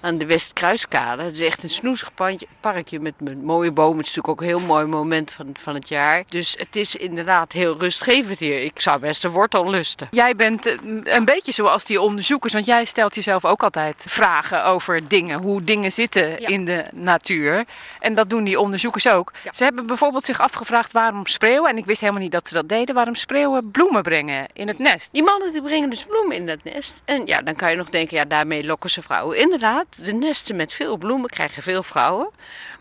aan 0.00 0.18
de 0.18 0.26
Westkruiskade. 0.26 1.22
Het 1.22 1.32
is 1.32 1.46
echt 1.46 1.62
een 1.62 1.68
snoezig 1.68 2.14
pandje- 2.14 2.46
parkje 2.60 3.00
met, 3.00 3.14
met 3.18 3.42
mooie 3.42 3.72
bomen. 3.72 3.96
Het 3.96 4.06
is 4.06 4.14
natuurlijk 4.14 4.28
ook 4.28 4.40
een 4.40 4.58
heel 4.58 4.66
mooi 4.66 4.84
moment 4.84 5.32
van, 5.32 5.46
van 5.58 5.74
het 5.74 5.88
jaar. 5.88 6.22
Dus 6.28 6.54
het 6.58 6.76
is 6.76 6.96
inderdaad 6.96 7.52
heel 7.52 7.78
rustgevend 7.78 8.38
hier. 8.38 8.62
Ik 8.62 8.80
zou 8.80 9.00
best 9.00 9.24
een 9.24 9.30
wortel 9.30 9.70
lusten. 9.70 10.08
Jij 10.10 10.36
bent 10.36 10.66
eh, 10.66 10.74
een 11.02 11.24
beetje 11.24 11.52
zoals 11.52 11.84
die 11.84 12.00
onderzoekers, 12.00 12.52
want 12.52 12.66
jij 12.66 12.84
stelt 12.84 13.14
jezelf 13.14 13.44
ook 13.44 13.62
altijd 13.62 14.04
vragen 14.08 14.64
over 14.64 15.08
dingen, 15.08 15.40
hoe 15.40 15.64
dingen 15.64 15.92
zitten 15.92 16.38
in 16.38 16.64
de 16.64 16.84
natuur. 16.92 17.64
En 18.00 18.14
dat 18.14 18.30
doen 18.30 18.44
die 18.44 18.60
onderzoekers 18.60 19.08
ook. 19.08 19.32
Ze 19.50 19.64
hebben 19.64 19.86
bijvoorbeeld 19.86 20.24
zich 20.24 20.40
afgevraagd 20.40 20.92
waarom 20.92 21.26
spreeuwen, 21.26 21.70
en 21.70 21.76
ik 21.76 21.84
wist 21.84 22.00
helemaal 22.00 22.22
niet 22.22 22.32
dat 22.32 22.48
ze 22.48 22.54
dat 22.54 22.68
deden, 22.68 22.94
waarom 22.94 23.14
spreeuwen 23.14 23.70
bloemen 23.70 24.02
brengen 24.02 24.46
in 24.52 24.68
het 24.68 24.78
nest. 24.78 25.08
Die 25.12 25.22
die 25.52 25.62
brengen 25.62 25.90
dus 25.90 26.04
bloemen 26.04 26.36
in 26.36 26.46
dat 26.46 26.64
nest. 26.64 27.00
En 27.04 27.26
ja, 27.26 27.42
dan 27.42 27.56
kan 27.56 27.70
je 27.70 27.76
nog 27.76 27.88
denken, 27.88 28.16
ja, 28.16 28.24
daarmee 28.24 28.64
lokken 28.64 28.90
ze 28.90 29.02
vrouwen. 29.02 29.38
Inderdaad, 29.38 29.86
de 29.96 30.12
nesten 30.12 30.56
met 30.56 30.72
veel 30.72 30.96
bloemen 30.96 31.30
krijgen 31.30 31.62
veel 31.62 31.82
vrouwen. 31.82 32.30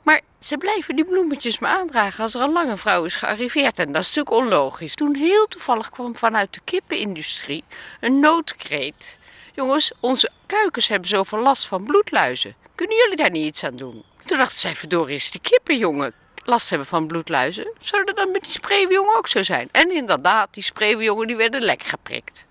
Maar 0.03 0.21
ze 0.39 0.57
blijven 0.57 0.95
die 0.95 1.05
bloemetjes 1.05 1.59
maar 1.59 1.77
aandragen 1.77 2.23
als 2.23 2.35
er 2.35 2.41
een 2.41 2.77
vrouw 2.77 3.03
is 3.03 3.15
gearriveerd. 3.15 3.79
En 3.79 3.91
dat 3.91 4.01
is 4.01 4.15
natuurlijk 4.15 4.43
onlogisch. 4.43 4.95
Toen 4.95 5.15
heel 5.15 5.47
toevallig 5.47 5.89
kwam 5.89 6.15
vanuit 6.15 6.53
de 6.53 6.61
kippenindustrie 6.63 7.63
een 7.99 8.19
noodkreet. 8.19 9.17
Jongens, 9.53 9.91
onze 9.99 10.29
kuikens 10.45 10.87
hebben 10.87 11.09
zoveel 11.09 11.39
last 11.39 11.67
van 11.67 11.83
bloedluizen. 11.83 12.55
Kunnen 12.75 12.97
jullie 12.97 13.15
daar 13.15 13.31
niet 13.31 13.45
iets 13.45 13.63
aan 13.63 13.75
doen? 13.75 14.03
Toen 14.25 14.37
dachten 14.37 14.59
zij, 14.59 14.75
verdorie 14.75 15.15
is 15.15 15.31
die 15.31 15.41
kippenjongen 15.41 16.13
last 16.49 16.69
hebben 16.69 16.87
van 16.87 17.07
bloedluizen. 17.07 17.71
Zou 17.79 18.03
dat 18.03 18.15
dan 18.15 18.31
met 18.31 18.41
die 18.41 18.51
spreeuwjongen 18.51 19.17
ook 19.17 19.27
zo 19.27 19.43
zijn? 19.43 19.69
En 19.71 19.91
inderdaad, 19.91 20.53
die 20.53 20.63
spreeuwjongen 20.63 21.27
die 21.27 21.35
werden 21.35 21.61
lek 21.61 21.83
geprikt. 21.83 22.45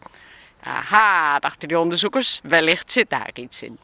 Aha, 0.68 1.38
dachten 1.38 1.68
die 1.68 1.78
onderzoekers, 1.78 2.40
wellicht 2.42 2.90
zit 2.90 3.10
daar 3.10 3.30
iets 3.34 3.62
in. 3.62 3.78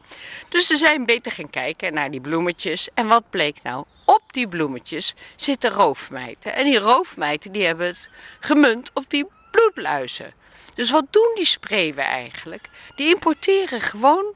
Dus 0.49 0.67
ze 0.67 0.75
zijn 0.75 1.05
beter 1.05 1.31
gaan 1.31 1.49
kijken 1.49 1.93
naar 1.93 2.11
die 2.11 2.21
bloemetjes. 2.21 2.89
En 2.93 3.07
wat 3.07 3.29
bleek 3.29 3.57
nou? 3.63 3.85
Op 4.05 4.21
die 4.27 4.47
bloemetjes 4.47 5.13
zitten 5.35 5.71
roofmijten. 5.71 6.53
En 6.53 6.65
die 6.65 6.79
roofmijten 6.79 7.51
die 7.51 7.65
hebben 7.65 7.87
het 7.87 8.09
gemunt 8.39 8.91
op 8.93 9.03
die 9.07 9.25
bloedluizen. 9.51 10.33
Dus 10.73 10.91
wat 10.91 11.05
doen 11.09 11.31
die 11.35 11.45
spreeuwen 11.45 12.05
eigenlijk? 12.05 12.69
Die 12.95 13.07
importeren 13.07 13.81
gewoon 13.81 14.33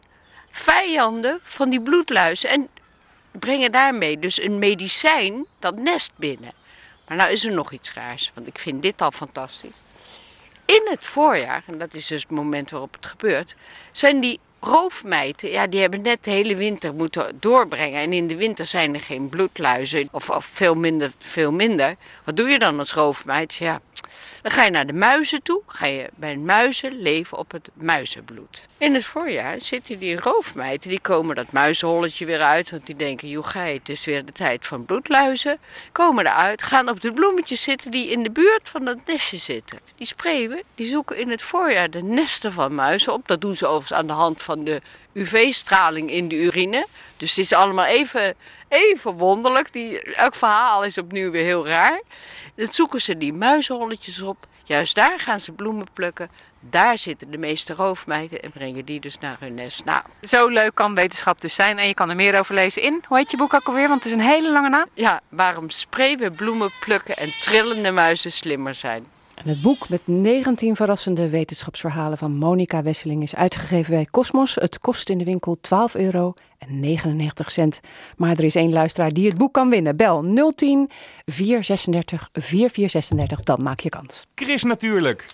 vijanden 0.52 1.40
van 1.42 1.70
die 1.70 1.82
bloedluizen 1.82 2.50
en 2.50 2.70
brengen 3.32 3.72
daarmee 3.72 4.20
dus 4.20 4.42
een 4.42 4.60
medicijn 4.60 5.46
dat 5.60 5.80
nest 5.80 6.12
binnen. 6.16 6.54
Maar 7.08 7.18
nou 7.18 7.32
is 7.32 7.46
er 7.46 7.54
nog 7.54 7.72
iets 7.72 7.94
raars, 7.94 8.32
want 8.34 8.48
ik 8.48 8.60
vind 8.60 8.82
dit 8.82 9.02
al 9.02 9.12
fantastisch. 9.12 9.76
In 10.70 10.88
het 10.90 11.06
voorjaar, 11.06 11.64
en 11.68 11.78
dat 11.78 11.94
is 11.94 12.08
dus 12.08 12.22
het 12.22 12.32
moment 12.32 12.70
waarop 12.70 12.94
het 12.94 13.06
gebeurt, 13.06 13.56
zijn 13.92 14.20
die 14.20 14.40
roofmijten, 14.60 15.50
ja, 15.50 15.68
die 15.68 15.80
hebben 15.82 16.02
net 16.02 16.24
de 16.24 16.32
hele 16.32 16.56
winter 16.56 16.94
moeten 16.94 17.38
doorbrengen. 17.40 18.02
En 18.02 18.14
in 18.14 18.28
de 18.28 18.36
winter 18.36 18.66
zijn 18.66 18.94
er 18.94 19.00
geen 19.00 19.30
bloedluizen, 19.30 20.08
of, 20.12 20.30
of 20.30 20.46
veel, 20.46 20.76
minder, 20.76 21.12
veel 21.18 21.52
minder. 21.52 21.96
Wat 22.24 22.38
doe 22.38 22.50
je 22.50 22.60
dan 22.60 22.80
als 22.80 22.94
roofmijt? 22.94 23.54
Ja, 23.54 23.82
Dan 24.42 24.52
ga 24.52 24.64
je 24.64 24.72
naar 24.72 24.88
de 24.88 24.94
muizen 24.94 25.42
toe. 25.44 25.62
Ga 25.68 25.86
je 25.86 26.10
bij 26.16 26.36
muizen 26.36 27.02
leven 27.02 27.38
op 27.38 27.52
het 27.52 27.70
muizenbloed. 27.74 28.68
In 28.78 28.94
het 28.94 29.06
voorjaar 29.06 29.62
zitten 29.62 30.00
die 30.00 30.20
roofmeiden. 30.20 30.90
Die 30.90 31.00
komen 31.00 31.36
dat 31.36 31.52
muizenholletje 31.52 32.26
weer 32.26 32.42
uit. 32.42 32.72
Want 32.72 32.86
die 32.86 32.96
denken, 32.96 33.28
joh, 33.28 33.48
gij, 33.48 33.74
het 33.74 33.90
is 33.90 34.06
weer 34.06 34.26
de 34.26 34.32
tijd 34.32 34.68
van 34.68 34.86
bloedluizen. 34.86 35.60
Komen 35.92 36.26
eruit, 36.26 36.64
gaan 36.64 36.90
op 36.90 37.02
de 37.02 37.12
bloemetjes 37.12 37.62
zitten 37.62 37.92
die 37.92 38.10
in 38.10 38.24
de 38.24 38.32
buurt 38.32 38.70
van 38.70 38.86
dat 38.86 38.98
nestje 39.06 39.38
zitten. 39.38 39.80
Die 39.96 40.08
spreeuwen, 40.08 40.62
die 40.76 40.86
zoeken 40.86 41.18
in 41.18 41.30
het 41.30 41.42
voorjaar 41.42 41.90
de 41.90 42.04
nesten 42.04 42.52
van 42.52 42.76
muizen 42.76 43.14
op. 43.14 43.28
Dat 43.28 43.42
doen 43.42 43.56
ze 43.56 43.66
overigens 43.66 44.00
aan 44.00 44.08
de 44.08 44.14
hand 44.14 44.44
van 44.44 44.64
de 44.64 44.82
UV-straling 45.14 46.12
in 46.12 46.28
de 46.28 46.36
urine. 46.36 46.88
Dus 47.18 47.30
het 47.30 47.46
is 47.46 47.54
allemaal 47.54 47.86
even, 47.86 48.36
even 48.70 49.12
wonderlijk. 49.18 49.74
Die, 49.74 50.02
elk 50.02 50.36
verhaal 50.36 50.84
is 50.84 50.98
opnieuw 50.98 51.32
weer 51.32 51.44
heel 51.44 51.68
raar. 51.68 52.02
Dan 52.56 52.74
zoeken 52.74 53.02
ze 53.02 53.18
die 53.18 53.34
muizenholletjes 53.34 54.22
op. 54.22 54.48
Juist 54.64 54.96
daar 54.96 55.20
gaan 55.20 55.40
ze 55.40 55.52
bloemen 55.52 55.88
plukken. 55.94 56.30
Daar 56.60 56.98
zitten 56.98 57.32
de 57.32 57.38
meeste 57.38 57.74
roofmeiden 57.74 58.42
en 58.42 58.52
brengen 58.52 58.86
die 58.86 59.00
dus 59.00 59.20
naar 59.20 59.38
hun 59.40 59.54
nest. 59.54 59.86
Nou, 59.86 60.02
Zo 60.22 60.48
leuk 60.48 60.76
kan 60.76 60.96
wetenschap 60.96 61.42
dus 61.42 61.54
zijn. 61.56 61.78
En 61.78 61.88
je 61.88 61.94
kan 61.94 62.10
er 62.10 62.16
meer 62.16 62.40
over 62.40 62.56
lezen 62.56 62.82
in. 62.82 63.04
Hoe 63.08 63.18
heet 63.18 63.32
je 63.32 63.38
boek 63.38 63.54
ook 63.54 63.68
alweer? 63.68 63.88
Want 63.88 64.04
het 64.04 64.14
is 64.14 64.20
een 64.20 64.28
hele 64.28 64.52
lange 64.52 64.70
naam. 64.70 64.86
ja, 64.94 65.22
waarom 65.30 65.70
spreeuwen, 65.70 66.36
bloemen 66.36 66.70
plukken 66.80 67.18
en 67.18 67.34
trillende 67.40 67.92
muizen 67.92 68.32
slimmer 68.32 68.76
zijn. 68.76 69.06
En 69.44 69.50
het 69.50 69.62
boek 69.62 69.90
met 69.90 70.02
19 70.06 70.76
verrassende 70.76 71.30
wetenschapsverhalen 71.30 72.18
van 72.18 72.38
Monica 72.38 72.82
Wesseling 72.84 73.24
is 73.24 73.36
uitgegeven 73.36 73.94
bij 73.94 74.08
Cosmos. 74.12 74.56
Het 74.56 74.80
kost 74.80 75.10
in 75.10 75.18
de 75.18 75.24
winkel 75.24 75.58
12 75.62 75.96
euro 75.96 76.34
en 76.58 76.80
99 76.80 77.52
cent. 77.52 77.80
Maar 78.18 78.38
er 78.38 78.44
is 78.44 78.56
één 78.56 78.74
luisteraar 78.74 79.14
die 79.14 79.28
het 79.28 79.38
boek 79.38 79.54
kan 79.54 79.70
winnen. 79.70 79.96
Bel 79.96 80.22
010 80.56 80.90
436 81.26 82.30
4436, 82.34 83.44
dan 83.44 83.64
maak 83.64 83.80
je 83.80 83.90
kans. 83.90 84.26
Chris 84.36 84.64
natuurlijk. 84.64 85.26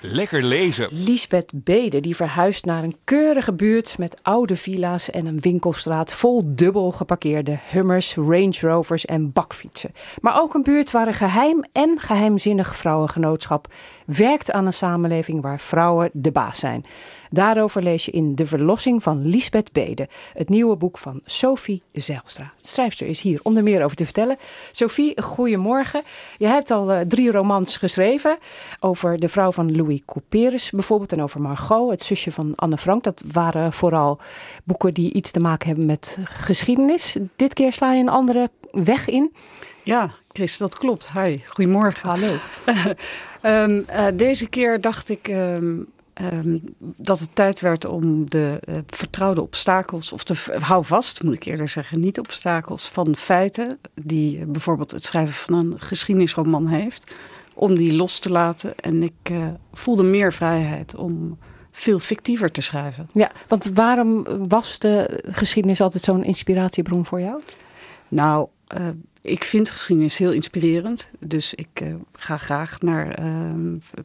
Lekker 0.00 0.42
lezen. 0.42 0.88
Lisbeth 0.90 1.50
Bede 1.54 2.00
die 2.00 2.16
verhuist 2.16 2.64
naar 2.64 2.82
een 2.82 2.96
keurige 3.04 3.52
buurt 3.52 3.98
met 3.98 4.16
oude 4.22 4.56
villa's 4.56 5.10
en 5.10 5.26
een 5.26 5.40
winkelstraat 5.40 6.12
vol 6.12 6.42
dubbel 6.46 6.90
geparkeerde 6.90 7.58
Hummers, 7.70 8.14
Range 8.14 8.58
Rovers 8.60 9.04
en 9.04 9.32
bakfietsen. 9.32 9.92
Maar 10.20 10.40
ook 10.40 10.54
een 10.54 10.62
buurt 10.62 10.90
waar 10.90 11.06
een 11.06 11.14
geheim 11.14 11.64
en 11.72 12.00
geheimzinnig 12.00 12.76
vrouwengenootschap 12.76 13.72
werkt 14.06 14.50
aan 14.50 14.66
een 14.66 14.72
samenleving 14.72 15.42
waar 15.42 15.60
vrouwen 15.60 16.10
de 16.12 16.32
baas 16.32 16.58
zijn. 16.58 16.84
Daarover 17.30 17.82
lees 17.82 18.04
je 18.04 18.10
in 18.10 18.34
De 18.34 18.46
Verlossing 18.46 19.02
van 19.02 19.26
Lisbeth 19.26 19.72
Bede, 19.72 20.08
het 20.32 20.48
nieuwe 20.48 20.76
boek 20.76 20.98
van 20.98 21.20
Sophie 21.24 21.82
Zijlstra. 21.92 22.52
De 22.60 22.68
schrijfster 22.68 23.06
is 23.06 23.20
hier 23.20 23.40
om 23.42 23.56
er 23.56 23.62
meer 23.62 23.84
over 23.84 23.96
te 23.96 24.04
vertellen. 24.04 24.36
Sophie, 24.72 25.22
goedemorgen. 25.22 26.02
Je 26.36 26.46
hebt 26.46 26.70
al 26.70 26.92
eh, 26.92 27.00
drie 27.00 27.30
romans 27.30 27.76
geschreven 27.76 28.38
over 28.80 29.18
de 29.18 29.28
vrouw 29.28 29.52
van 29.52 29.76
Louis 29.76 29.87
Couperus 30.06 30.70
bijvoorbeeld 30.70 31.12
en 31.12 31.22
over 31.22 31.40
Margot, 31.40 31.90
het 31.90 32.02
zusje 32.02 32.32
van 32.32 32.52
Anne 32.54 32.78
Frank. 32.78 33.04
Dat 33.04 33.22
waren 33.32 33.72
vooral 33.72 34.18
boeken 34.64 34.94
die 34.94 35.12
iets 35.12 35.30
te 35.30 35.40
maken 35.40 35.68
hebben 35.68 35.86
met 35.86 36.18
geschiedenis. 36.24 37.16
Dit 37.36 37.54
keer 37.54 37.72
sla 37.72 37.92
je 37.92 38.00
een 38.00 38.08
andere 38.08 38.50
weg 38.70 39.08
in. 39.08 39.32
Ja, 39.82 40.10
Chris, 40.32 40.58
dat 40.58 40.78
klopt. 40.78 41.12
Hi, 41.12 41.38
goedemorgen. 41.46 42.08
Hallo. 42.08 42.34
Ehm, 43.40 43.80
eh, 43.86 44.06
deze 44.14 44.46
keer 44.46 44.80
dacht 44.80 45.08
ik 45.08 45.28
ehm, 45.28 45.76
ehm, 46.14 46.58
dat 46.78 47.18
het 47.18 47.34
tijd 47.34 47.60
werd 47.60 47.84
om 47.84 48.30
de 48.30 48.58
eh, 48.64 48.74
vertrouwde 48.86 49.42
obstakels, 49.42 50.12
of 50.12 50.24
de 50.24 50.56
hou 50.60 50.84
vast, 50.84 51.22
moet 51.22 51.34
ik 51.34 51.44
eerder 51.44 51.68
zeggen, 51.68 52.00
niet 52.00 52.18
obstakels 52.18 52.88
van 52.88 53.16
feiten, 53.16 53.78
die 53.94 54.40
eh, 54.40 54.46
bijvoorbeeld 54.46 54.90
het 54.90 55.04
schrijven 55.04 55.34
van 55.34 55.54
een 55.54 55.80
geschiedenisroman 55.80 56.66
heeft, 56.66 57.14
om 57.58 57.74
die 57.74 57.92
los 57.92 58.18
te 58.18 58.30
laten. 58.30 58.78
En 58.78 59.02
ik 59.02 59.12
eh, 59.22 59.46
voelde 59.72 60.02
meer 60.02 60.32
vrijheid 60.32 60.96
om 60.96 61.38
veel 61.72 61.98
fictiever 61.98 62.50
te 62.50 62.60
schrijven. 62.60 63.08
Ja, 63.12 63.30
want 63.48 63.70
waarom 63.74 64.26
was 64.48 64.78
de 64.78 65.22
geschiedenis 65.30 65.80
altijd 65.80 66.02
zo'n 66.02 66.24
inspiratiebron 66.24 67.04
voor 67.04 67.20
jou? 67.20 67.42
Nou, 68.10 68.48
eh, 68.66 68.88
ik 69.20 69.44
vind 69.44 69.70
geschiedenis 69.70 70.16
heel 70.16 70.32
inspirerend. 70.32 71.10
Dus 71.18 71.54
ik 71.54 71.68
eh, 71.72 71.94
ga 72.12 72.36
graag 72.36 72.80
naar 72.80 73.18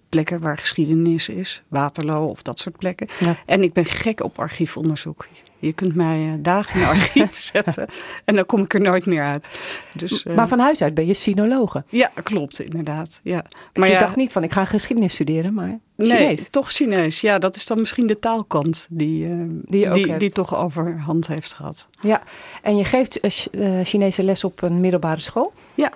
plekken 0.10 0.40
waar 0.40 0.58
geschiedenis 0.58 1.30
is. 1.30 1.64
Waterloo 1.68 2.26
of 2.26 2.42
dat 2.42 2.60
soort 2.60 2.78
plekken. 2.78 3.08
Ja. 3.20 3.36
En 3.46 3.64
ik 3.64 3.74
ben 3.74 3.86
gek 3.86 4.24
op 4.24 4.40
archiefonderzoek. 4.40 5.28
Je 5.66 5.74
kunt 5.74 5.96
mij 5.96 6.28
eh, 6.28 6.34
dagen 6.40 6.80
in 6.80 6.86
archief 6.88 7.36
zetten 7.54 7.88
en 8.26 8.36
dan 8.36 8.46
kom 8.46 8.62
ik 8.62 8.74
er 8.74 8.82
nooit 8.82 9.06
meer 9.06 9.24
uit. 9.24 9.50
Dus, 9.96 10.24
eh, 10.24 10.36
Maar 10.36 10.48
van 10.48 10.60
huis 10.60 10.82
uit 10.82 10.94
ben 10.94 11.06
je 11.06 11.14
sinologe. 11.14 11.84
Ja, 11.90 12.12
klopt, 12.24 12.60
inderdaad. 12.60 13.20
Ja. 13.24 13.44
Maar 13.74 13.88
je 13.88 13.94
ja, 13.94 14.00
dacht 14.00 14.16
niet 14.16 14.32
van 14.32 14.44
ik 14.44 14.52
ga 14.52 14.66
geschiedenis 14.66 15.14
studeren, 15.14 15.54
maar 15.54 15.80
Nee, 15.96 16.18
Chinees. 16.18 16.50
toch 16.50 16.72
Chinees. 16.72 17.22
Ja, 17.22 17.40
dat 17.40 17.56
is 17.56 17.66
dan 17.66 17.80
misschien 17.80 18.08
de 18.08 18.20
taalkant 18.20 18.88
die, 18.90 19.28
eh, 19.28 19.38
Die 19.64 19.80
je 19.80 19.90
ook 19.90 19.96
die, 19.96 20.18
die 20.18 20.32
toch 20.32 20.56
overhand 20.56 21.28
heeft 21.28 21.54
gehad. 21.54 21.88
Ja, 22.02 22.22
en 22.62 22.78
je 22.78 22.86
geeft 22.86 23.20
eh, 23.20 23.80
Chinese 23.84 24.24
les 24.24 24.44
op 24.44 24.62
een 24.62 24.80
middelbare 24.80 25.20
school. 25.22 25.54
Ja, 25.76 25.92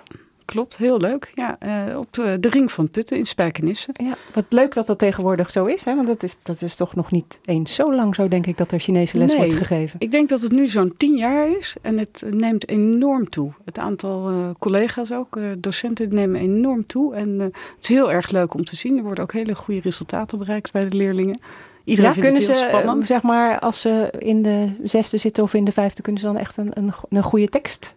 klopt. 0.48 0.76
Heel 0.76 1.00
leuk. 1.00 1.32
Ja, 1.34 1.56
eh, 1.58 1.98
op 1.98 2.12
de 2.12 2.48
Ring 2.48 2.72
van 2.72 2.90
Putten 2.90 3.16
in 3.16 3.26
Spijkenisse. 3.26 3.90
Ja, 3.92 4.16
wat 4.32 4.44
leuk 4.48 4.74
dat 4.74 4.86
dat 4.86 4.98
tegenwoordig 4.98 5.50
zo 5.50 5.64
is. 5.64 5.84
Hè? 5.84 5.94
Want 5.94 6.06
dat 6.06 6.22
is, 6.22 6.36
dat 6.42 6.62
is 6.62 6.74
toch 6.74 6.94
nog 6.94 7.10
niet 7.10 7.40
eens 7.44 7.74
zo 7.74 7.94
lang 7.94 8.14
zo, 8.14 8.28
denk 8.28 8.46
ik, 8.46 8.56
dat 8.56 8.72
er 8.72 8.80
Chinese 8.80 9.18
les 9.18 9.30
Nee, 9.30 9.36
wordt 9.40 9.54
gegeven. 9.54 9.96
Ik 9.98 10.10
denk 10.10 10.28
dat 10.28 10.42
het 10.42 10.52
nu 10.52 10.68
zo'n 10.68 10.94
tien 10.96 11.16
jaar 11.16 11.48
is 11.56 11.76
en 11.82 11.98
het 11.98 12.24
neemt 12.30 12.68
enorm 12.68 13.28
toe. 13.28 13.52
Het 13.64 13.78
aantal 13.78 14.28
eh, 14.28 14.34
collega's 14.58 15.12
ook, 15.12 15.36
eh, 15.36 15.44
docenten, 15.58 16.14
nemen 16.14 16.40
enorm 16.40 16.86
toe. 16.86 17.14
En 17.14 17.38
het 17.38 17.54
is 17.80 17.88
heel 17.88 18.12
erg 18.12 18.30
leuk 18.30 18.54
om 18.54 18.64
te 18.64 18.76
zien. 18.76 18.96
Er 18.96 19.02
worden 19.02 19.24
ook 19.24 19.32
hele 19.32 19.54
goede 19.54 19.80
resultaten 19.80 20.38
bereikt 20.38 20.72
bij 20.72 20.88
de 20.88 20.96
leerlingen. 20.96 21.40
Iedereen 21.84 22.10
ja, 22.10 22.20
vindt 22.20 22.28
kunnen 22.28 22.48
het 22.48 22.58
ze, 22.58 22.66
heel 22.66 22.78
spannend. 22.78 23.06
zeg 23.06 23.22
maar, 23.22 23.58
als 23.58 23.80
ze 23.80 24.12
in 24.18 24.42
de 24.42 24.72
zesde 24.84 25.18
zitten 25.18 25.42
of 25.42 25.54
in 25.54 25.64
de 25.64 25.72
vijfde, 25.72 26.02
kunnen 26.02 26.20
ze 26.20 26.26
dan 26.26 26.36
echt 26.36 26.56
een, 26.56 26.70
een, 26.74 26.92
een 27.08 27.22
goede 27.22 27.48
tekst 27.48 27.96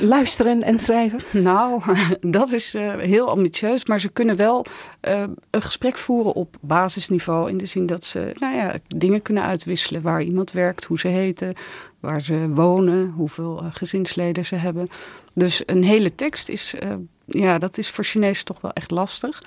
luisteren 0.00 0.62
en 0.62 0.78
schrijven? 0.78 1.20
Nou, 1.42 1.82
dat 2.20 2.52
is 2.52 2.74
eh, 2.74 2.94
heel 2.94 3.28
ambitieus, 3.28 3.84
maar 3.84 4.00
ze 4.00 4.08
kunnen 4.08 4.36
wel 4.36 4.66
eh, 5.00 5.24
een 5.50 5.62
gesprek 5.62 5.96
voeren 5.96 6.32
op 6.32 6.56
basisniveau. 6.60 7.50
In 7.50 7.58
de 7.58 7.66
zin 7.66 7.86
dat 7.86 8.04
ze 8.04 8.32
nou 8.38 8.56
ja, 8.56 8.74
dingen 8.86 9.22
kunnen 9.22 9.42
uitwisselen 9.42 10.02
waar 10.02 10.22
iemand 10.22 10.52
werkt, 10.52 10.84
hoe 10.84 10.98
ze 10.98 11.08
heten, 11.08 11.54
waar 12.00 12.20
ze 12.20 12.48
wonen, 12.54 13.12
hoeveel 13.16 13.58
eh, 13.58 13.66
gezinsleden 13.70 14.44
ze 14.44 14.54
hebben. 14.54 14.88
Dus 15.32 15.62
een 15.66 15.84
hele 15.84 16.14
tekst 16.14 16.48
is, 16.48 16.74
eh, 16.74 16.90
ja, 17.24 17.58
dat 17.58 17.78
is 17.78 17.90
voor 17.90 18.04
Chinezen 18.04 18.44
toch 18.44 18.60
wel 18.60 18.72
echt 18.72 18.90
lastig. 18.90 19.42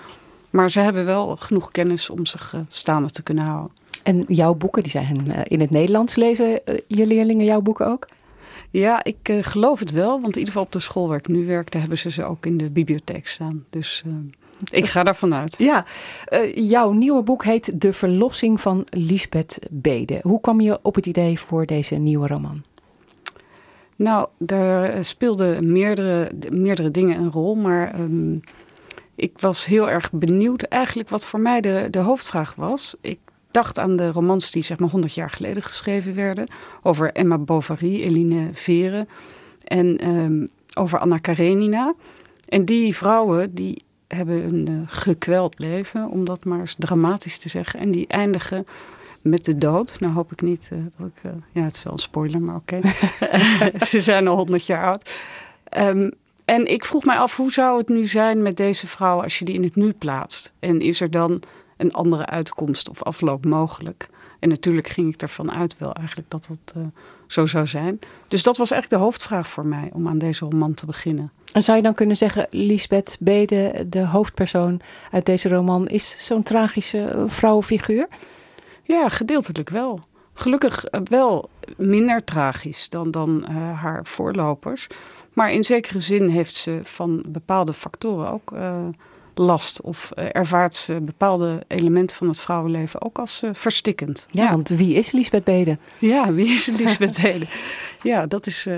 Maar 0.49 0.71
ze 0.71 0.79
hebben 0.79 1.05
wel 1.05 1.35
genoeg 1.35 1.71
kennis 1.71 2.09
om 2.09 2.25
zich 2.25 2.53
eh, 2.53 2.59
staande 2.67 3.09
te 3.09 3.23
kunnen 3.23 3.43
houden. 3.43 3.71
En 4.03 4.25
jouw 4.27 4.53
boeken, 4.53 4.83
die 4.83 4.91
zijn 4.91 5.31
eh, 5.31 5.41
in 5.43 5.59
het 5.59 5.69
Nederlands. 5.69 6.15
Lezen 6.15 6.65
eh, 6.65 6.77
je 6.87 7.07
leerlingen 7.07 7.45
jouw 7.45 7.61
boeken 7.61 7.87
ook? 7.87 8.07
Ja, 8.71 9.03
ik 9.03 9.17
eh, 9.29 9.37
geloof 9.41 9.79
het 9.79 9.91
wel. 9.91 10.21
Want 10.21 10.33
in 10.33 10.39
ieder 10.39 10.47
geval 10.47 10.63
op 10.63 10.71
de 10.71 10.79
school 10.79 11.07
waar 11.07 11.17
ik 11.17 11.27
nu 11.27 11.45
werk, 11.45 11.71
daar 11.71 11.81
hebben 11.81 11.99
ze 11.99 12.11
ze 12.11 12.23
ook 12.23 12.45
in 12.45 12.57
de 12.57 12.69
bibliotheek 12.69 13.27
staan. 13.27 13.65
Dus 13.69 14.03
eh, 14.05 14.13
ik 14.79 14.85
ga 14.85 15.03
daarvan 15.03 15.33
uit. 15.33 15.55
Ja, 15.57 15.85
eh, 16.25 16.69
jouw 16.69 16.91
nieuwe 16.91 17.23
boek 17.23 17.43
heet 17.43 17.81
De 17.81 17.93
Verlossing 17.93 18.61
van 18.61 18.85
Lisbeth 18.89 19.59
Bede. 19.69 20.19
Hoe 20.21 20.41
kwam 20.41 20.61
je 20.61 20.79
op 20.81 20.95
het 20.95 21.05
idee 21.05 21.39
voor 21.39 21.65
deze 21.65 21.95
nieuwe 21.95 22.27
roman? 22.27 22.63
Nou, 23.95 24.27
er 24.45 25.05
speelden 25.05 25.71
meerdere, 25.71 26.31
meerdere 26.49 26.91
dingen 26.91 27.19
een 27.19 27.31
rol, 27.31 27.55
maar 27.55 27.93
ehm, 27.93 28.37
ik 29.15 29.39
was 29.39 29.65
heel 29.65 29.89
erg 29.89 30.11
benieuwd 30.11 30.61
eigenlijk 30.61 31.09
wat 31.09 31.25
voor 31.25 31.39
mij 31.39 31.61
de, 31.61 31.87
de 31.91 31.99
hoofdvraag 31.99 32.55
was. 32.55 32.95
Ik 33.01 33.19
dacht 33.51 33.79
aan 33.79 33.95
de 33.95 34.11
romans 34.11 34.51
die 34.51 34.63
zeg 34.63 34.79
maar 34.79 34.89
100 34.89 35.13
jaar 35.13 35.29
geleden 35.29 35.63
geschreven 35.63 36.15
werden, 36.15 36.47
over 36.81 37.11
Emma 37.11 37.37
Bovary, 37.37 38.01
Eline 38.01 38.49
Vere 38.53 39.07
en 39.63 39.97
ehm, 39.97 40.45
over 40.73 40.99
Anna 40.99 41.17
Karenina. 41.17 41.93
En 42.47 42.65
die 42.65 42.95
vrouwen 42.95 43.53
die 43.53 43.83
hebben 44.07 44.43
een 44.43 44.67
eh, 44.67 44.73
gekweld 44.85 45.59
leven, 45.59 46.09
om 46.09 46.25
dat 46.25 46.45
maar 46.45 46.59
eens 46.59 46.75
dramatisch 46.77 47.37
te 47.37 47.49
zeggen, 47.49 47.79
en 47.79 47.91
die 47.91 48.07
eindigen 48.07 48.67
met 49.21 49.45
de 49.45 49.57
dood. 49.57 49.99
Nou 49.99 50.13
hoop 50.13 50.31
ik 50.31 50.41
niet 50.41 50.69
eh, 50.71 50.79
dat 50.97 51.07
ik... 51.07 51.23
eh, 51.23 51.31
ja, 51.51 51.63
het 51.63 51.75
is 51.75 51.83
wel 51.83 51.93
een 51.93 51.99
spoiler, 51.99 52.41
maar 52.41 52.55
oké. 52.55 52.79
Ze 53.85 54.01
zijn 54.01 54.27
al 54.27 54.35
honderd 54.35 54.65
jaar 54.65 54.85
oud. 54.85 55.09
Ehm, 55.63 56.09
en 56.45 56.65
ik 56.65 56.85
vroeg 56.85 57.05
mij 57.05 57.17
af, 57.17 57.37
hoe 57.37 57.51
zou 57.51 57.77
het 57.77 57.89
nu 57.89 58.05
zijn 58.05 58.41
met 58.41 58.57
deze 58.57 58.87
vrouw 58.87 59.21
als 59.23 59.39
je 59.39 59.45
die 59.45 59.55
in 59.55 59.63
het 59.63 59.75
nu 59.75 59.91
plaatst? 59.91 60.53
En 60.59 60.81
is 60.81 61.01
er 61.01 61.11
dan 61.11 61.41
een 61.79 61.93
andere 61.93 62.25
uitkomst 62.25 62.89
of 62.89 63.03
afloop 63.03 63.45
mogelijk? 63.45 64.09
En 64.39 64.49
natuurlijk 64.49 64.87
ging 64.87 65.13
ik 65.13 65.21
ervan 65.21 65.51
uit 65.51 65.77
wel 65.77 65.93
eigenlijk 65.93 66.29
dat 66.29 66.47
dat 66.47 66.75
eh, 66.75 66.81
zo 67.27 67.45
zou 67.45 67.67
zijn. 67.67 67.99
Dus 68.27 68.43
dat 68.43 68.57
was 68.57 68.71
eigenlijk 68.71 69.01
de 69.01 69.07
hoofdvraag 69.07 69.47
voor 69.47 69.65
mij 69.65 69.89
om 69.93 70.07
aan 70.07 70.17
deze 70.17 70.45
roman 70.45 70.73
te 70.73 70.85
beginnen. 70.85 71.31
En 71.53 71.63
zou 71.63 71.77
je 71.77 71.83
dan 71.83 71.93
kunnen 71.93 72.17
zeggen, 72.17 72.47
Lisbeth 72.49 73.17
Bede, 73.19 73.85
de 73.89 74.05
hoofdpersoon 74.05 74.81
uit 75.11 75.25
deze 75.25 75.49
roman, 75.49 75.87
is 75.87 76.15
zo'n 76.25 76.43
tragische 76.43 77.03
eh, 77.03 77.23
vrouwenfiguur? 77.27 78.07
Ja, 78.83 79.09
gedeeltelijk 79.09 79.69
wel. 79.69 79.99
Gelukkig 80.33 80.85
eh, 80.85 81.01
wel 81.03 81.49
minder 81.77 82.23
tragisch 82.23 82.89
dan, 82.89 83.11
dan 83.11 83.45
haar 83.75 83.99
voorlopers. 84.03 84.87
Maar 85.33 85.51
in 85.51 85.63
zekere 85.63 85.99
zin 85.99 86.27
heeft 86.27 86.55
ze 86.55 86.79
van 86.83 87.25
bepaalde 87.27 87.73
factoren 87.73 88.31
ook 88.31 88.53
last 89.39 89.81
of 89.81 90.11
eh, 90.11 90.25
ervaart 90.31 90.75
ze 90.75 91.01
bepaalde 91.01 91.63
elementen 91.67 92.15
van 92.15 92.27
het 92.27 92.39
vrouwenleven 92.39 93.01
ook 93.01 93.19
als 93.19 93.43
eh, 93.43 93.49
verstikkend. 93.53 94.27
Ja, 94.31 94.49
want 94.49 94.69
wie 94.69 94.93
is 94.93 95.11
Lisbeth 95.11 95.43
Bede? 95.43 95.77
Ja, 95.99 96.33
wie 96.33 96.47
is 96.47 96.65
Lisbeth 96.79 97.21
Bede? 97.21 97.45
Ja, 98.03 98.25
dat 98.25 98.45
is 98.45 98.65
eh, 98.65 98.77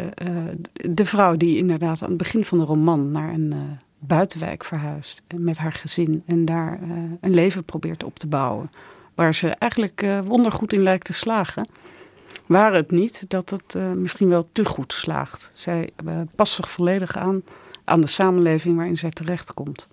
de 0.71 1.05
vrouw 1.05 1.37
die 1.37 1.57
inderdaad 1.57 2.01
aan 2.01 2.09
het 2.09 2.17
begin 2.17 2.45
van 2.45 2.57
de 2.57 2.63
roman 2.63 3.11
naar 3.11 3.33
een 3.33 3.53
buitenwijk 3.99 4.63
verhuist 4.63 5.23
met 5.35 5.57
haar 5.57 5.73
gezin 5.73 6.23
en 6.25 6.45
daar 6.45 6.79
een 7.21 7.33
leven 7.33 7.63
probeert 7.63 8.03
op 8.03 8.19
te 8.19 8.27
bouwen. 8.27 8.71
Waar 9.15 9.33
ze 9.33 9.49
eigenlijk 9.49 10.05
wondergoed 10.23 10.73
in 10.73 10.83
lijkt 10.83 11.05
te 11.05 11.13
slagen. 11.13 11.67
Waar 12.45 12.73
het 12.73 12.91
niet 12.91 13.25
dat 13.27 13.49
het 13.49 13.95
misschien 13.95 14.29
wel 14.29 14.49
te 14.51 14.65
goed 14.65 14.93
slaagt. 14.93 15.51
Zij 15.53 15.89
past 16.35 16.53
zich 16.53 16.69
volledig 16.69 17.17
aan 17.17 17.43
aan 17.83 18.01
de 18.01 18.07
samenleving 18.07 18.75
waarin 18.75 18.97
zij 18.97 19.09
terechtkomt. 19.09 19.87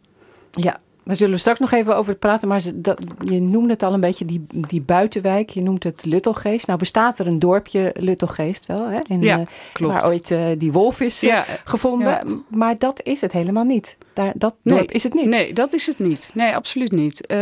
Ja, 0.59 0.77
daar 1.09 1.17
zullen 1.17 1.35
we 1.35 1.41
straks 1.41 1.59
nog 1.59 1.73
even 1.73 1.97
over 1.97 2.17
praten. 2.17 2.49
Maar 2.49 2.61
ze- 2.61 2.81
dat, 2.81 2.99
je 3.21 3.41
noemde 3.41 3.73
het 3.73 3.83
al 3.83 3.93
een 3.95 4.01
beetje, 4.01 4.25
die, 4.25 4.47
die 4.49 4.81
buitenwijk. 4.81 5.51
Je 5.51 5.63
noemt 5.63 5.85
het 5.85 6.05
Luttelgeest. 6.05 6.67
Nou 6.67 6.79
bestaat 6.79 7.19
er 7.19 7.27
een 7.27 7.39
dorpje 7.39 7.95
Luttelgeest 7.99 8.67
wel. 8.67 8.89
Hè? 8.89 8.99
In, 9.09 9.23
Ja, 9.23 9.39
eh, 9.39 9.47
klopt. 9.73 9.93
Waar 9.93 10.07
ooit 10.07 10.31
eh, 10.31 10.45
die 10.59 10.73
wolf 10.73 11.01
is 11.01 11.23
eh, 11.23 11.29
Ja, 11.31 11.45
gevonden. 11.65 12.09
ja. 12.09 12.23
Maar 12.49 12.79
dat 12.79 13.01
is 13.03 13.21
het 13.21 13.33
helemaal 13.33 13.65
niet. 13.65 13.97
Daar, 14.13 14.33
dat 14.37 14.55
dorp 14.63 14.91
is 14.91 15.03
het 15.03 15.15
niet. 15.15 15.27
Nee, 15.27 15.53
dat 15.53 15.73
is 15.73 15.87
het 15.87 15.99
niet. 15.99 16.29
Nee, 16.35 16.55
absoluut 16.55 16.93
niet. 16.93 17.27
Eh, 17.27 17.39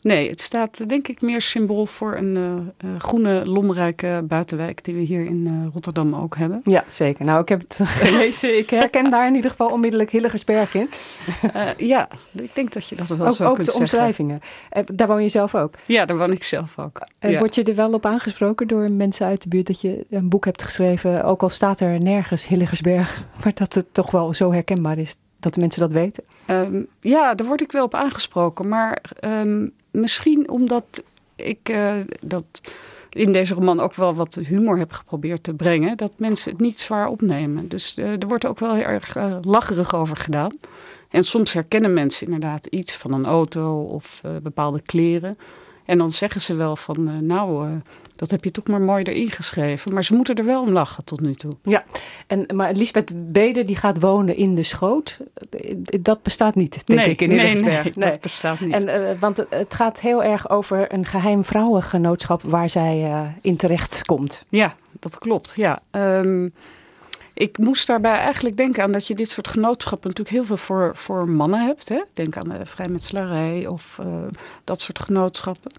nee, 0.00 0.30
het 0.30 0.40
staat 0.40 0.88
denk 0.88 1.08
ik 1.08 1.20
meer 1.20 1.40
symbool 1.40 1.86
voor 1.86 2.16
een 2.16 2.72
groene, 2.98 3.46
lomrijke 3.46 4.24
buitenwijk 4.24 4.84
die 4.84 4.94
we 4.94 5.00
hier 5.00 5.24
in 5.24 5.70
Rotterdam 5.72 6.14
ook 6.14 6.36
hebben. 6.36 6.60
Ja, 6.64 6.84
zeker. 6.88 7.24
Nou, 7.24 7.40
ik 7.40 7.48
heb 7.48 7.60
het 7.60 7.80
gelezen. 8.04 8.58
Ik 8.58 8.70
herken 8.70 9.10
daar 9.10 9.26
in 9.26 9.34
ieder 9.34 9.50
geval 9.50 9.68
onmiddellijk 9.70 10.10
Hillegersberg 10.10 10.74
in. 10.74 10.88
Ja, 11.76 12.08
ik 12.32 12.54
denk 12.54 12.69
dat 12.72 12.88
je 12.88 12.96
dat 12.96 13.08
wel 13.08 13.26
ook 13.26 13.34
zo 13.34 13.44
ook 13.44 13.54
kunt 13.54 13.66
de 13.66 13.72
zeggen. 13.72 13.80
omschrijvingen. 13.80 14.40
Eh, 14.70 14.82
Daar 14.86 15.06
woon 15.06 15.22
je 15.22 15.28
zelf 15.28 15.54
ook. 15.54 15.74
Ja, 15.86 16.04
daar 16.04 16.18
woon 16.18 16.32
ik 16.32 16.44
zelf 16.44 16.78
ook. 16.78 17.06
En 17.18 17.30
Ja. 17.30 17.38
Word 17.38 17.54
je 17.54 17.62
er 17.62 17.74
wel 17.74 17.92
op 17.92 18.06
aangesproken 18.06 18.68
door 18.68 18.92
mensen 18.92 19.26
uit 19.26 19.42
de 19.42 19.48
buurt 19.48 19.66
dat 19.66 19.80
je 19.80 20.06
een 20.10 20.28
boek 20.28 20.44
hebt 20.44 20.62
geschreven, 20.62 21.24
ook 21.24 21.42
al 21.42 21.48
staat 21.48 21.80
er 21.80 22.00
nergens 22.00 22.46
Hillegersberg, 22.46 23.24
maar 23.44 23.52
dat 23.54 23.74
het 23.74 23.86
toch 23.92 24.10
wel 24.10 24.34
zo 24.34 24.52
herkenbaar 24.52 24.98
is 24.98 25.16
dat 25.40 25.54
de 25.54 25.60
mensen 25.60 25.80
dat 25.80 25.92
weten? 25.92 26.24
Ehm, 26.46 26.82
ja, 27.00 27.34
daar 27.34 27.46
word 27.46 27.60
ik 27.60 27.72
wel 27.72 27.84
op 27.84 27.94
aangesproken. 27.94 28.68
Maar 28.68 29.02
ehm, 29.20 29.66
misschien 29.90 30.50
omdat 30.50 31.02
ik 31.36 31.68
eh, 31.68 31.92
dat 32.20 32.44
in 33.10 33.32
deze 33.32 33.54
roman 33.54 33.80
ook 33.80 33.94
wel 33.94 34.14
wat 34.14 34.34
humor 34.34 34.78
heb 34.78 34.92
geprobeerd 34.92 35.42
te 35.42 35.54
brengen, 35.54 35.96
dat 35.96 36.12
mensen 36.16 36.50
het 36.52 36.60
niet 36.60 36.80
zwaar 36.80 37.08
opnemen. 37.08 37.68
Dus 37.68 37.94
eh, 37.96 38.10
er 38.10 38.26
wordt 38.28 38.46
ook 38.46 38.58
wel 38.58 38.74
heel 38.74 38.84
erg 38.84 39.16
eh, 39.16 39.36
lacherig 39.42 39.94
over 39.94 40.16
gedaan. 40.16 40.52
En 41.10 41.24
soms 41.24 41.52
herkennen 41.52 41.92
mensen 41.94 42.26
inderdaad 42.26 42.66
iets 42.66 42.96
van 42.96 43.12
een 43.12 43.26
auto 43.26 43.82
of 43.82 44.20
eh, 44.22 44.30
bepaalde 44.42 44.80
kleren. 44.80 45.38
En 45.84 45.98
dan 45.98 46.12
zeggen 46.12 46.40
ze 46.40 46.54
wel 46.54 46.76
van, 46.76 47.08
eh, 47.08 47.14
nou, 47.20 47.66
eh, 47.66 47.72
dat 48.16 48.30
heb 48.30 48.44
je 48.44 48.50
toch 48.50 48.66
maar 48.66 48.80
mooi 48.80 49.02
erin 49.04 49.30
geschreven. 49.30 49.94
Maar 49.94 50.04
ze 50.04 50.14
moeten 50.14 50.34
er 50.34 50.44
wel 50.44 50.62
om 50.62 50.70
lachen 50.70 51.04
tot 51.04 51.20
nu 51.20 51.34
toe. 51.34 51.52
Ja, 51.62 51.84
en, 52.26 52.46
maar 52.54 52.72
Lisbeth 52.72 53.32
Bede 53.32 53.64
die 53.64 53.76
gaat 53.76 54.00
wonen 54.00 54.36
in 54.36 54.54
de 54.54 54.62
schoot, 54.62 55.18
dat 56.00 56.22
bestaat 56.22 56.54
niet, 56.54 56.86
denk 56.86 57.00
Nee, 57.00 57.10
ik, 57.10 57.20
in 57.20 57.28
nee, 57.28 57.38
Hillegersberg. 57.38 57.96
nee, 57.96 58.10
dat 58.10 58.20
bestaat 58.20 58.60
niet. 58.60 58.72
En, 58.72 59.18
want 59.20 59.44
het, 59.48 59.74
gaat 59.74 60.00
heel 60.00 60.24
erg 60.24 60.50
over 60.50 60.92
een 60.92 61.04
geheim 61.04 61.44
vrouwengenootschap 61.44 62.42
waar 62.42 62.70
zij 62.70 63.12
in 63.40 63.56
terecht 63.56 64.06
komt. 64.06 64.44
Ja, 64.48 64.74
dat 64.98 65.18
klopt. 65.18 65.52
Ja. 65.56 65.82
Ehm, 65.90 66.48
ik 67.34 67.58
moest 67.58 67.86
daarbij 67.86 68.16
eigenlijk 68.16 68.56
denken 68.56 68.82
aan 68.82 68.92
dat 68.92 69.06
je 69.06 69.14
dit 69.14 69.28
soort 69.30 69.48
genootschappen 69.48 70.08
natuurlijk 70.08 70.36
heel 70.36 70.44
veel 70.44 70.56
voor, 70.56 70.96
voor 70.96 71.28
mannen 71.28 71.66
hebt. 71.66 71.88
Hè? 71.88 72.02
Denk 72.14 72.36
aan 72.36 72.48
de 72.48 72.66
vrijmetselarij 72.66 73.66
of 73.66 73.98
eh, 74.00 74.22
dat 74.64 74.80
soort 74.80 74.98
genootschappen. 74.98 75.72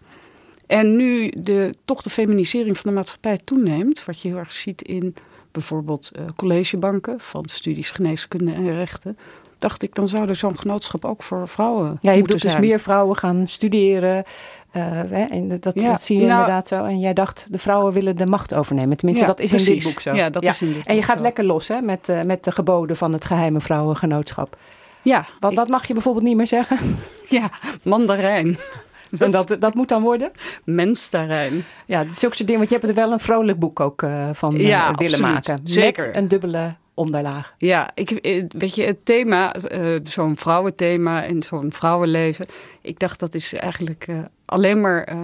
En 0.68 0.96
nu 0.96 1.34
de, 1.38 1.76
toch 1.86 2.02
de 2.02 2.10
feminisering 2.10 2.78
van 2.78 2.90
de 2.90 2.96
maatschappij 2.96 3.40
toeneemt, 3.44 4.06
wat 4.06 4.22
je 4.22 4.28
heel 4.28 4.38
erg 4.38 4.52
ziet 4.52 4.82
in 4.82 5.16
bijvoorbeeld 5.52 6.12
eh, 6.12 6.26
collegebanken 6.36 7.20
van 7.20 7.46
studies 7.46 7.92
geneeskunde 7.92 8.54
en 8.54 8.74
rechten, 8.76 9.18
dacht 9.62 9.84
ik, 9.84 9.96
dan 9.96 10.08
zou 10.08 10.28
er 10.30 10.36
zo'n 10.36 10.58
genootschap 10.58 11.06
ook 11.06 11.24
voor 11.24 11.48
vrouwen 11.48 11.98
Ja, 12.02 12.12
je 12.12 12.22
bedoelt 12.22 12.42
dus 12.42 12.58
meer 12.58 12.80
vrouwen 12.80 13.16
gaan 13.18 13.48
studeren. 13.48 14.24
eh, 14.72 14.82
hè, 15.10 15.24
en 15.24 15.48
dat, 15.60 15.72
Ja, 15.82 15.90
dat 15.90 16.04
zie 16.04 16.20
je 16.20 16.26
nou- 16.26 16.40
inderdaad 16.40 16.68
zo. 16.68 16.84
En 16.84 17.00
jij 17.00 17.14
dacht, 17.14 17.48
de 17.52 17.58
vrouwen 17.58 17.94
willen 17.94 18.16
de 18.18 18.26
macht 18.26 18.54
overnemen. 18.54 18.98
Tenminste, 18.98 19.26
Ja, 19.26 19.32
dat 19.32 19.40
is 19.40 19.52
in 19.68 19.74
dit 19.74 19.84
boek 19.84 20.00
zo. 20.00 20.14
Ja, 20.14 20.30
dat 20.30 20.44
is 20.44 20.62
in 20.62 20.74
dit 20.74 20.86
En 20.86 20.96
je 20.96 21.02
gaat 21.04 21.18
zo. 21.18 21.24
lekker 21.24 21.44
los 21.44 21.68
hè, 21.68 21.82
met, 21.82 22.10
eh, 22.10 22.22
met 22.22 22.44
de 22.44 22.52
geboden 22.52 22.96
van 22.98 23.14
het 23.14 23.26
geheime 23.26 23.62
vrouwengenootschap. 23.62 24.58
Ja. 25.02 25.26
Wat, 25.40 25.54
wat 25.54 25.68
mag 25.68 25.88
je 25.88 25.94
bijvoorbeeld 25.94 26.26
niet 26.26 26.36
meer 26.36 26.48
zeggen? 26.48 26.78
Ja, 27.30 27.50
mandarijn. 27.84 28.58
En 29.20 29.32
dat, 29.32 29.56
dat 29.60 29.74
moet 29.74 29.90
dan 29.90 30.02
worden? 30.02 30.32
Mensterrein. 30.64 31.64
Ja, 31.86 32.00
zulke 32.00 32.18
soort 32.36 32.38
dingen. 32.38 32.58
Want 32.58 32.70
je 32.70 32.76
hebt 32.76 32.88
er 32.90 32.96
wel 32.96 33.12
een 33.12 33.20
vrolijk 33.20 33.60
boek 33.60 33.80
ook 33.80 34.02
eh, 34.04 34.30
van 34.34 34.52
Ja, 34.58 34.58
willen 34.60 34.88
absoluut. 34.90 35.20
maken. 35.20 35.60
Zeker. 35.64 36.06
Met 36.08 36.16
een 36.16 36.28
dubbele 36.28 36.76
onderlaag. 37.02 37.54
Ja, 37.58 37.92
ik, 37.94 38.12
eh, 38.12 38.44
weet 38.50 38.76
je, 38.76 38.84
het 38.84 39.06
thema, 39.06 39.54
eh, 39.54 40.00
zo'n 40.04 40.38
vrouwenthema 40.38 41.24
en 41.24 41.44
zo'n 41.44 41.72
vrouwenleven. 41.74 42.46
Ik 42.82 43.00
dacht 43.00 43.20
dat 43.20 43.34
is 43.34 43.54
eigenlijk 43.54 44.06
eh, 44.08 44.18
alleen 44.46 44.82
maar 44.82 45.16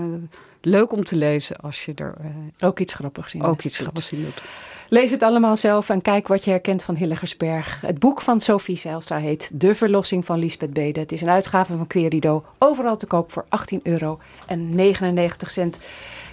leuk 0.62 0.92
om 0.92 1.04
te 1.04 1.16
lezen 1.16 1.56
als 1.56 1.86
je 1.86 1.94
er 1.96 2.16
ook 2.60 2.80
iets 2.80 2.94
grappigs 2.94 3.34
in 3.34 3.44
ook 3.44 3.64
iets 3.64 3.78
grappigs 3.78 4.12
in 4.12 4.24
doet. 4.24 4.42
Lees 4.90 5.12
het 5.12 5.24
allemaal 5.24 5.58
zelf 5.58 5.90
en 5.90 6.02
kijk 6.02 6.28
wat 6.28 6.44
je 6.44 6.52
herkent 6.52 6.84
van 6.84 6.96
Hillegersberg. 6.96 7.82
Het 7.82 8.00
boek 8.00 8.22
van 8.22 8.40
Sophie 8.40 8.78
Zijlstra 8.78 9.18
heet 9.18 9.50
De 9.54 9.76
Verlossing 9.76 10.26
van 10.26 10.40
Lisbeth 10.40 10.74
Bede. 10.74 11.00
Het 11.00 11.12
is 11.12 11.22
een 11.22 11.30
uitgave 11.30 11.78
van 11.78 11.88
Querido. 11.88 12.46
Overal 12.58 12.98
te 12.98 13.06
koop 13.06 13.32
voor 13.32 13.46
18 13.50 13.80
euro 13.84 14.20
en 14.46 14.76
99 14.76 15.52
cent. 15.52 15.80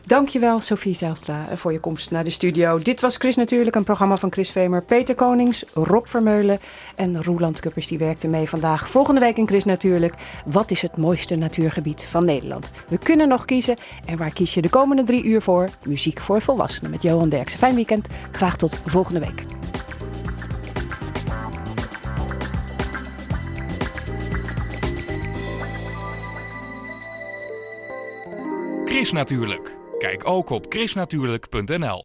Dankjewel 0.06 0.60
Sophie 0.60 0.94
Zijlstra 0.94 1.46
voor 1.54 1.72
je 1.72 1.80
komst 1.80 2.10
naar 2.10 2.24
de 2.24 2.30
studio. 2.30 2.78
Dit 2.78 3.00
was 3.00 3.16
Chris 3.16 3.36
natuurlijk, 3.36 3.76
een 3.76 3.84
programma 3.84 4.16
van 4.16 4.32
Chris 4.32 4.50
Vemer, 4.50 4.82
Peter 4.82 5.14
Konings, 5.14 5.64
Rob 5.74 6.06
Vermeulen 6.06 6.58
en 6.96 7.22
Roeland 7.22 7.60
Kuppers. 7.60 7.86
Die 7.86 7.98
werkte 7.98 8.28
mee 8.28 8.48
vandaag. 8.48 8.88
Volgende 8.90 9.20
week 9.20 9.36
in 9.36 9.46
Chris 9.46 9.64
natuurlijk. 9.64 10.14
Wat 10.44 10.70
is 10.70 10.82
het 10.82 10.96
mooiste 10.96 11.36
natuurgebied 11.36 12.04
van 12.04 12.24
Nederland? 12.24 12.70
We 12.88 12.98
kunnen 12.98 13.28
nog 13.28 13.44
kiezen. 13.44 13.76
En 14.04 14.18
waar 14.18 14.32
kies 14.32 14.54
je 14.54 14.62
de 14.62 14.68
komende 14.68 15.02
drie 15.02 15.24
uur 15.24 15.42
voor? 15.42 15.68
Muziek 15.84 16.20
voor 16.20 16.42
volwassenen 16.42 16.90
met 16.90 17.02
Johan 17.02 17.28
Derksen. 17.28 17.58
Fijn 17.58 17.74
weekend. 17.74 18.06
Graag 18.32 18.56
tot 18.56 18.76
volgende 18.86 19.20
week. 19.20 19.44
Chris 28.84 29.12
natuurlijk. 29.12 29.82
Kijk 29.98 30.28
ook 30.28 30.50
op 30.50 30.66
chrisnatuurlijk.nl 30.68 32.04